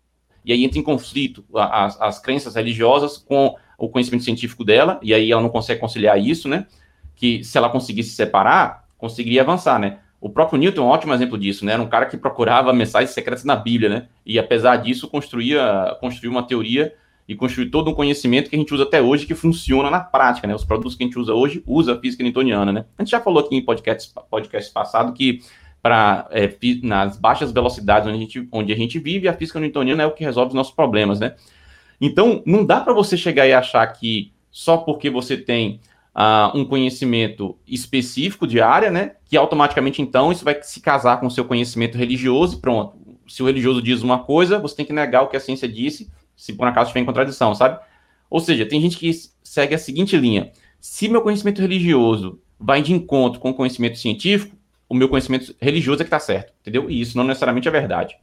E 0.45 0.53
aí 0.53 0.65
entra 0.65 0.79
em 0.79 0.83
conflito 0.83 1.45
as 1.55 2.19
crenças 2.19 2.55
religiosas 2.55 3.17
com 3.17 3.55
o 3.87 3.89
conhecimento 3.89 4.23
científico 4.23 4.65
dela, 4.65 5.01
e 5.03 5.13
aí 5.13 5.33
ela 5.33 5.43
não 5.43 5.49
consegue 5.49 5.81
conciliar 5.81 6.17
isso, 6.17 6.49
né? 6.49 6.67
Que 7.17 7.43
se 7.43 7.59
ela 7.59 7.69
conseguisse 7.69 8.11
separar, 8.11 8.85
conseguiria 8.97 9.43
avançar, 9.43 9.81
né? 9.81 9.99
O 10.21 10.31
próprio 10.31 10.57
Newton 10.57 10.83
é 10.83 10.85
um 10.85 10.89
ótimo 10.89 11.13
exemplo 11.13 11.37
disso, 11.37 11.65
né? 11.65 11.73
Era 11.73 11.83
um 11.83 11.89
cara 11.89 12.07
que 12.07 12.17
procurava 12.17 12.73
mensagens 12.73 13.11
secretas 13.11 13.45
na 13.45 13.57
Bíblia, 13.57 13.89
né? 13.89 14.07
E 14.25 14.39
apesar 14.39 14.77
disso, 14.77 15.09
construía, 15.09 15.97
construiu 16.01 16.31
uma 16.31 16.45
teoria 16.45 16.95
e 17.27 17.35
construiu 17.35 17.73
todo 17.73 17.91
um 17.91 17.95
conhecimento 17.95 18.49
que 18.49 18.55
a 18.55 18.59
gente 18.59 18.73
usa 18.73 18.85
até 18.85 19.03
hoje, 19.03 19.27
que 19.27 19.35
funciona 19.35 19.91
na 19.91 19.99
prática, 19.99 20.47
né? 20.47 20.55
Os 20.55 20.65
produtos 20.65 20.95
que 20.95 21.03
a 21.03 21.07
gente 21.07 21.19
usa 21.19 21.35
hoje 21.35 21.61
usa 21.67 21.95
a 21.95 21.99
física 21.99 22.23
newtoniana, 22.23 22.71
né? 22.71 22.85
A 22.97 23.03
gente 23.03 23.11
já 23.11 23.21
falou 23.21 23.45
aqui 23.45 23.57
em 23.57 23.65
podcast, 23.65 24.13
podcast 24.31 24.73
passado 24.73 25.13
que 25.13 25.41
para 25.83 26.29
é, 26.31 26.49
nas 26.85 27.19
baixas 27.19 27.51
velocidades 27.51 28.07
onde 28.07 28.17
a, 28.17 28.21
gente, 28.21 28.49
onde 28.53 28.73
a 28.73 28.77
gente 28.77 29.01
vive, 29.01 29.27
a 29.27 29.33
física 29.33 29.59
newtoniana 29.59 30.05
é 30.05 30.07
o 30.07 30.13
que 30.13 30.23
resolve 30.23 30.51
os 30.51 30.55
nossos 30.55 30.73
problemas, 30.73 31.19
né? 31.19 31.35
Então, 32.05 32.43
não 32.45 32.67
dá 32.67 32.81
para 32.81 32.93
você 32.93 33.17
chegar 33.17 33.47
e 33.47 33.53
achar 33.53 33.87
que 33.87 34.33
só 34.51 34.77
porque 34.77 35.09
você 35.09 35.37
tem 35.37 35.81
uh, 36.17 36.59
um 36.59 36.65
conhecimento 36.65 37.57
específico 37.65 38.45
de 38.45 38.61
área, 38.61 38.91
né? 38.91 39.13
Que 39.25 39.37
automaticamente, 39.37 40.03
então, 40.03 40.33
isso 40.33 40.45
vai 40.45 40.61
se 40.65 40.81
casar 40.81 41.21
com 41.21 41.29
o 41.29 41.31
seu 41.31 41.45
conhecimento 41.45 41.97
religioso 41.97 42.57
e 42.57 42.61
pronto. 42.61 42.99
Se 43.29 43.41
o 43.41 43.47
religioso 43.47 43.81
diz 43.81 44.03
uma 44.03 44.19
coisa, 44.19 44.59
você 44.59 44.75
tem 44.75 44.85
que 44.85 44.93
negar 44.93 45.23
o 45.23 45.29
que 45.29 45.37
a 45.37 45.41
ciência 45.41 45.69
disse, 45.69 46.11
se 46.37 46.53
por 46.53 46.67
acaso 46.67 46.89
estiver 46.89 47.03
em 47.03 47.07
contradição, 47.07 47.55
sabe? 47.55 47.79
Ou 48.29 48.41
seja, 48.41 48.67
tem 48.67 48.81
gente 48.81 48.99
que 48.99 49.09
segue 49.45 49.77
a 49.77 49.79
seguinte 49.79 50.17
linha: 50.17 50.51
se 50.81 51.09
meu 51.09 51.23
conhecimento 51.23 51.63
religioso 51.63 52.41
vai 52.59 52.83
de 52.83 52.93
encontro 52.93 53.39
com 53.39 53.51
o 53.51 53.55
conhecimento 53.55 53.97
científico, 53.97 54.57
o 54.89 54.95
meu 54.95 55.09
conhecimento 55.09 55.55
religioso 55.61 56.03
é 56.03 56.05
que 56.05 56.09
está 56.09 56.19
certo, 56.19 56.53
entendeu? 56.63 56.91
E 56.91 57.01
isso 57.01 57.17
não 57.17 57.23
necessariamente 57.23 57.69
é 57.69 57.71
verdade. 57.71 58.17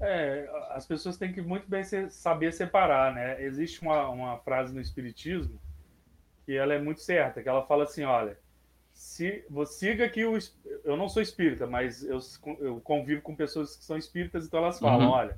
É, 0.00 0.48
as 0.74 0.86
pessoas 0.86 1.16
têm 1.16 1.32
que 1.32 1.40
muito 1.40 1.68
bem 1.68 1.82
saber 2.10 2.52
separar, 2.52 3.14
né? 3.14 3.42
Existe 3.42 3.82
uma, 3.82 4.08
uma 4.08 4.38
frase 4.38 4.74
no 4.74 4.80
Espiritismo 4.80 5.58
que 6.44 6.56
ela 6.56 6.74
é 6.74 6.78
muito 6.78 7.00
certa, 7.00 7.42
que 7.42 7.48
ela 7.48 7.64
fala 7.66 7.84
assim, 7.84 8.02
olha, 8.02 8.36
se 8.92 9.44
você 9.48 9.78
siga 9.78 10.08
que 10.08 10.24
o 10.24 10.38
eu 10.84 10.96
não 10.96 11.08
sou 11.08 11.22
espírita, 11.22 11.66
mas 11.66 12.04
eu, 12.04 12.18
eu 12.60 12.80
convivo 12.80 13.22
com 13.22 13.34
pessoas 13.34 13.76
que 13.76 13.84
são 13.84 13.96
espíritas, 13.96 14.46
então 14.46 14.60
elas 14.60 14.78
falam, 14.78 15.06
uhum. 15.06 15.12
olha, 15.12 15.36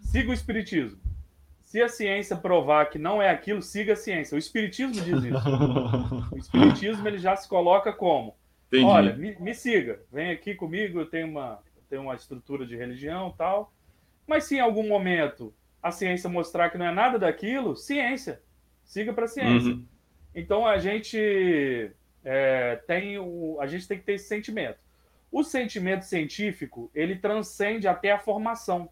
siga 0.00 0.30
o 0.30 0.34
espiritismo. 0.34 1.00
Se 1.60 1.80
a 1.80 1.88
ciência 1.88 2.36
provar 2.36 2.90
que 2.90 2.98
não 2.98 3.22
é 3.22 3.30
aquilo, 3.30 3.62
siga 3.62 3.94
a 3.94 3.96
ciência. 3.96 4.34
O 4.34 4.38
espiritismo 4.38 4.92
diz 4.92 5.24
isso. 5.24 5.38
o 6.30 6.36
espiritismo 6.36 7.06
ele 7.08 7.18
já 7.18 7.34
se 7.34 7.48
coloca 7.48 7.92
como, 7.92 8.36
Entendi. 8.66 8.84
olha, 8.84 9.16
me, 9.16 9.34
me, 9.38 9.54
siga, 9.54 10.02
vem 10.12 10.30
aqui 10.30 10.54
comigo, 10.54 11.00
eu 11.00 11.06
tenho 11.06 11.28
uma 11.28 11.60
eu 11.76 11.82
tenho 11.88 12.02
uma 12.02 12.14
estrutura 12.14 12.66
de 12.66 12.76
religião, 12.76 13.34
tal. 13.36 13.72
Mas 14.32 14.44
se 14.44 14.56
em 14.56 14.60
algum 14.60 14.88
momento 14.88 15.52
a 15.82 15.90
ciência 15.90 16.26
mostrar 16.26 16.70
que 16.70 16.78
não 16.78 16.86
é 16.86 16.90
nada 16.90 17.18
daquilo, 17.18 17.76
ciência. 17.76 18.40
Siga 18.82 19.12
para 19.12 19.26
a 19.26 19.28
ciência. 19.28 19.72
Uhum. 19.74 19.84
Então 20.34 20.66
a 20.66 20.78
gente 20.78 21.90
é, 22.24 22.76
tem 22.86 23.18
o, 23.18 23.58
a 23.60 23.66
gente 23.66 23.86
tem 23.86 23.98
que 23.98 24.04
ter 24.04 24.14
esse 24.14 24.28
sentimento. 24.28 24.78
O 25.30 25.44
sentimento 25.44 26.06
científico 26.06 26.90
ele 26.94 27.16
transcende 27.16 27.86
até 27.86 28.10
a 28.10 28.18
formação, 28.18 28.88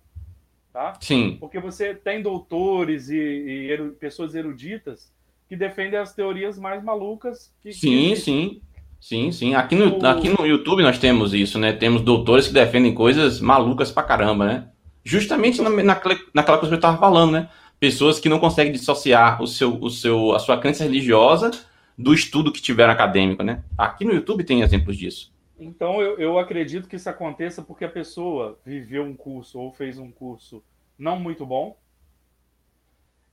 tá? 0.75 0.93
Sim. 1.01 1.39
Porque 1.41 1.59
você 1.59 1.95
tem 1.95 2.21
doutores 2.21 3.09
e, 3.09 3.17
e 3.17 3.71
eru, 3.71 3.93
pessoas 3.93 4.35
eruditas 4.35 5.11
que 5.49 5.57
defendem 5.57 5.99
as 5.99 6.15
teorias 6.15 6.59
mais 6.59 6.85
malucas. 6.85 7.51
Que, 7.63 7.73
sim, 7.73 8.11
que 8.11 8.17
sim. 8.17 8.63
Sim, 9.01 9.33
sim. 9.33 9.55
Aqui 9.55 9.75
no, 9.75 9.99
o... 10.01 10.07
aqui 10.07 10.29
no 10.29 10.45
YouTube 10.45 10.83
nós 10.83 10.99
temos 10.99 11.33
isso, 11.33 11.59
né? 11.59 11.73
Temos 11.73 12.03
doutores 12.03 12.49
que 12.49 12.53
defendem 12.53 12.93
coisas 12.93 13.41
malucas 13.41 13.91
pra 13.91 14.03
caramba, 14.03 14.45
né? 14.45 14.71
Justamente 15.05 15.63
na, 15.63 15.71
naquela, 15.71 16.19
naquela 16.35 16.59
coisa 16.59 16.71
que 16.71 16.75
eu 16.75 16.79
estava 16.79 16.99
falando, 16.99 17.33
né? 17.33 17.49
pessoas 17.81 18.21
que 18.21 18.29
não 18.29 18.39
conseguem 18.39 18.71
dissociar 18.71 19.43
o 19.43 19.47
seu, 19.47 19.75
o 19.81 19.89
seu, 19.89 20.33
a 20.35 20.39
sua 20.39 20.61
crença 20.61 20.85
religiosa 20.85 21.51
do 21.97 22.13
estudo 22.13 22.53
que 22.53 22.61
tiveram 22.61 22.93
acadêmico, 22.93 23.43
né? 23.43 23.65
Aqui 23.77 24.05
no 24.05 24.13
YouTube 24.13 24.45
tem 24.45 24.61
exemplos 24.61 24.97
disso. 24.97 25.33
Então 25.59 26.01
eu, 26.01 26.19
eu 26.19 26.39
acredito 26.39 26.87
que 26.87 26.97
isso 26.97 27.09
aconteça 27.09 27.63
porque 27.63 27.85
a 27.85 27.91
pessoa 27.91 28.59
viveu 28.65 29.03
um 29.03 29.17
curso 29.17 29.59
ou 29.59 29.73
fez 29.73 29.99
um 29.99 30.11
curso 30.11 30.63
não 30.99 31.19
muito 31.19 31.47
bom. 31.47 31.77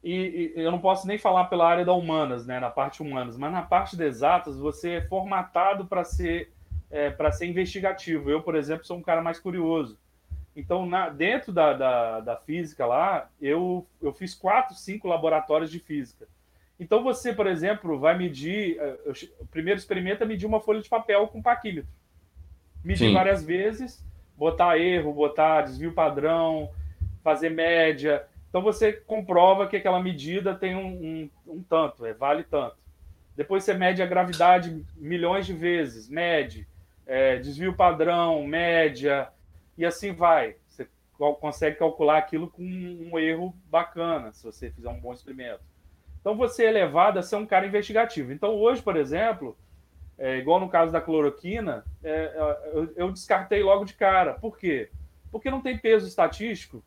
E, 0.04 0.54
e, 0.56 0.62
eu 0.62 0.72
não 0.72 0.80
posso 0.80 1.06
nem 1.06 1.18
falar 1.18 1.46
pela 1.46 1.68
área 1.68 1.84
da 1.84 1.94
humanas, 1.94 2.46
né, 2.46 2.60
na 2.60 2.70
parte 2.70 3.02
humanas, 3.02 3.38
mas 3.38 3.52
na 3.52 3.62
parte 3.62 3.98
de 3.98 4.04
exatas 4.06 4.58
você 4.58 4.92
é 4.92 5.02
formatado 5.02 5.86
para 5.86 6.06
ser 6.06 6.54
é, 6.90 7.10
para 7.10 7.34
ser 7.34 7.48
investigativo. 7.48 8.30
Eu, 8.30 8.42
por 8.42 8.56
exemplo, 8.56 8.86
sou 8.86 8.98
um 8.98 9.02
cara 9.02 9.22
mais 9.22 9.40
curioso. 9.40 10.00
Então, 10.58 10.88
na, 10.88 11.08
dentro 11.10 11.54
da, 11.54 11.72
da, 11.72 12.20
da, 12.20 12.36
física 12.36 12.84
lá, 12.84 13.30
eu, 13.40 13.86
eu 14.02 14.12
fiz 14.12 14.34
quatro, 14.34 14.74
cinco 14.74 15.08
laboratórios 15.08 15.70
de 15.70 15.78
física. 15.78 16.28
Então, 16.80 17.04
você, 17.04 17.32
por 17.32 17.46
exemplo, 17.46 18.00
vai 18.00 18.18
medir. 18.18 18.76
Eh, 18.80 18.98
eu, 19.06 19.14
o 19.40 19.46
primeiro 19.46 19.78
experimento 19.78 20.24
é 20.24 20.26
medir 20.26 20.48
uma 20.48 20.60
folha 20.60 20.82
de 20.82 20.90
papel 20.90 21.28
com 21.28 21.44
paquímetro. 21.44 21.92
Medir 22.84 23.10
Sim. 23.10 23.14
várias 23.14 23.44
vezes, 23.44 24.04
botar 24.36 24.80
erro, 24.80 25.14
botar 25.14 25.62
desvio 25.62 25.94
padrão, 25.94 26.72
fazer 27.24 27.52
média. 27.52 28.26
Então, 28.50 28.60
você 28.60 28.94
comprova 28.94 29.68
que 29.68 29.78
aquela 29.78 30.02
medida 30.02 30.56
tem 30.56 30.76
um, 30.76 31.30
um, 31.46 31.54
um 31.54 31.62
tanto, 31.62 32.04
é, 32.04 32.16
vale 32.16 32.44
tanto. 32.44 32.78
Depois, 33.36 33.64
você 33.64 33.76
mede 33.76 34.02
a 34.02 34.08
gravidade 34.08 34.84
milhões 34.96 35.46
de 35.46 35.54
vezes, 35.54 36.10
mede. 36.10 36.68
É, 37.06 37.38
desvio 37.38 37.76
padrão, 37.76 38.44
média 38.44 39.32
e 39.78 39.86
assim 39.86 40.14
vai. 40.14 40.56
Você 40.68 40.88
consegue 41.40 41.78
calcular 41.78 42.18
aquilo 42.18 42.50
com 42.50 42.64
um 42.64 43.18
erro 43.18 43.56
bacana, 43.70 44.32
se 44.32 44.44
você 44.44 44.70
fizer 44.72 44.90
um 44.90 45.00
bom 45.00 45.14
experimento. 45.14 45.62
Então 46.20 46.36
você 46.36 46.66
é 46.66 46.72
levado 46.72 47.20
a 47.20 47.24
ser 47.24 47.36
um 47.36 47.46
cara 47.46 47.68
investigativo. 47.68 48.32
Então 48.32 48.56
hoje, 48.56 48.82
por 48.82 48.98
exemplo, 48.98 49.58
é, 50.18 50.38
igual 50.38 50.60
no 50.60 50.70
caso 50.70 50.92
da 50.92 51.00
cloroquina, 51.00 51.86
é, 52.04 52.12
é 52.12 52.72
eu, 52.74 52.94
eu, 52.96 53.12
descartei 53.12 53.62
logo 53.62 53.86
de 53.86 53.94
cara. 53.94 54.34
Por 54.34 54.58
quê? 54.58 54.90
Porque 55.32 55.52
não 55.52 55.62
tem 55.62 55.78
peso 55.78 56.08
estatístico. 56.08 56.84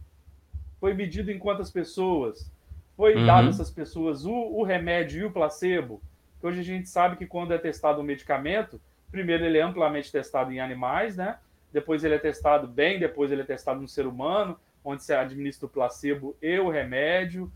Foi 0.79 0.95
medido 0.95 1.31
em 1.31 1.39
quantas 1.39 1.71
pessoas, 1.71 2.51
foi 2.97 3.15
uhum. 3.15 3.27
dado 3.27 3.47
a 3.47 3.51
essas 3.51 3.71
pessoas 3.71 4.25
o, 4.25 4.33
o 4.33 4.63
remédio 4.63 5.23
e 5.23 5.25
o 5.25 5.31
placebo. 5.31 6.03
Hoje 6.43 6.61
a 6.61 6.65
gente 6.65 6.89
sabe 6.89 7.17
que 7.17 7.27
quando 7.27 7.53
é 7.53 7.59
testado 7.59 8.01
um 8.01 8.05
medicamento, 8.05 8.81
primeiro 9.11 9.45
ele 9.45 9.59
é 9.59 9.63
amplamente 9.63 10.11
testado 10.11 10.53
em 10.53 10.61
animais, 10.61 11.17
né? 11.17 11.39
Depois 11.73 12.05
ele 12.05 12.15
é 12.15 12.19
testado 12.19 12.67
bem, 12.67 12.99
depois 12.99 13.31
ele 13.31 13.43
é 13.43 13.45
testado 13.45 13.81
no 13.81 13.89
ser 13.89 14.07
humano, 14.07 14.57
onde 14.85 15.03
se 15.03 15.13
administra 15.13 15.67
o 15.67 15.71
placebo 15.71 16.37
e 16.43 16.59
o 16.59 16.69
remédio. 16.69 17.51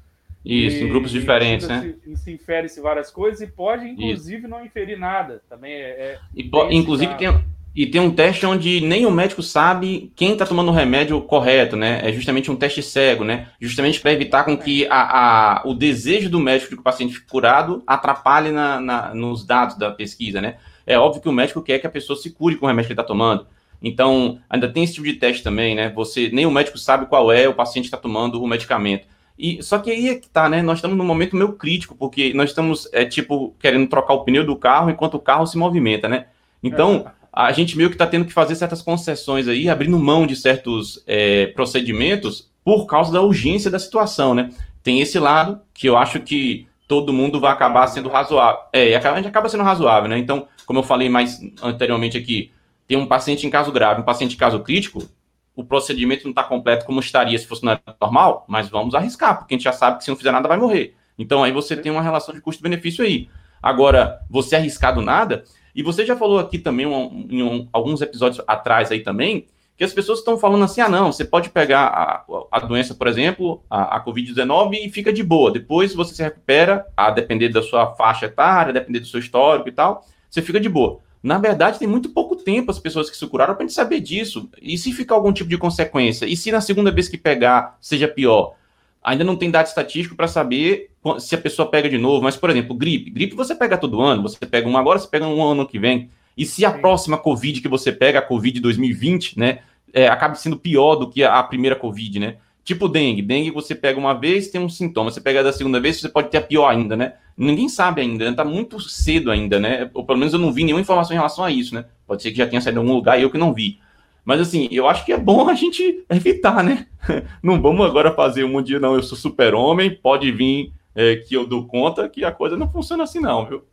Isso, 0.44 0.76
e, 0.76 0.82
em 0.82 0.88
grupos 0.88 1.10
diferentes, 1.10 1.66
né? 1.66 1.94
Se, 2.04 2.16
se 2.16 2.32
infere-se 2.32 2.80
várias 2.80 3.10
coisas 3.10 3.40
e 3.40 3.46
pode, 3.46 3.88
inclusive, 3.88 4.40
Isso. 4.40 4.48
não 4.48 4.64
inferir 4.64 4.98
nada. 4.98 5.42
Também 5.48 5.72
é. 5.72 5.88
é 5.88 6.18
e, 6.36 6.50
inclusive, 6.70 7.14
tem, 7.14 7.28
e 7.74 7.86
tem 7.86 8.00
um 8.00 8.14
teste 8.14 8.46
onde 8.46 8.80
nem 8.82 9.04
o 9.04 9.10
médico 9.10 9.42
sabe 9.42 10.12
quem 10.14 10.32
está 10.32 10.46
tomando 10.46 10.68
o 10.68 10.74
remédio 10.74 11.20
correto, 11.22 11.76
né? 11.76 12.00
É 12.08 12.12
justamente 12.12 12.50
um 12.50 12.56
teste 12.56 12.82
cego, 12.82 13.24
né? 13.24 13.48
Justamente 13.58 14.00
para 14.00 14.12
evitar 14.12 14.44
com 14.44 14.56
que 14.56 14.86
a, 14.88 15.60
a, 15.60 15.62
o 15.66 15.74
desejo 15.74 16.30
do 16.30 16.38
médico 16.38 16.70
de 16.70 16.76
que 16.76 16.80
o 16.80 16.84
paciente 16.84 17.14
fique 17.14 17.26
curado 17.26 17.82
atrapalhe 17.86 18.52
na, 18.52 18.78
na, 18.78 19.14
nos 19.14 19.44
dados 19.44 19.76
da 19.76 19.90
pesquisa, 19.90 20.40
né? 20.40 20.58
É 20.86 20.96
óbvio 20.98 21.22
que 21.22 21.28
o 21.28 21.32
médico 21.32 21.62
quer 21.62 21.80
que 21.80 21.86
a 21.86 21.90
pessoa 21.90 22.16
se 22.16 22.30
cure 22.30 22.56
com 22.56 22.66
o 22.66 22.68
remédio 22.68 22.88
que 22.88 22.92
ele 22.92 23.00
está 23.00 23.08
tomando. 23.08 23.46
Então, 23.84 24.38
ainda 24.48 24.66
tem 24.66 24.82
esse 24.82 24.94
tipo 24.94 25.06
de 25.06 25.12
teste 25.12 25.42
também, 25.42 25.74
né? 25.74 25.90
Você, 25.90 26.30
nem 26.32 26.46
o 26.46 26.50
médico 26.50 26.78
sabe 26.78 27.04
qual 27.04 27.30
é 27.30 27.46
o 27.46 27.52
paciente 27.52 27.84
que 27.84 27.88
está 27.88 27.98
tomando 27.98 28.42
o 28.42 28.46
medicamento. 28.48 29.06
E 29.38 29.62
só 29.62 29.78
que 29.78 29.90
aí 29.90 30.08
é 30.08 30.14
que 30.14 30.28
tá, 30.28 30.48
né? 30.48 30.62
Nós 30.62 30.78
estamos 30.78 30.96
num 30.96 31.04
momento 31.04 31.36
meio 31.36 31.52
crítico, 31.52 31.94
porque 31.94 32.32
nós 32.32 32.48
estamos, 32.48 32.88
é, 32.94 33.04
tipo, 33.04 33.54
querendo 33.60 33.86
trocar 33.86 34.14
o 34.14 34.24
pneu 34.24 34.46
do 34.46 34.56
carro 34.56 34.88
enquanto 34.88 35.14
o 35.14 35.20
carro 35.20 35.46
se 35.46 35.58
movimenta, 35.58 36.08
né? 36.08 36.26
Então, 36.62 37.04
é. 37.06 37.10
a 37.30 37.52
gente 37.52 37.76
meio 37.76 37.90
que 37.90 37.94
está 37.94 38.06
tendo 38.06 38.24
que 38.24 38.32
fazer 38.32 38.54
certas 38.54 38.80
concessões 38.80 39.46
aí, 39.48 39.68
abrindo 39.68 39.98
mão 39.98 40.26
de 40.26 40.34
certos 40.34 41.04
é, 41.06 41.48
procedimentos 41.48 42.50
por 42.64 42.86
causa 42.86 43.12
da 43.12 43.20
urgência 43.20 43.70
da 43.70 43.78
situação, 43.78 44.34
né? 44.34 44.48
Tem 44.82 45.02
esse 45.02 45.18
lado 45.18 45.60
que 45.74 45.86
eu 45.86 45.98
acho 45.98 46.20
que 46.20 46.66
todo 46.88 47.12
mundo 47.12 47.38
vai 47.38 47.52
acabar 47.52 47.86
sendo 47.88 48.08
razoável. 48.08 48.60
É, 48.72 48.96
a 48.96 49.16
gente 49.16 49.28
acaba 49.28 49.48
sendo 49.50 49.62
razoável, 49.62 50.08
né? 50.08 50.16
Então, 50.16 50.48
como 50.64 50.78
eu 50.78 50.82
falei 50.82 51.10
mais 51.10 51.38
anteriormente 51.62 52.16
aqui, 52.16 52.50
tem 52.86 52.96
um 52.96 53.06
paciente 53.06 53.46
em 53.46 53.50
caso 53.50 53.72
grave, 53.72 54.00
um 54.00 54.04
paciente 54.04 54.34
em 54.34 54.38
caso 54.38 54.60
crítico, 54.60 55.08
o 55.56 55.64
procedimento 55.64 56.24
não 56.24 56.30
está 56.30 56.42
completo 56.42 56.84
como 56.84 57.00
estaria 57.00 57.38
se 57.38 57.46
fosse 57.46 57.62
normal, 58.00 58.44
mas 58.48 58.68
vamos 58.68 58.94
arriscar, 58.94 59.38
porque 59.38 59.54
a 59.54 59.56
gente 59.56 59.64
já 59.64 59.72
sabe 59.72 59.98
que 59.98 60.04
se 60.04 60.10
não 60.10 60.16
fizer 60.16 60.32
nada 60.32 60.48
vai 60.48 60.58
morrer. 60.58 60.94
Então 61.18 61.44
aí 61.44 61.52
você 61.52 61.76
tem 61.76 61.92
uma 61.92 62.02
relação 62.02 62.34
de 62.34 62.40
custo-benefício 62.40 63.04
aí. 63.04 63.28
Agora, 63.62 64.20
você 64.28 64.56
arriscar 64.56 64.94
do 64.94 65.00
nada, 65.00 65.44
e 65.74 65.82
você 65.82 66.04
já 66.04 66.16
falou 66.16 66.38
aqui 66.38 66.58
também 66.58 66.86
em 67.30 67.68
alguns 67.72 68.02
episódios 68.02 68.44
atrás 68.46 68.90
aí 68.90 69.00
também, 69.00 69.46
que 69.76 69.82
as 69.82 69.92
pessoas 69.92 70.20
estão 70.20 70.38
falando 70.38 70.64
assim, 70.64 70.80
ah, 70.80 70.88
não, 70.88 71.10
você 71.10 71.24
pode 71.24 71.50
pegar 71.50 71.86
a, 71.86 72.24
a 72.50 72.60
doença, 72.60 72.94
por 72.94 73.08
exemplo, 73.08 73.62
a, 73.68 73.96
a 73.96 74.04
Covid-19 74.04 74.74
e 74.74 74.88
fica 74.88 75.12
de 75.12 75.22
boa. 75.22 75.50
Depois 75.50 75.94
você 75.94 76.14
se 76.14 76.22
recupera, 76.22 76.86
a 76.96 77.10
depender 77.10 77.48
da 77.48 77.60
sua 77.60 77.94
faixa 77.94 78.26
etária, 78.26 78.72
depender 78.72 79.00
do 79.00 79.06
seu 79.06 79.18
histórico 79.18 79.68
e 79.68 79.72
tal, 79.72 80.04
você 80.30 80.40
fica 80.42 80.60
de 80.60 80.68
boa. 80.68 81.00
Na 81.24 81.38
verdade, 81.38 81.78
tem 81.78 81.88
muito 81.88 82.10
pouco 82.10 82.36
tempo 82.36 82.70
as 82.70 82.78
pessoas 82.78 83.08
que 83.08 83.16
se 83.16 83.26
curaram 83.26 83.54
para 83.54 83.64
a 83.64 83.66
gente 83.66 83.74
saber 83.74 83.98
disso. 83.98 84.46
E 84.60 84.76
se 84.76 84.92
ficar 84.92 85.14
algum 85.14 85.32
tipo 85.32 85.48
de 85.48 85.56
consequência? 85.56 86.26
E 86.26 86.36
se 86.36 86.52
na 86.52 86.60
segunda 86.60 86.90
vez 86.90 87.08
que 87.08 87.16
pegar 87.16 87.78
seja 87.80 88.06
pior? 88.06 88.56
Ainda 89.02 89.24
não 89.24 89.34
tem 89.34 89.50
dado 89.50 89.64
estatístico 89.64 90.14
para 90.14 90.28
saber 90.28 90.90
se 91.18 91.34
a 91.34 91.38
pessoa 91.38 91.70
pega 91.70 91.88
de 91.88 91.96
novo. 91.96 92.22
Mas, 92.22 92.36
por 92.36 92.50
exemplo, 92.50 92.76
gripe. 92.76 93.08
Gripe 93.08 93.34
você 93.34 93.54
pega 93.54 93.78
todo 93.78 94.02
ano. 94.02 94.20
Você 94.20 94.44
pega 94.44 94.68
uma 94.68 94.78
agora, 94.78 94.98
você 94.98 95.08
pega 95.08 95.26
um 95.26 95.42
ano 95.42 95.66
que 95.66 95.78
vem. 95.78 96.10
E 96.36 96.44
se 96.44 96.62
a 96.62 96.70
próxima 96.70 97.16
Covid 97.16 97.58
que 97.62 97.68
você 97.68 97.90
pega, 97.90 98.18
a 98.18 98.22
Covid 98.22 98.60
2020, 98.60 99.38
né, 99.38 99.60
é, 99.94 100.06
acaba 100.06 100.34
sendo 100.34 100.58
pior 100.58 100.96
do 100.96 101.08
que 101.08 101.24
a, 101.24 101.38
a 101.38 101.42
primeira 101.42 101.74
Covid, 101.74 102.20
né? 102.20 102.36
Tipo 102.62 102.86
dengue. 102.86 103.22
Dengue 103.22 103.50
você 103.50 103.74
pega 103.74 103.98
uma 103.98 104.12
vez, 104.12 104.48
tem 104.48 104.60
um 104.60 104.68
sintoma. 104.68 105.10
Você 105.10 105.22
pega 105.22 105.42
da 105.42 105.54
segunda 105.54 105.80
vez, 105.80 105.98
você 106.02 106.08
pode 106.10 106.28
ter 106.28 106.36
a 106.36 106.42
pior 106.42 106.68
ainda, 106.68 106.94
né? 106.94 107.14
Ninguém 107.36 107.68
sabe 107.68 108.00
ainda, 108.00 108.30
né? 108.30 108.36
Tá 108.36 108.44
muito 108.44 108.78
cedo 108.80 109.30
ainda, 109.30 109.58
né? 109.58 109.90
Ou 109.92 110.04
pelo 110.04 110.18
menos 110.18 110.32
eu 110.32 110.38
não 110.38 110.52
vi 110.52 110.64
nenhuma 110.64 110.80
informação 110.80 111.12
em 111.12 111.18
relação 111.18 111.44
a 111.44 111.50
isso, 111.50 111.74
né? 111.74 111.84
Pode 112.06 112.22
ser 112.22 112.30
que 112.30 112.38
já 112.38 112.46
tenha 112.46 112.60
saído 112.60 112.78
em 112.78 112.82
algum 112.82 112.94
lugar 112.94 113.18
e 113.18 113.22
eu 113.22 113.30
que 113.30 113.38
não 113.38 113.52
vi. 113.52 113.80
Mas 114.24 114.40
assim, 114.40 114.68
eu 114.70 114.88
acho 114.88 115.04
que 115.04 115.12
é 115.12 115.18
bom 115.18 115.48
a 115.50 115.54
gente 115.54 116.04
evitar, 116.08 116.62
né? 116.62 116.86
Não 117.42 117.60
vamos 117.60 117.84
agora 117.84 118.14
fazer 118.14 118.44
um 118.44 118.62
dia, 118.62 118.80
não, 118.80 118.94
eu 118.94 119.02
sou 119.02 119.18
super-homem, 119.18 119.94
pode 119.94 120.32
vir 120.32 120.72
é, 120.94 121.16
que 121.16 121.34
eu 121.34 121.46
dou 121.46 121.66
conta, 121.66 122.08
que 122.08 122.24
a 122.24 122.32
coisa 122.32 122.56
não 122.56 122.70
funciona 122.70 123.04
assim, 123.04 123.20
não, 123.20 123.44
viu? 123.44 123.64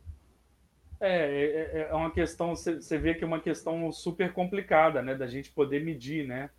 É, 1.00 1.72
é, 1.72 1.88
é 1.90 1.94
uma 1.94 2.10
questão, 2.10 2.54
você 2.54 2.98
vê 2.98 3.14
que 3.14 3.24
é 3.24 3.26
uma 3.26 3.40
questão 3.40 3.90
super 3.90 4.32
complicada, 4.32 5.00
né, 5.00 5.14
da 5.14 5.26
gente 5.26 5.50
poder 5.50 5.82
medir, 5.82 6.26
né? 6.26 6.50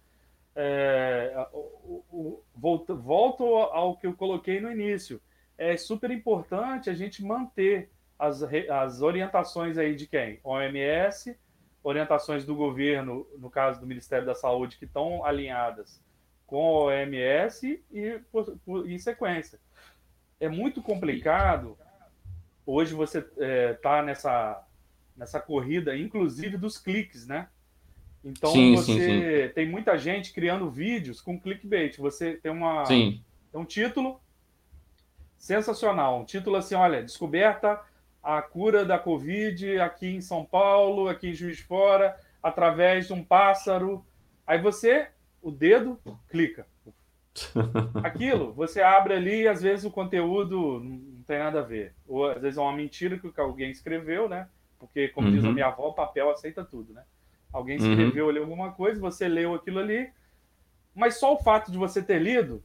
É, 0.55 1.47
o, 1.53 2.03
o, 2.11 2.43
volto, 2.55 2.95
volto 2.95 3.43
ao 3.43 3.95
que 3.95 4.05
eu 4.05 4.13
coloquei 4.13 4.59
no 4.59 4.71
início. 4.71 5.21
É 5.63 5.77
super 5.77 6.11
importante 6.11 6.89
a 6.89 6.93
gente 6.93 7.23
manter 7.23 7.89
as, 8.19 8.43
as 8.69 9.01
orientações 9.01 9.77
aí 9.77 9.95
de 9.95 10.07
quem? 10.07 10.39
OMS, 10.43 11.37
orientações 11.81 12.45
do 12.45 12.55
governo, 12.55 13.25
no 13.37 13.49
caso 13.49 13.79
do 13.79 13.87
Ministério 13.87 14.25
da 14.25 14.35
Saúde, 14.35 14.77
que 14.77 14.85
estão 14.85 15.23
alinhadas 15.23 16.01
com 16.45 16.57
a 16.57 16.83
OMS 16.85 17.81
e 17.91 18.19
por, 18.31 18.57
por, 18.65 18.89
em 18.89 18.97
sequência. 18.97 19.59
É 20.39 20.49
muito 20.49 20.81
complicado 20.81 21.77
hoje 22.65 22.93
você 22.93 23.19
está 23.19 23.45
é, 23.45 23.73
tá 23.73 24.01
nessa, 24.01 24.67
nessa 25.15 25.39
corrida, 25.39 25.95
inclusive 25.97 26.57
dos 26.57 26.77
cliques, 26.77 27.25
né? 27.25 27.47
Então 28.23 28.51
sim, 28.51 28.75
você 28.75 28.93
sim, 28.93 29.47
sim. 29.47 29.53
tem 29.53 29.69
muita 29.69 29.97
gente 29.97 30.33
criando 30.33 30.69
vídeos 30.69 31.21
com 31.21 31.39
clickbait. 31.39 31.97
Você 31.97 32.37
tem 32.37 32.51
uma 32.51 32.83
tem 32.85 33.21
um 33.53 33.65
título 33.65 34.21
sensacional, 35.43 36.21
um 36.21 36.23
título 36.23 36.55
assim, 36.55 36.73
olha, 36.73 37.03
descoberta 37.03 37.81
a 38.23 38.41
cura 38.41 38.85
da 38.85 38.97
Covid 38.97 39.77
aqui 39.81 40.07
em 40.07 40.21
São 40.21 40.45
Paulo, 40.45 41.09
aqui 41.09 41.31
em 41.31 41.33
Juiz 41.33 41.57
de 41.57 41.63
Fora, 41.63 42.17
através 42.41 43.07
de 43.07 43.13
um 43.13 43.21
pássaro. 43.21 44.05
Aí 44.47 44.61
você, 44.61 45.09
o 45.41 45.51
dedo, 45.51 45.99
clica. 46.29 46.65
Aquilo, 48.01 48.53
você 48.53 48.81
abre 48.81 49.15
ali 49.15 49.41
e 49.41 49.47
às 49.49 49.61
vezes 49.61 49.83
o 49.83 49.91
conteúdo 49.91 50.79
não 50.79 51.23
tem 51.23 51.39
nada 51.39 51.59
a 51.59 51.63
ver. 51.63 51.93
Ou 52.07 52.25
às 52.25 52.41
vezes 52.41 52.57
é 52.57 52.61
uma 52.61 52.71
mentira 52.71 53.19
que 53.19 53.29
alguém 53.41 53.69
escreveu, 53.69 54.29
né? 54.29 54.47
Porque, 54.79 55.09
como 55.09 55.27
uhum. 55.27 55.33
diz 55.33 55.43
a 55.43 55.47
uhum. 55.49 55.53
minha 55.53 55.67
avó, 55.67 55.89
o 55.89 55.93
papel 55.93 56.29
aceita 56.29 56.63
tudo, 56.63 56.93
né? 56.93 57.03
Alguém 57.51 57.77
uhum. 57.81 57.91
escreveu 57.91 58.23
uhum. 58.23 58.29
ali 58.29 58.39
alguma 58.39 58.71
coisa, 58.71 58.97
você 58.97 59.27
leu 59.27 59.53
aquilo 59.53 59.79
ali, 59.79 60.09
mas 60.95 61.19
só 61.19 61.33
o 61.33 61.43
fato 61.43 61.69
de 61.69 61.77
você 61.77 62.01
ter 62.01 62.19
lido, 62.19 62.63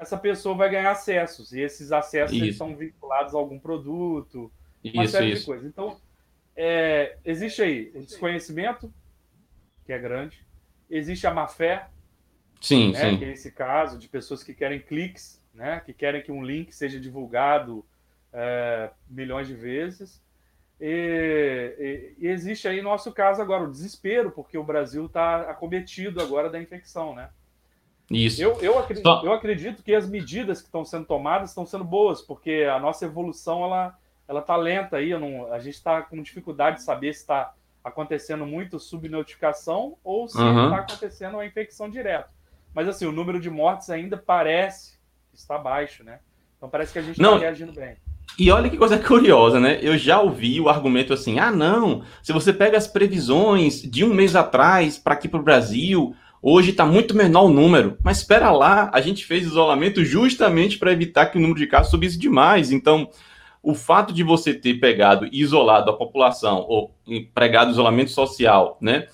essa 0.00 0.16
pessoa 0.16 0.54
vai 0.54 0.70
ganhar 0.70 0.90
acessos. 0.90 1.52
E 1.52 1.60
esses 1.60 1.92
acessos 1.92 2.36
estão 2.36 2.74
vinculados 2.74 3.34
a 3.34 3.38
algum 3.38 3.58
produto, 3.58 4.50
uma 4.82 5.04
isso, 5.04 5.12
série 5.12 5.32
isso. 5.32 5.40
de 5.40 5.46
coisas. 5.46 5.66
Então, 5.66 6.00
é, 6.56 7.18
existe 7.22 7.60
aí 7.60 7.92
o 7.94 8.00
desconhecimento, 8.00 8.92
que 9.84 9.92
é 9.92 9.98
grande, 9.98 10.42
existe 10.88 11.26
a 11.26 11.34
má 11.34 11.46
fé, 11.46 11.88
sim, 12.60 12.92
né, 12.92 13.10
sim. 13.10 13.18
que 13.18 13.24
é 13.26 13.32
esse 13.32 13.52
caso 13.52 13.98
de 13.98 14.08
pessoas 14.08 14.42
que 14.42 14.54
querem 14.54 14.80
cliques, 14.80 15.38
né, 15.52 15.80
que 15.84 15.92
querem 15.92 16.22
que 16.22 16.32
um 16.32 16.42
link 16.42 16.74
seja 16.74 16.98
divulgado 16.98 17.84
é, 18.32 18.90
milhões 19.08 19.46
de 19.46 19.54
vezes. 19.54 20.22
E, 20.80 22.14
e, 22.18 22.24
e, 22.24 22.28
existe 22.28 22.66
aí 22.66 22.80
nosso 22.80 23.12
caso 23.12 23.42
agora 23.42 23.64
o 23.64 23.70
desespero, 23.70 24.30
porque 24.30 24.56
o 24.56 24.64
Brasil 24.64 25.04
está 25.04 25.42
acometido 25.50 26.22
agora 26.22 26.48
da 26.48 26.58
infecção, 26.58 27.14
né? 27.14 27.28
Isso. 28.10 28.42
Eu, 28.42 28.58
eu, 28.60 28.78
acredito, 28.78 29.04
Só... 29.04 29.22
eu 29.24 29.32
acredito 29.32 29.82
que 29.82 29.94
as 29.94 30.08
medidas 30.08 30.60
que 30.60 30.66
estão 30.66 30.84
sendo 30.84 31.04
tomadas 31.04 31.50
estão 31.50 31.64
sendo 31.64 31.84
boas, 31.84 32.20
porque 32.20 32.68
a 32.70 32.78
nossa 32.78 33.04
evolução 33.04 33.64
ela 33.64 33.96
ela 34.30 34.40
está 34.40 34.54
lenta 34.56 34.96
aí. 34.96 35.10
Não, 35.18 35.52
a 35.52 35.58
gente 35.58 35.74
está 35.74 36.02
com 36.02 36.22
dificuldade 36.22 36.76
de 36.76 36.82
saber 36.84 37.12
se 37.12 37.20
está 37.20 37.52
acontecendo 37.82 38.46
muito 38.46 38.78
subnotificação 38.78 39.96
ou 40.04 40.28
se 40.28 40.36
está 40.36 40.50
uhum. 40.50 40.74
acontecendo 40.74 41.34
uma 41.34 41.44
infecção 41.44 41.90
direta. 41.90 42.28
Mas 42.72 42.86
assim, 42.86 43.06
o 43.06 43.12
número 43.12 43.40
de 43.40 43.50
mortes 43.50 43.90
ainda 43.90 44.16
parece 44.16 44.98
estar 45.34 45.58
baixo, 45.58 46.04
né? 46.04 46.20
Então 46.56 46.68
parece 46.68 46.92
que 46.92 47.00
a 47.00 47.02
gente 47.02 47.20
está 47.20 47.38
reagindo 47.38 47.72
bem. 47.72 47.96
E 48.38 48.50
olha 48.52 48.70
que 48.70 48.76
coisa 48.76 48.96
curiosa, 49.02 49.58
né? 49.58 49.80
Eu 49.82 49.98
já 49.98 50.20
ouvi 50.20 50.60
o 50.60 50.68
argumento 50.68 51.12
assim: 51.12 51.40
ah, 51.40 51.50
não, 51.50 52.04
se 52.22 52.32
você 52.32 52.52
pega 52.52 52.78
as 52.78 52.86
previsões 52.86 53.82
de 53.82 54.04
um 54.04 54.14
mês 54.14 54.36
atrás 54.36 54.96
para 54.96 55.14
aqui 55.14 55.28
para 55.28 55.40
o 55.40 55.42
Brasil, 55.42 56.14
hoje 56.42 56.70
está 56.70 56.84
muito 56.84 57.14
menor 57.14 57.44
o 57.44 57.52
número. 57.52 57.98
Mas 58.02 58.18
espera 58.18 58.50
lá, 58.50 58.90
a 58.92 59.00
gente 59.00 59.24
fez 59.24 59.44
isolamento 59.44 60.04
justamente 60.04 60.78
para 60.78 60.92
evitar 60.92 61.26
que 61.26 61.38
o 61.38 61.40
número 61.40 61.58
de 61.58 61.66
casos 61.66 61.90
subisse 61.90 62.18
demais. 62.18 62.70
Então, 62.70 63.08
o 63.62 63.74
fato 63.74 64.12
de 64.12 64.22
você 64.22 64.54
ter 64.54 64.74
pegado 64.74 65.26
e 65.26 65.40
isolado 65.40 65.90
a 65.90 65.96
população, 65.96 66.64
ou 66.68 66.94
pregado 67.34 67.70
isolamento 67.70 68.10
social, 68.10 68.78
né? 68.80 69.06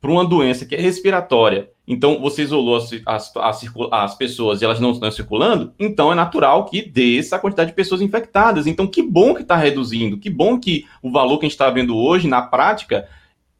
Para 0.00 0.10
uma 0.10 0.24
doença 0.24 0.64
que 0.64 0.74
é 0.74 0.80
respiratória 0.80 1.70
então, 1.90 2.20
você 2.20 2.42
isolou 2.42 2.76
as, 2.76 2.90
as, 3.06 3.34
as, 3.34 3.64
as, 3.90 4.14
pessoas 4.14 4.60
e 4.60 4.64
elas 4.66 4.78
não 4.78 4.90
estão 4.90 5.10
circulando, 5.10 5.72
então 5.78 6.12
é 6.12 6.14
natural 6.14 6.66
que 6.66 6.82
desça 6.82 7.36
a 7.36 7.38
quantidade 7.38 7.70
de 7.70 7.74
pessoas 7.74 8.02
infectadas. 8.02 8.66
Então, 8.66 8.86
que 8.86 9.00
bom 9.00 9.34
que 9.34 9.40
está 9.40 9.56
reduzindo, 9.56 10.18
que 10.18 10.28
bom 10.28 10.60
que 10.60 10.84
o 11.02 11.10
valor 11.10 11.38
que 11.38 11.46
a 11.46 11.48
gente 11.48 11.54
está 11.54 11.70
vendo 11.70 11.96
hoje, 11.96 12.28
na 12.28 12.42
prática, 12.42 13.08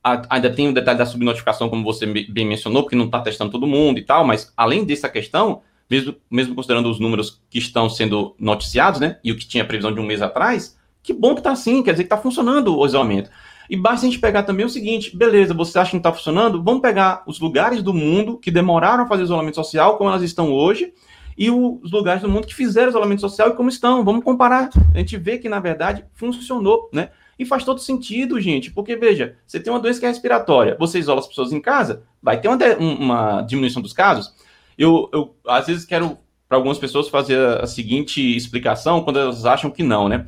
ainda 0.03 0.51
tem 0.51 0.69
o 0.69 0.75
detalhe 0.75 0.99
da 0.99 1.07
subnotificação, 1.07 1.69
como 1.69 1.85
você 1.85 2.07
bem 2.07 2.47
mencionou, 2.47 2.83
porque 2.83 2.97
não 2.97 3.07
está 3.07 3.21
testando 3.21 3.51
todo 3.51 3.67
mundo 3.67 3.99
e 3.99 4.03
tal, 4.03 4.25
mas 4.25 4.53
além 4.57 4.85
dessa 4.85 5.09
questão, 5.09 5.63
mesmo, 5.91 6.15
mesmo 6.31 6.55
considerando 6.55 6.91
os 6.91 7.01
números 7.01 7.41
que 7.51 7.59
estão 7.59 7.89
sendo 7.89 8.35
noticiados, 8.39 9.01
né, 9.01 9.19
e 9.25 9.33
o 9.33 9.37
que 9.37 9.47
tinha 9.47 9.65
previsão 9.65 9.93
de 9.93 10.01
um 10.01 10.07
mês 10.07 10.23
atrás, 10.23 10.77
que 11.03 11.13
bom 11.13 11.35
que 11.35 11.41
está 11.41 11.53
assim, 11.53 11.83
quer 11.83 11.93
dizer 11.93 12.05
que 12.05 12.13
está 12.13 12.19
funcionando 12.19 12.77
o 12.77 12.87
isolamento. 12.87 13.31
E 13.71 13.77
basta 13.77 14.07
a 14.07 14.11
gente 14.11 14.21
pegar 14.21 14.45
também 14.45 14.65
o 14.65 14.71
seguinte: 14.71 15.15
beleza, 15.15 15.53
você 15.53 15.79
acha 15.79 15.91
que 15.91 15.97
não 15.97 16.01
está 16.01 16.13
funcionando? 16.13 16.63
Vamos 16.63 16.81
pegar 16.81 17.23
os 17.27 17.39
lugares 17.39 17.83
do 17.83 17.93
mundo 17.93 18.39
que 18.39 18.51
demoraram 18.51 19.05
a 19.05 19.07
fazer 19.07 19.25
isolamento 19.25 19.57
social, 19.57 19.99
como 19.99 20.09
elas 20.09 20.23
estão 20.23 20.53
hoje, 20.53 20.93
e 21.37 21.51
os 21.51 21.91
lugares 21.93 22.23
do 22.23 22.29
mundo 22.29 22.47
que 22.47 22.55
fizeram 22.55 22.89
isolamento 22.89 23.21
social 23.21 23.51
e 23.51 23.55
como 23.55 23.69
estão. 23.69 24.05
Vamos 24.05 24.25
comparar. 24.25 24.71
A 24.95 24.99
gente 24.99 25.17
vê 25.19 25.39
que, 25.39 25.49
na 25.49 25.61
verdade, 25.61 26.05
funcionou, 26.15 26.89
né? 26.93 27.11
E 27.39 27.45
faz 27.45 27.65
todo 27.65 27.81
sentido, 27.81 28.41
gente, 28.41 28.71
porque 28.73 28.97
veja, 28.97 29.37
você 29.47 29.61
tem 29.61 29.73
uma 29.73 29.79
doença 29.79 30.01
que 30.01 30.07
é 30.07 30.09
respiratória, 30.09 30.77
você 30.79 30.99
isola 30.99 31.21
as 31.21 31.27
pessoas 31.29 31.53
em 31.53 31.61
casa, 31.61 32.03
vai 32.21 32.41
ter 32.41 32.49
uma, 32.49 32.59
uma 32.79 33.43
diminuição 33.43 33.81
dos 33.81 33.93
casos. 33.93 34.35
Eu, 34.77 35.09
eu, 35.13 35.37
às 35.47 35.67
vezes, 35.67 35.85
quero, 35.85 36.19
para 36.49 36.59
algumas 36.59 36.79
pessoas, 36.79 37.09
fazer 37.09 37.39
a 37.61 37.67
seguinte 37.67 38.21
explicação 38.37 39.05
quando 39.05 39.21
elas 39.21 39.45
acham 39.45 39.71
que 39.71 39.83
não, 39.83 40.09
né? 40.09 40.27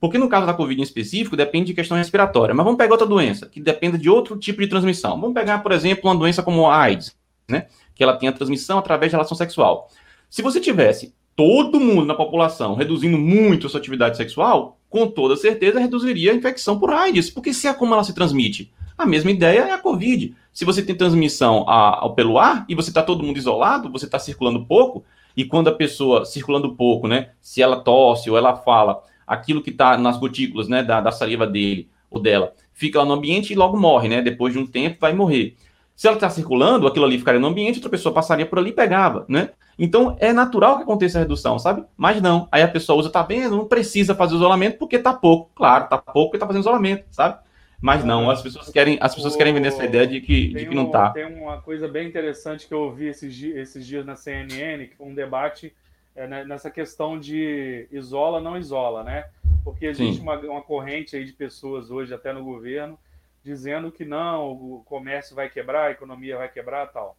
Porque 0.00 0.16
no 0.16 0.28
caso 0.28 0.46
da 0.46 0.54
Covid 0.54 0.80
em 0.80 0.82
específico, 0.82 1.36
depende 1.36 1.66
de 1.66 1.74
questão 1.74 1.96
respiratória. 1.96 2.54
Mas 2.54 2.64
vamos 2.64 2.78
pegar 2.78 2.92
outra 2.92 3.06
doença, 3.06 3.46
que 3.46 3.60
dependa 3.60 3.98
de 3.98 4.08
outro 4.08 4.38
tipo 4.38 4.60
de 4.62 4.66
transmissão. 4.66 5.20
Vamos 5.20 5.34
pegar, 5.34 5.58
por 5.58 5.72
exemplo, 5.72 6.08
uma 6.08 6.16
doença 6.16 6.42
como 6.42 6.66
a 6.70 6.76
AIDS, 6.76 7.14
né? 7.48 7.66
Que 7.94 8.02
ela 8.02 8.16
tem 8.16 8.28
a 8.28 8.32
transmissão 8.32 8.78
através 8.78 9.10
de 9.10 9.16
relação 9.16 9.36
sexual. 9.36 9.90
Se 10.30 10.40
você 10.40 10.58
tivesse 10.58 11.14
todo 11.36 11.78
mundo 11.78 12.06
na 12.06 12.14
população 12.14 12.74
reduzindo 12.74 13.18
muito 13.18 13.66
a 13.66 13.70
sua 13.70 13.78
atividade 13.78 14.16
sexual, 14.16 14.79
com 14.90 15.06
toda 15.06 15.36
certeza 15.36 15.80
reduziria 15.80 16.32
a 16.32 16.34
infecção 16.34 16.78
por 16.78 16.92
AIDS. 16.92 17.30
Porque 17.30 17.54
se 17.54 17.68
é 17.68 17.72
como 17.72 17.94
ela 17.94 18.04
se 18.04 18.12
transmite. 18.12 18.70
A 18.98 19.06
mesma 19.06 19.30
ideia 19.30 19.60
é 19.60 19.72
a 19.72 19.78
Covid. 19.78 20.34
Se 20.52 20.64
você 20.64 20.82
tem 20.82 20.94
transmissão 20.94 21.64
a, 21.66 22.00
ao 22.00 22.14
pelo 22.14 22.38
ar 22.38 22.66
e 22.68 22.74
você 22.74 22.90
está 22.90 23.02
todo 23.02 23.22
mundo 23.22 23.38
isolado, 23.38 23.90
você 23.90 24.04
está 24.04 24.18
circulando 24.18 24.66
pouco, 24.66 25.04
e 25.34 25.44
quando 25.44 25.68
a 25.68 25.72
pessoa 25.72 26.26
circulando 26.26 26.74
pouco, 26.74 27.08
né? 27.08 27.30
Se 27.40 27.62
ela 27.62 27.80
tosse 27.80 28.28
ou 28.28 28.36
ela 28.36 28.56
fala, 28.56 29.02
aquilo 29.26 29.62
que 29.62 29.70
está 29.70 29.96
nas 29.96 30.18
gotículas, 30.18 30.68
né, 30.68 30.82
da, 30.82 31.00
da 31.00 31.12
saliva 31.12 31.46
dele 31.46 31.88
ou 32.10 32.20
dela, 32.20 32.52
fica 32.74 32.98
lá 32.98 33.04
no 33.04 33.14
ambiente 33.14 33.52
e 33.52 33.56
logo 33.56 33.78
morre, 33.78 34.08
né? 34.08 34.20
Depois 34.20 34.52
de 34.52 34.58
um 34.58 34.66
tempo 34.66 34.98
vai 35.00 35.14
morrer. 35.14 35.56
Se 36.00 36.06
ela 36.06 36.16
está 36.16 36.30
circulando, 36.30 36.86
aquilo 36.86 37.04
ali 37.04 37.18
ficaria 37.18 37.38
no 37.38 37.48
ambiente, 37.48 37.76
outra 37.76 37.90
pessoa 37.90 38.14
passaria 38.14 38.46
por 38.46 38.58
ali 38.58 38.70
e 38.70 38.72
pegava, 38.72 39.26
né? 39.28 39.50
Então 39.78 40.16
é 40.18 40.32
natural 40.32 40.78
que 40.78 40.82
aconteça 40.82 41.18
a 41.18 41.20
redução, 41.20 41.58
sabe? 41.58 41.84
Mas 41.94 42.22
não. 42.22 42.48
Aí 42.50 42.62
a 42.62 42.68
pessoa 42.68 42.98
usa, 42.98 43.10
tá 43.10 43.22
vendo? 43.22 43.54
Não 43.54 43.66
precisa 43.66 44.14
fazer 44.14 44.34
isolamento 44.34 44.78
porque 44.78 44.98
tá 44.98 45.12
pouco. 45.12 45.50
Claro, 45.54 45.90
tá 45.90 45.98
pouco 45.98 46.30
porque 46.30 46.38
tá 46.38 46.46
fazendo 46.46 46.62
isolamento, 46.62 47.04
sabe? 47.10 47.38
Mas 47.82 48.02
não, 48.02 48.30
as 48.30 48.40
pessoas 48.40 48.70
querem, 48.70 48.96
as 48.98 49.14
pessoas 49.14 49.36
querem 49.36 49.52
vender 49.52 49.68
essa 49.68 49.84
ideia 49.84 50.06
de 50.06 50.22
que, 50.22 50.48
de 50.54 50.64
que 50.68 50.74
não 50.74 50.86
está. 50.86 51.10
Tem 51.10 51.26
uma 51.26 51.60
coisa 51.60 51.86
bem 51.86 52.08
interessante 52.08 52.66
que 52.66 52.72
eu 52.72 52.80
ouvi 52.80 53.08
esses, 53.08 53.38
esses 53.42 53.86
dias 53.86 54.06
na 54.06 54.16
CNN, 54.16 54.86
que 54.86 54.96
foi 54.96 55.06
um 55.06 55.14
debate 55.14 55.70
é, 56.16 56.26
nessa 56.46 56.70
questão 56.70 57.20
de 57.20 57.86
isola, 57.92 58.40
não 58.40 58.56
isola, 58.56 59.04
né? 59.04 59.26
Porque 59.62 59.84
existe 59.84 60.22
uma, 60.22 60.38
uma 60.38 60.62
corrente 60.62 61.14
aí 61.14 61.26
de 61.26 61.34
pessoas 61.34 61.90
hoje, 61.90 62.14
até 62.14 62.32
no 62.32 62.42
governo, 62.42 62.98
dizendo 63.42 63.90
que 63.90 64.04
não, 64.04 64.52
o 64.52 64.82
comércio 64.84 65.34
vai 65.34 65.48
quebrar, 65.48 65.86
a 65.86 65.90
economia 65.92 66.36
vai 66.36 66.48
quebrar 66.48 66.86
tal. 66.88 67.16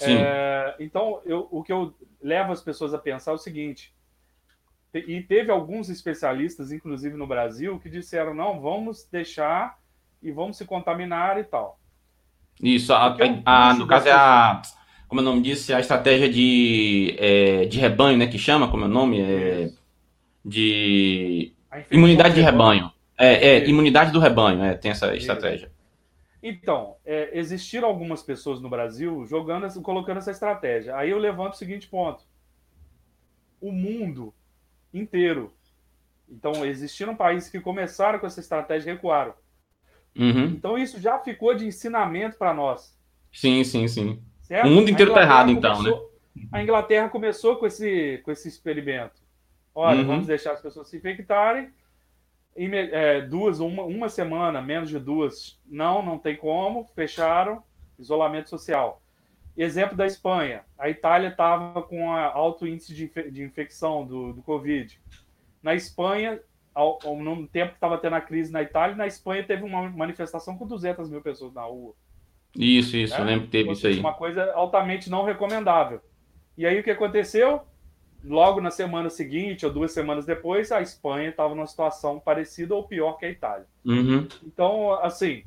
É, 0.00 0.74
então, 0.80 1.20
eu, 1.24 1.48
o 1.50 1.62
que 1.62 1.72
eu 1.72 1.94
levo 2.20 2.52
as 2.52 2.60
pessoas 2.60 2.94
a 2.94 2.98
pensar 2.98 3.32
é 3.32 3.34
o 3.34 3.38
seguinte: 3.38 3.94
e 4.94 5.22
teve 5.22 5.50
alguns 5.50 5.88
especialistas, 5.88 6.72
inclusive 6.72 7.16
no 7.16 7.26
Brasil, 7.26 7.78
que 7.78 7.88
disseram: 7.88 8.34
não, 8.34 8.60
vamos 8.60 9.08
deixar 9.10 9.78
e 10.22 10.30
vamos 10.30 10.56
se 10.56 10.64
contaminar 10.64 11.38
e 11.38 11.44
tal. 11.44 11.78
Isso, 12.60 12.92
a, 12.92 13.16
a, 13.44 13.70
a, 13.70 13.74
no 13.74 13.86
caso 13.86 14.08
é 14.08 14.12
a, 14.12 14.62
como 15.08 15.20
é 15.20 15.24
o 15.24 15.24
nome 15.24 15.42
disse, 15.42 15.72
a 15.72 15.80
estratégia 15.80 16.28
de, 16.28 17.16
é, 17.18 17.64
de 17.66 17.78
rebanho, 17.78 18.18
né, 18.18 18.26
que 18.26 18.38
chama, 18.38 18.70
como 18.70 18.84
é 18.84 18.86
o 18.86 18.90
nome? 18.90 19.20
É, 19.20 19.70
de 20.44 21.52
imunidade 21.90 22.34
de 22.34 22.40
rebanho. 22.40 22.91
É, 23.24 23.50
é 23.50 23.68
imunidade 23.68 24.10
do 24.10 24.18
rebanho, 24.18 24.64
é, 24.64 24.74
tem 24.74 24.90
essa 24.90 25.14
estratégia. 25.14 25.70
Então, 26.42 26.96
é, 27.06 27.30
existiram 27.38 27.86
algumas 27.86 28.20
pessoas 28.20 28.60
no 28.60 28.68
Brasil 28.68 29.24
jogando, 29.26 29.80
colocando 29.80 30.16
essa 30.16 30.32
estratégia. 30.32 30.96
Aí 30.96 31.10
eu 31.10 31.18
levanto 31.18 31.52
o 31.52 31.56
seguinte 31.56 31.86
ponto: 31.86 32.24
o 33.60 33.70
mundo 33.70 34.34
inteiro. 34.92 35.54
Então, 36.28 36.66
existiram 36.66 37.14
países 37.14 37.48
que 37.48 37.60
começaram 37.60 38.18
com 38.18 38.26
essa 38.26 38.40
estratégia 38.40 38.90
e 38.90 38.94
recuaram. 38.94 39.34
Uhum. 40.18 40.46
Então, 40.46 40.76
isso 40.76 41.00
já 41.00 41.16
ficou 41.20 41.54
de 41.54 41.64
ensinamento 41.64 42.36
para 42.36 42.52
nós. 42.52 42.98
Sim, 43.32 43.62
sim, 43.62 43.86
sim. 43.86 44.20
Certo? 44.40 44.66
O 44.66 44.70
mundo 44.70 44.90
inteiro 44.90 45.12
está 45.12 45.22
errado, 45.22 45.50
então, 45.50 45.80
né? 45.80 45.92
A 46.50 46.60
Inglaterra 46.60 47.08
começou 47.08 47.54
com 47.56 47.66
esse, 47.66 48.20
com 48.24 48.32
esse 48.32 48.48
experimento. 48.48 49.22
Olha, 49.72 50.00
uhum. 50.00 50.06
vamos 50.06 50.26
deixar 50.26 50.52
as 50.52 50.60
pessoas 50.60 50.88
se 50.88 50.96
infectarem 50.96 51.70
é, 52.56 53.20
duas, 53.22 53.60
uma, 53.60 53.82
uma 53.84 54.08
semana, 54.08 54.60
menos 54.60 54.88
de 54.88 54.98
duas, 54.98 55.60
não, 55.66 56.02
não 56.02 56.18
tem 56.18 56.36
como, 56.36 56.90
fecharam, 56.94 57.62
isolamento 57.98 58.50
social. 58.50 59.00
Exemplo 59.56 59.96
da 59.96 60.06
Espanha, 60.06 60.64
a 60.78 60.88
Itália 60.88 61.28
estava 61.28 61.82
com 61.82 62.10
alto 62.10 62.66
índice 62.66 62.94
de, 62.94 63.04
infe 63.04 63.30
de 63.30 63.42
infecção 63.42 64.06
do, 64.06 64.32
do 64.32 64.42
Covid. 64.42 64.98
Na 65.62 65.74
Espanha, 65.74 66.40
ao, 66.74 66.98
ao, 67.04 67.16
no 67.16 67.46
tempo 67.46 67.70
que 67.70 67.76
estava 67.76 67.98
tendo 67.98 68.16
a 68.16 68.20
crise 68.20 68.50
na 68.50 68.62
Itália, 68.62 68.96
na 68.96 69.06
Espanha 69.06 69.44
teve 69.44 69.62
uma 69.62 69.90
manifestação 69.90 70.56
com 70.56 70.66
200 70.66 71.10
mil 71.10 71.20
pessoas 71.20 71.52
na 71.52 71.62
rua. 71.62 71.94
Isso, 72.56 72.96
isso, 72.96 73.14
né? 73.14 73.20
eu 73.20 73.24
lembro 73.24 73.44
que 73.46 73.52
teve 73.52 73.70
isso 73.72 73.86
aí. 73.86 73.98
Uma 73.98 74.14
coisa 74.14 74.52
altamente 74.52 75.10
não 75.10 75.24
recomendável. 75.24 76.00
E 76.56 76.66
aí 76.66 76.78
o 76.78 76.82
que 76.82 76.90
aconteceu? 76.90 77.62
Logo 78.24 78.60
na 78.60 78.70
semana 78.70 79.10
seguinte 79.10 79.66
ou 79.66 79.72
duas 79.72 79.92
semanas 79.92 80.24
depois, 80.24 80.70
a 80.70 80.80
Espanha 80.80 81.30
estava 81.30 81.54
numa 81.54 81.66
situação 81.66 82.20
parecida 82.20 82.74
ou 82.74 82.86
pior 82.86 83.14
que 83.14 83.26
a 83.26 83.30
Itália. 83.30 83.66
Uhum. 83.84 84.28
Então, 84.44 84.92
assim, 84.94 85.44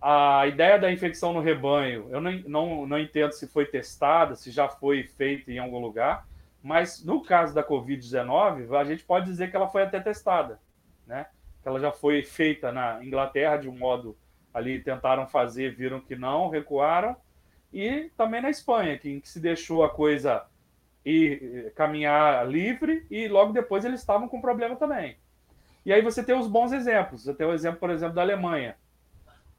a 0.00 0.46
ideia 0.46 0.78
da 0.78 0.92
infecção 0.92 1.32
no 1.32 1.40
rebanho, 1.40 2.08
eu 2.10 2.20
não, 2.20 2.32
não, 2.46 2.86
não 2.86 2.98
entendo 2.98 3.32
se 3.32 3.46
foi 3.46 3.64
testada, 3.66 4.34
se 4.34 4.50
já 4.50 4.68
foi 4.68 5.04
feita 5.04 5.50
em 5.50 5.58
algum 5.58 5.78
lugar, 5.78 6.26
mas 6.62 7.04
no 7.04 7.22
caso 7.22 7.54
da 7.54 7.64
Covid-19, 7.64 8.76
a 8.76 8.84
gente 8.84 9.04
pode 9.04 9.26
dizer 9.26 9.50
que 9.50 9.56
ela 9.56 9.68
foi 9.68 9.82
até 9.82 9.98
testada, 10.00 10.60
né? 11.06 11.26
Que 11.62 11.68
ela 11.68 11.80
já 11.80 11.92
foi 11.92 12.22
feita 12.22 12.70
na 12.70 13.04
Inglaterra 13.04 13.56
de 13.56 13.68
um 13.68 13.76
modo 13.76 14.16
ali 14.52 14.80
tentaram 14.80 15.26
fazer, 15.26 15.74
viram 15.74 16.00
que 16.00 16.14
não, 16.14 16.50
recuaram, 16.50 17.16
e 17.72 18.10
também 18.16 18.42
na 18.42 18.50
Espanha, 18.50 18.98
que, 18.98 19.20
que 19.20 19.28
se 19.28 19.40
deixou 19.40 19.82
a 19.82 19.88
coisa 19.88 20.44
e 21.04 21.70
caminhar 21.74 22.48
livre 22.48 23.06
e 23.10 23.26
logo 23.28 23.52
depois 23.52 23.84
eles 23.84 24.00
estavam 24.00 24.28
com 24.28 24.40
problema 24.40 24.76
também. 24.76 25.16
E 25.84 25.92
aí 25.92 26.00
você 26.00 26.22
tem 26.22 26.38
os 26.38 26.46
bons 26.46 26.72
exemplos. 26.72 27.24
Você 27.24 27.34
tem 27.34 27.46
o 27.46 27.52
exemplo, 27.52 27.80
por 27.80 27.90
exemplo, 27.90 28.14
da 28.14 28.22
Alemanha, 28.22 28.76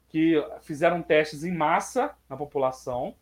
que 0.08 0.42
fizeram 0.62 1.02
testes 1.02 1.44
em 1.44 1.54
massa 1.54 2.14
na 2.28 2.36
população 2.36 3.14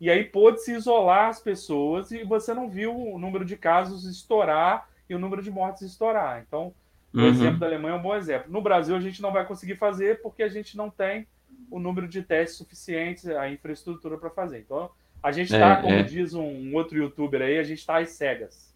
e 0.00 0.10
aí 0.10 0.24
pôde-se 0.24 0.72
isolar 0.72 1.28
as 1.28 1.40
pessoas 1.40 2.10
e 2.10 2.24
você 2.24 2.54
não 2.54 2.70
viu 2.70 2.96
o 2.96 3.18
número 3.18 3.44
de 3.44 3.56
casos 3.56 4.04
estourar 4.04 4.88
e 5.08 5.14
o 5.14 5.18
número 5.18 5.42
de 5.42 5.50
mortes 5.50 5.82
estourar. 5.82 6.42
Então, 6.46 6.74
o 7.12 7.18
uhum. 7.18 7.26
exemplo 7.26 7.58
da 7.58 7.66
Alemanha 7.66 7.96
é 7.96 7.98
um 7.98 8.02
bom 8.02 8.14
exemplo. 8.14 8.50
No 8.50 8.62
Brasil, 8.62 8.96
a 8.96 9.00
gente 9.00 9.20
não 9.20 9.30
vai 9.30 9.44
conseguir 9.44 9.76
fazer 9.76 10.22
porque 10.22 10.42
a 10.42 10.48
gente 10.48 10.76
não 10.76 10.88
tem 10.88 11.26
o 11.70 11.78
número 11.78 12.08
de 12.08 12.22
testes 12.22 12.56
suficientes, 12.56 13.26
a 13.28 13.50
infraestrutura 13.50 14.16
para 14.16 14.30
fazer. 14.30 14.60
Então, 14.60 14.90
a 15.22 15.32
gente 15.32 15.52
está, 15.52 15.72
é, 15.72 15.76
como 15.76 15.94
é. 15.94 16.02
diz 16.02 16.34
um, 16.34 16.74
outro 16.74 16.96
youtuber 16.96 17.42
aí, 17.42 17.58
a 17.58 17.62
gente 17.62 17.78
está 17.78 17.98
às 17.98 18.10
cegas. 18.10 18.70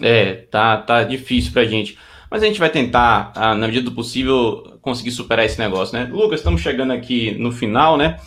É, 0.00 0.34
tá, 0.50 0.76
tá 0.76 1.02
difícil 1.02 1.52
pra 1.52 1.64
gente. 1.64 1.98
Mas 2.30 2.42
a 2.42 2.46
gente 2.46 2.58
vai 2.58 2.70
tentar, 2.70 3.32
ah, 3.34 3.54
na 3.54 3.66
medida 3.66 3.84
do 3.88 3.94
possível, 3.94 4.78
conseguir 4.80 5.10
superar 5.10 5.44
esse 5.44 5.58
negócio, 5.58 5.96
né? 5.96 6.08
Lucas, 6.10 6.40
estamos 6.40 6.60
chegando 6.60 6.92
aqui 6.92 7.32
no 7.38 7.52
final, 7.52 7.96
né? 7.96 8.18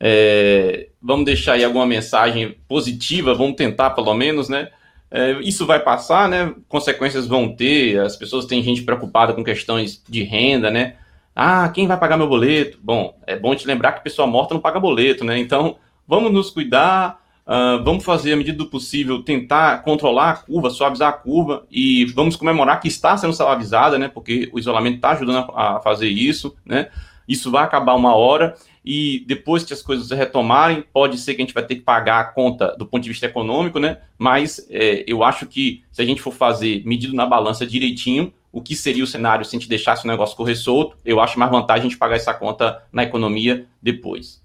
É, 0.00 0.88
vamos 1.02 1.24
deixar 1.24 1.54
aí 1.54 1.64
alguma 1.64 1.86
mensagem 1.86 2.56
positiva, 2.68 3.34
vamos 3.34 3.56
tentar 3.56 3.90
pelo 3.90 4.14
menos, 4.14 4.48
né? 4.48 4.68
É, 5.10 5.32
isso 5.40 5.66
vai 5.66 5.80
passar, 5.80 6.28
né? 6.28 6.54
Consequências 6.68 7.26
vão 7.26 7.54
ter, 7.54 7.98
as 8.00 8.16
pessoas 8.16 8.44
têm 8.44 8.62
gente 8.62 8.82
preocupada 8.82 9.32
com 9.32 9.42
questões 9.42 10.02
de 10.08 10.22
renda, 10.22 10.70
né? 10.70 10.96
Ah, 11.34 11.68
quem 11.68 11.86
vai 11.86 11.98
pagar 11.98 12.16
meu 12.16 12.28
boleto? 12.28 12.78
Bom, 12.82 13.16
é 13.26 13.36
bom 13.36 13.54
te 13.54 13.66
lembrar 13.66 13.92
que 13.92 14.04
pessoa 14.04 14.26
morta 14.26 14.54
não 14.54 14.60
paga 14.60 14.80
boleto, 14.80 15.24
né? 15.24 15.38
Então, 15.38 15.76
vamos 16.08 16.32
nos 16.32 16.50
cuidar, 16.50 17.22
uh, 17.46 17.84
vamos 17.84 18.02
fazer, 18.02 18.32
à 18.32 18.36
medida 18.36 18.56
do 18.56 18.66
possível, 18.66 19.22
tentar 19.22 19.82
controlar 19.82 20.30
a 20.30 20.36
curva, 20.36 20.70
suavizar 20.70 21.10
a 21.10 21.12
curva 21.12 21.66
e 21.70 22.06
vamos 22.06 22.34
comemorar 22.34 22.80
que 22.80 22.88
está 22.88 23.16
sendo 23.16 23.34
suavizada, 23.34 23.98
né? 23.98 24.08
Porque 24.08 24.48
o 24.52 24.58
isolamento 24.58 24.96
está 24.96 25.10
ajudando 25.10 25.52
a, 25.54 25.78
fazer 25.80 26.08
isso, 26.08 26.56
né? 26.64 26.88
Isso 27.28 27.50
vai 27.50 27.62
acabar 27.62 27.94
uma 27.94 28.14
hora 28.14 28.56
e 28.82 29.22
depois 29.26 29.62
que 29.62 29.74
as 29.74 29.82
coisas 29.82 30.10
retomarem, 30.10 30.82
pode 30.90 31.18
ser 31.18 31.34
que 31.34 31.42
a 31.42 31.44
gente 31.44 31.52
vai 31.52 31.62
ter 31.62 31.74
que 31.74 31.82
pagar 31.82 32.20
a 32.20 32.24
conta 32.24 32.74
do 32.78 32.86
ponto 32.86 33.02
de 33.02 33.10
vista 33.10 33.26
econômico, 33.26 33.78
né? 33.78 33.98
Mas 34.16 34.66
é, 34.70 35.04
eu 35.06 35.22
acho 35.22 35.46
que 35.46 35.84
se 35.92 36.00
a 36.00 36.06
gente 36.06 36.22
for 36.22 36.32
fazer 36.32 36.82
medido 36.86 37.14
na 37.14 37.26
balança 37.26 37.66
direitinho, 37.66 38.32
o 38.50 38.62
que 38.62 38.74
seria 38.74 39.04
o 39.04 39.06
cenário 39.06 39.44
se 39.44 39.54
a 39.54 39.58
gente 39.58 39.68
deixasse 39.68 40.06
o 40.06 40.08
negócio 40.08 40.34
correr 40.34 40.56
solto, 40.56 40.96
eu 41.04 41.20
acho 41.20 41.38
mais 41.38 41.50
vantagem 41.50 41.82
a 41.82 41.88
gente 41.90 41.98
pagar 41.98 42.16
essa 42.16 42.32
conta 42.32 42.82
na 42.90 43.02
economia 43.02 43.66
depois. 43.82 44.42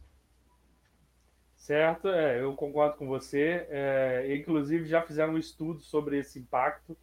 Certo, 1.73 2.07
é, 2.07 2.39
eu 2.39 2.53
concordo 2.53 2.97
com 2.97 3.07
você. 3.07 3.65
É, 3.67 4.35
inclusive, 4.35 4.85
já 4.85 5.01
fizeram 5.01 5.33
um 5.33 5.39
estudo 5.39 5.79
sobre 5.79 6.19
esse 6.19 6.37
impacto, 6.37 6.95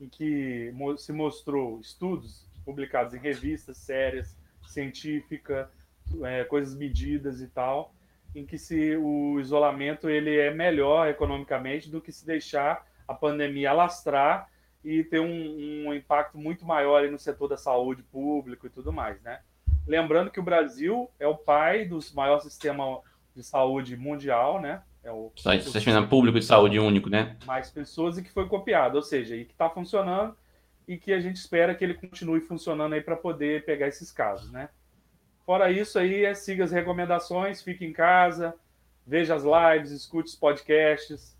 em 0.00 0.08
que 0.08 0.72
se 0.96 1.12
mostrou 1.12 1.78
estudos 1.78 2.48
publicados 2.64 3.12
em 3.12 3.18
revistas 3.18 3.76
sérias, 3.76 4.34
científica, 4.66 5.70
é, 6.22 6.42
coisas 6.44 6.74
medidas 6.74 7.42
e 7.42 7.48
tal, 7.48 7.94
em 8.34 8.46
que 8.46 8.56
se 8.56 8.96
o 8.96 9.38
isolamento 9.38 10.08
ele 10.08 10.34
é 10.38 10.54
melhor 10.54 11.06
economicamente 11.06 11.90
do 11.90 12.00
que 12.00 12.10
se 12.10 12.24
deixar 12.24 12.82
a 13.06 13.12
pandemia 13.12 13.72
alastrar 13.72 14.48
e 14.82 15.04
ter 15.04 15.20
um, 15.20 15.88
um 15.88 15.92
impacto 15.92 16.38
muito 16.38 16.64
maior 16.64 17.06
no 17.10 17.18
setor 17.18 17.48
da 17.48 17.58
saúde 17.58 18.02
público 18.02 18.66
e 18.66 18.70
tudo 18.70 18.90
mais, 18.90 19.20
né? 19.20 19.42
Lembrando 19.86 20.30
que 20.30 20.40
o 20.40 20.42
Brasil 20.42 21.10
é 21.20 21.26
o 21.26 21.36
pai 21.36 21.84
dos 21.84 22.10
maiores 22.10 22.44
sistemas 22.44 23.00
de 23.34 23.42
saúde 23.42 23.96
mundial, 23.96 24.60
né? 24.60 24.82
É 25.02 25.12
o 25.12 25.30
sistema 25.36 26.06
público 26.06 26.38
de 26.38 26.44
saúde 26.46 26.78
único, 26.78 27.10
né? 27.10 27.36
Mais 27.44 27.70
pessoas 27.70 28.16
e 28.16 28.22
que 28.22 28.32
foi 28.32 28.48
copiado, 28.48 28.96
ou 28.96 29.02
seja, 29.02 29.36
e 29.36 29.44
que 29.44 29.52
está 29.52 29.68
funcionando 29.68 30.34
e 30.86 30.96
que 30.96 31.12
a 31.12 31.20
gente 31.20 31.36
espera 31.36 31.74
que 31.74 31.84
ele 31.84 31.94
continue 31.94 32.40
funcionando 32.40 32.94
aí 32.94 33.00
para 33.00 33.16
poder 33.16 33.64
pegar 33.64 33.88
esses 33.88 34.10
casos, 34.10 34.50
né? 34.50 34.68
Fora 35.44 35.70
isso 35.70 35.98
aí, 35.98 36.24
é, 36.24 36.34
siga 36.34 36.64
as 36.64 36.72
recomendações, 36.72 37.62
fique 37.62 37.84
em 37.84 37.92
casa, 37.92 38.54
veja 39.06 39.34
as 39.34 39.42
lives, 39.44 39.90
escute 39.90 40.30
os 40.30 40.34
podcasts, 40.34 41.36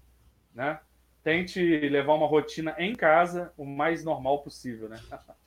né? 0.54 0.78
Tente 1.22 1.60
levar 1.88 2.14
uma 2.14 2.26
rotina 2.26 2.74
em 2.76 2.94
casa 2.94 3.52
o 3.56 3.64
mais 3.64 4.04
normal 4.04 4.42
possível, 4.42 4.88
né? 4.88 5.00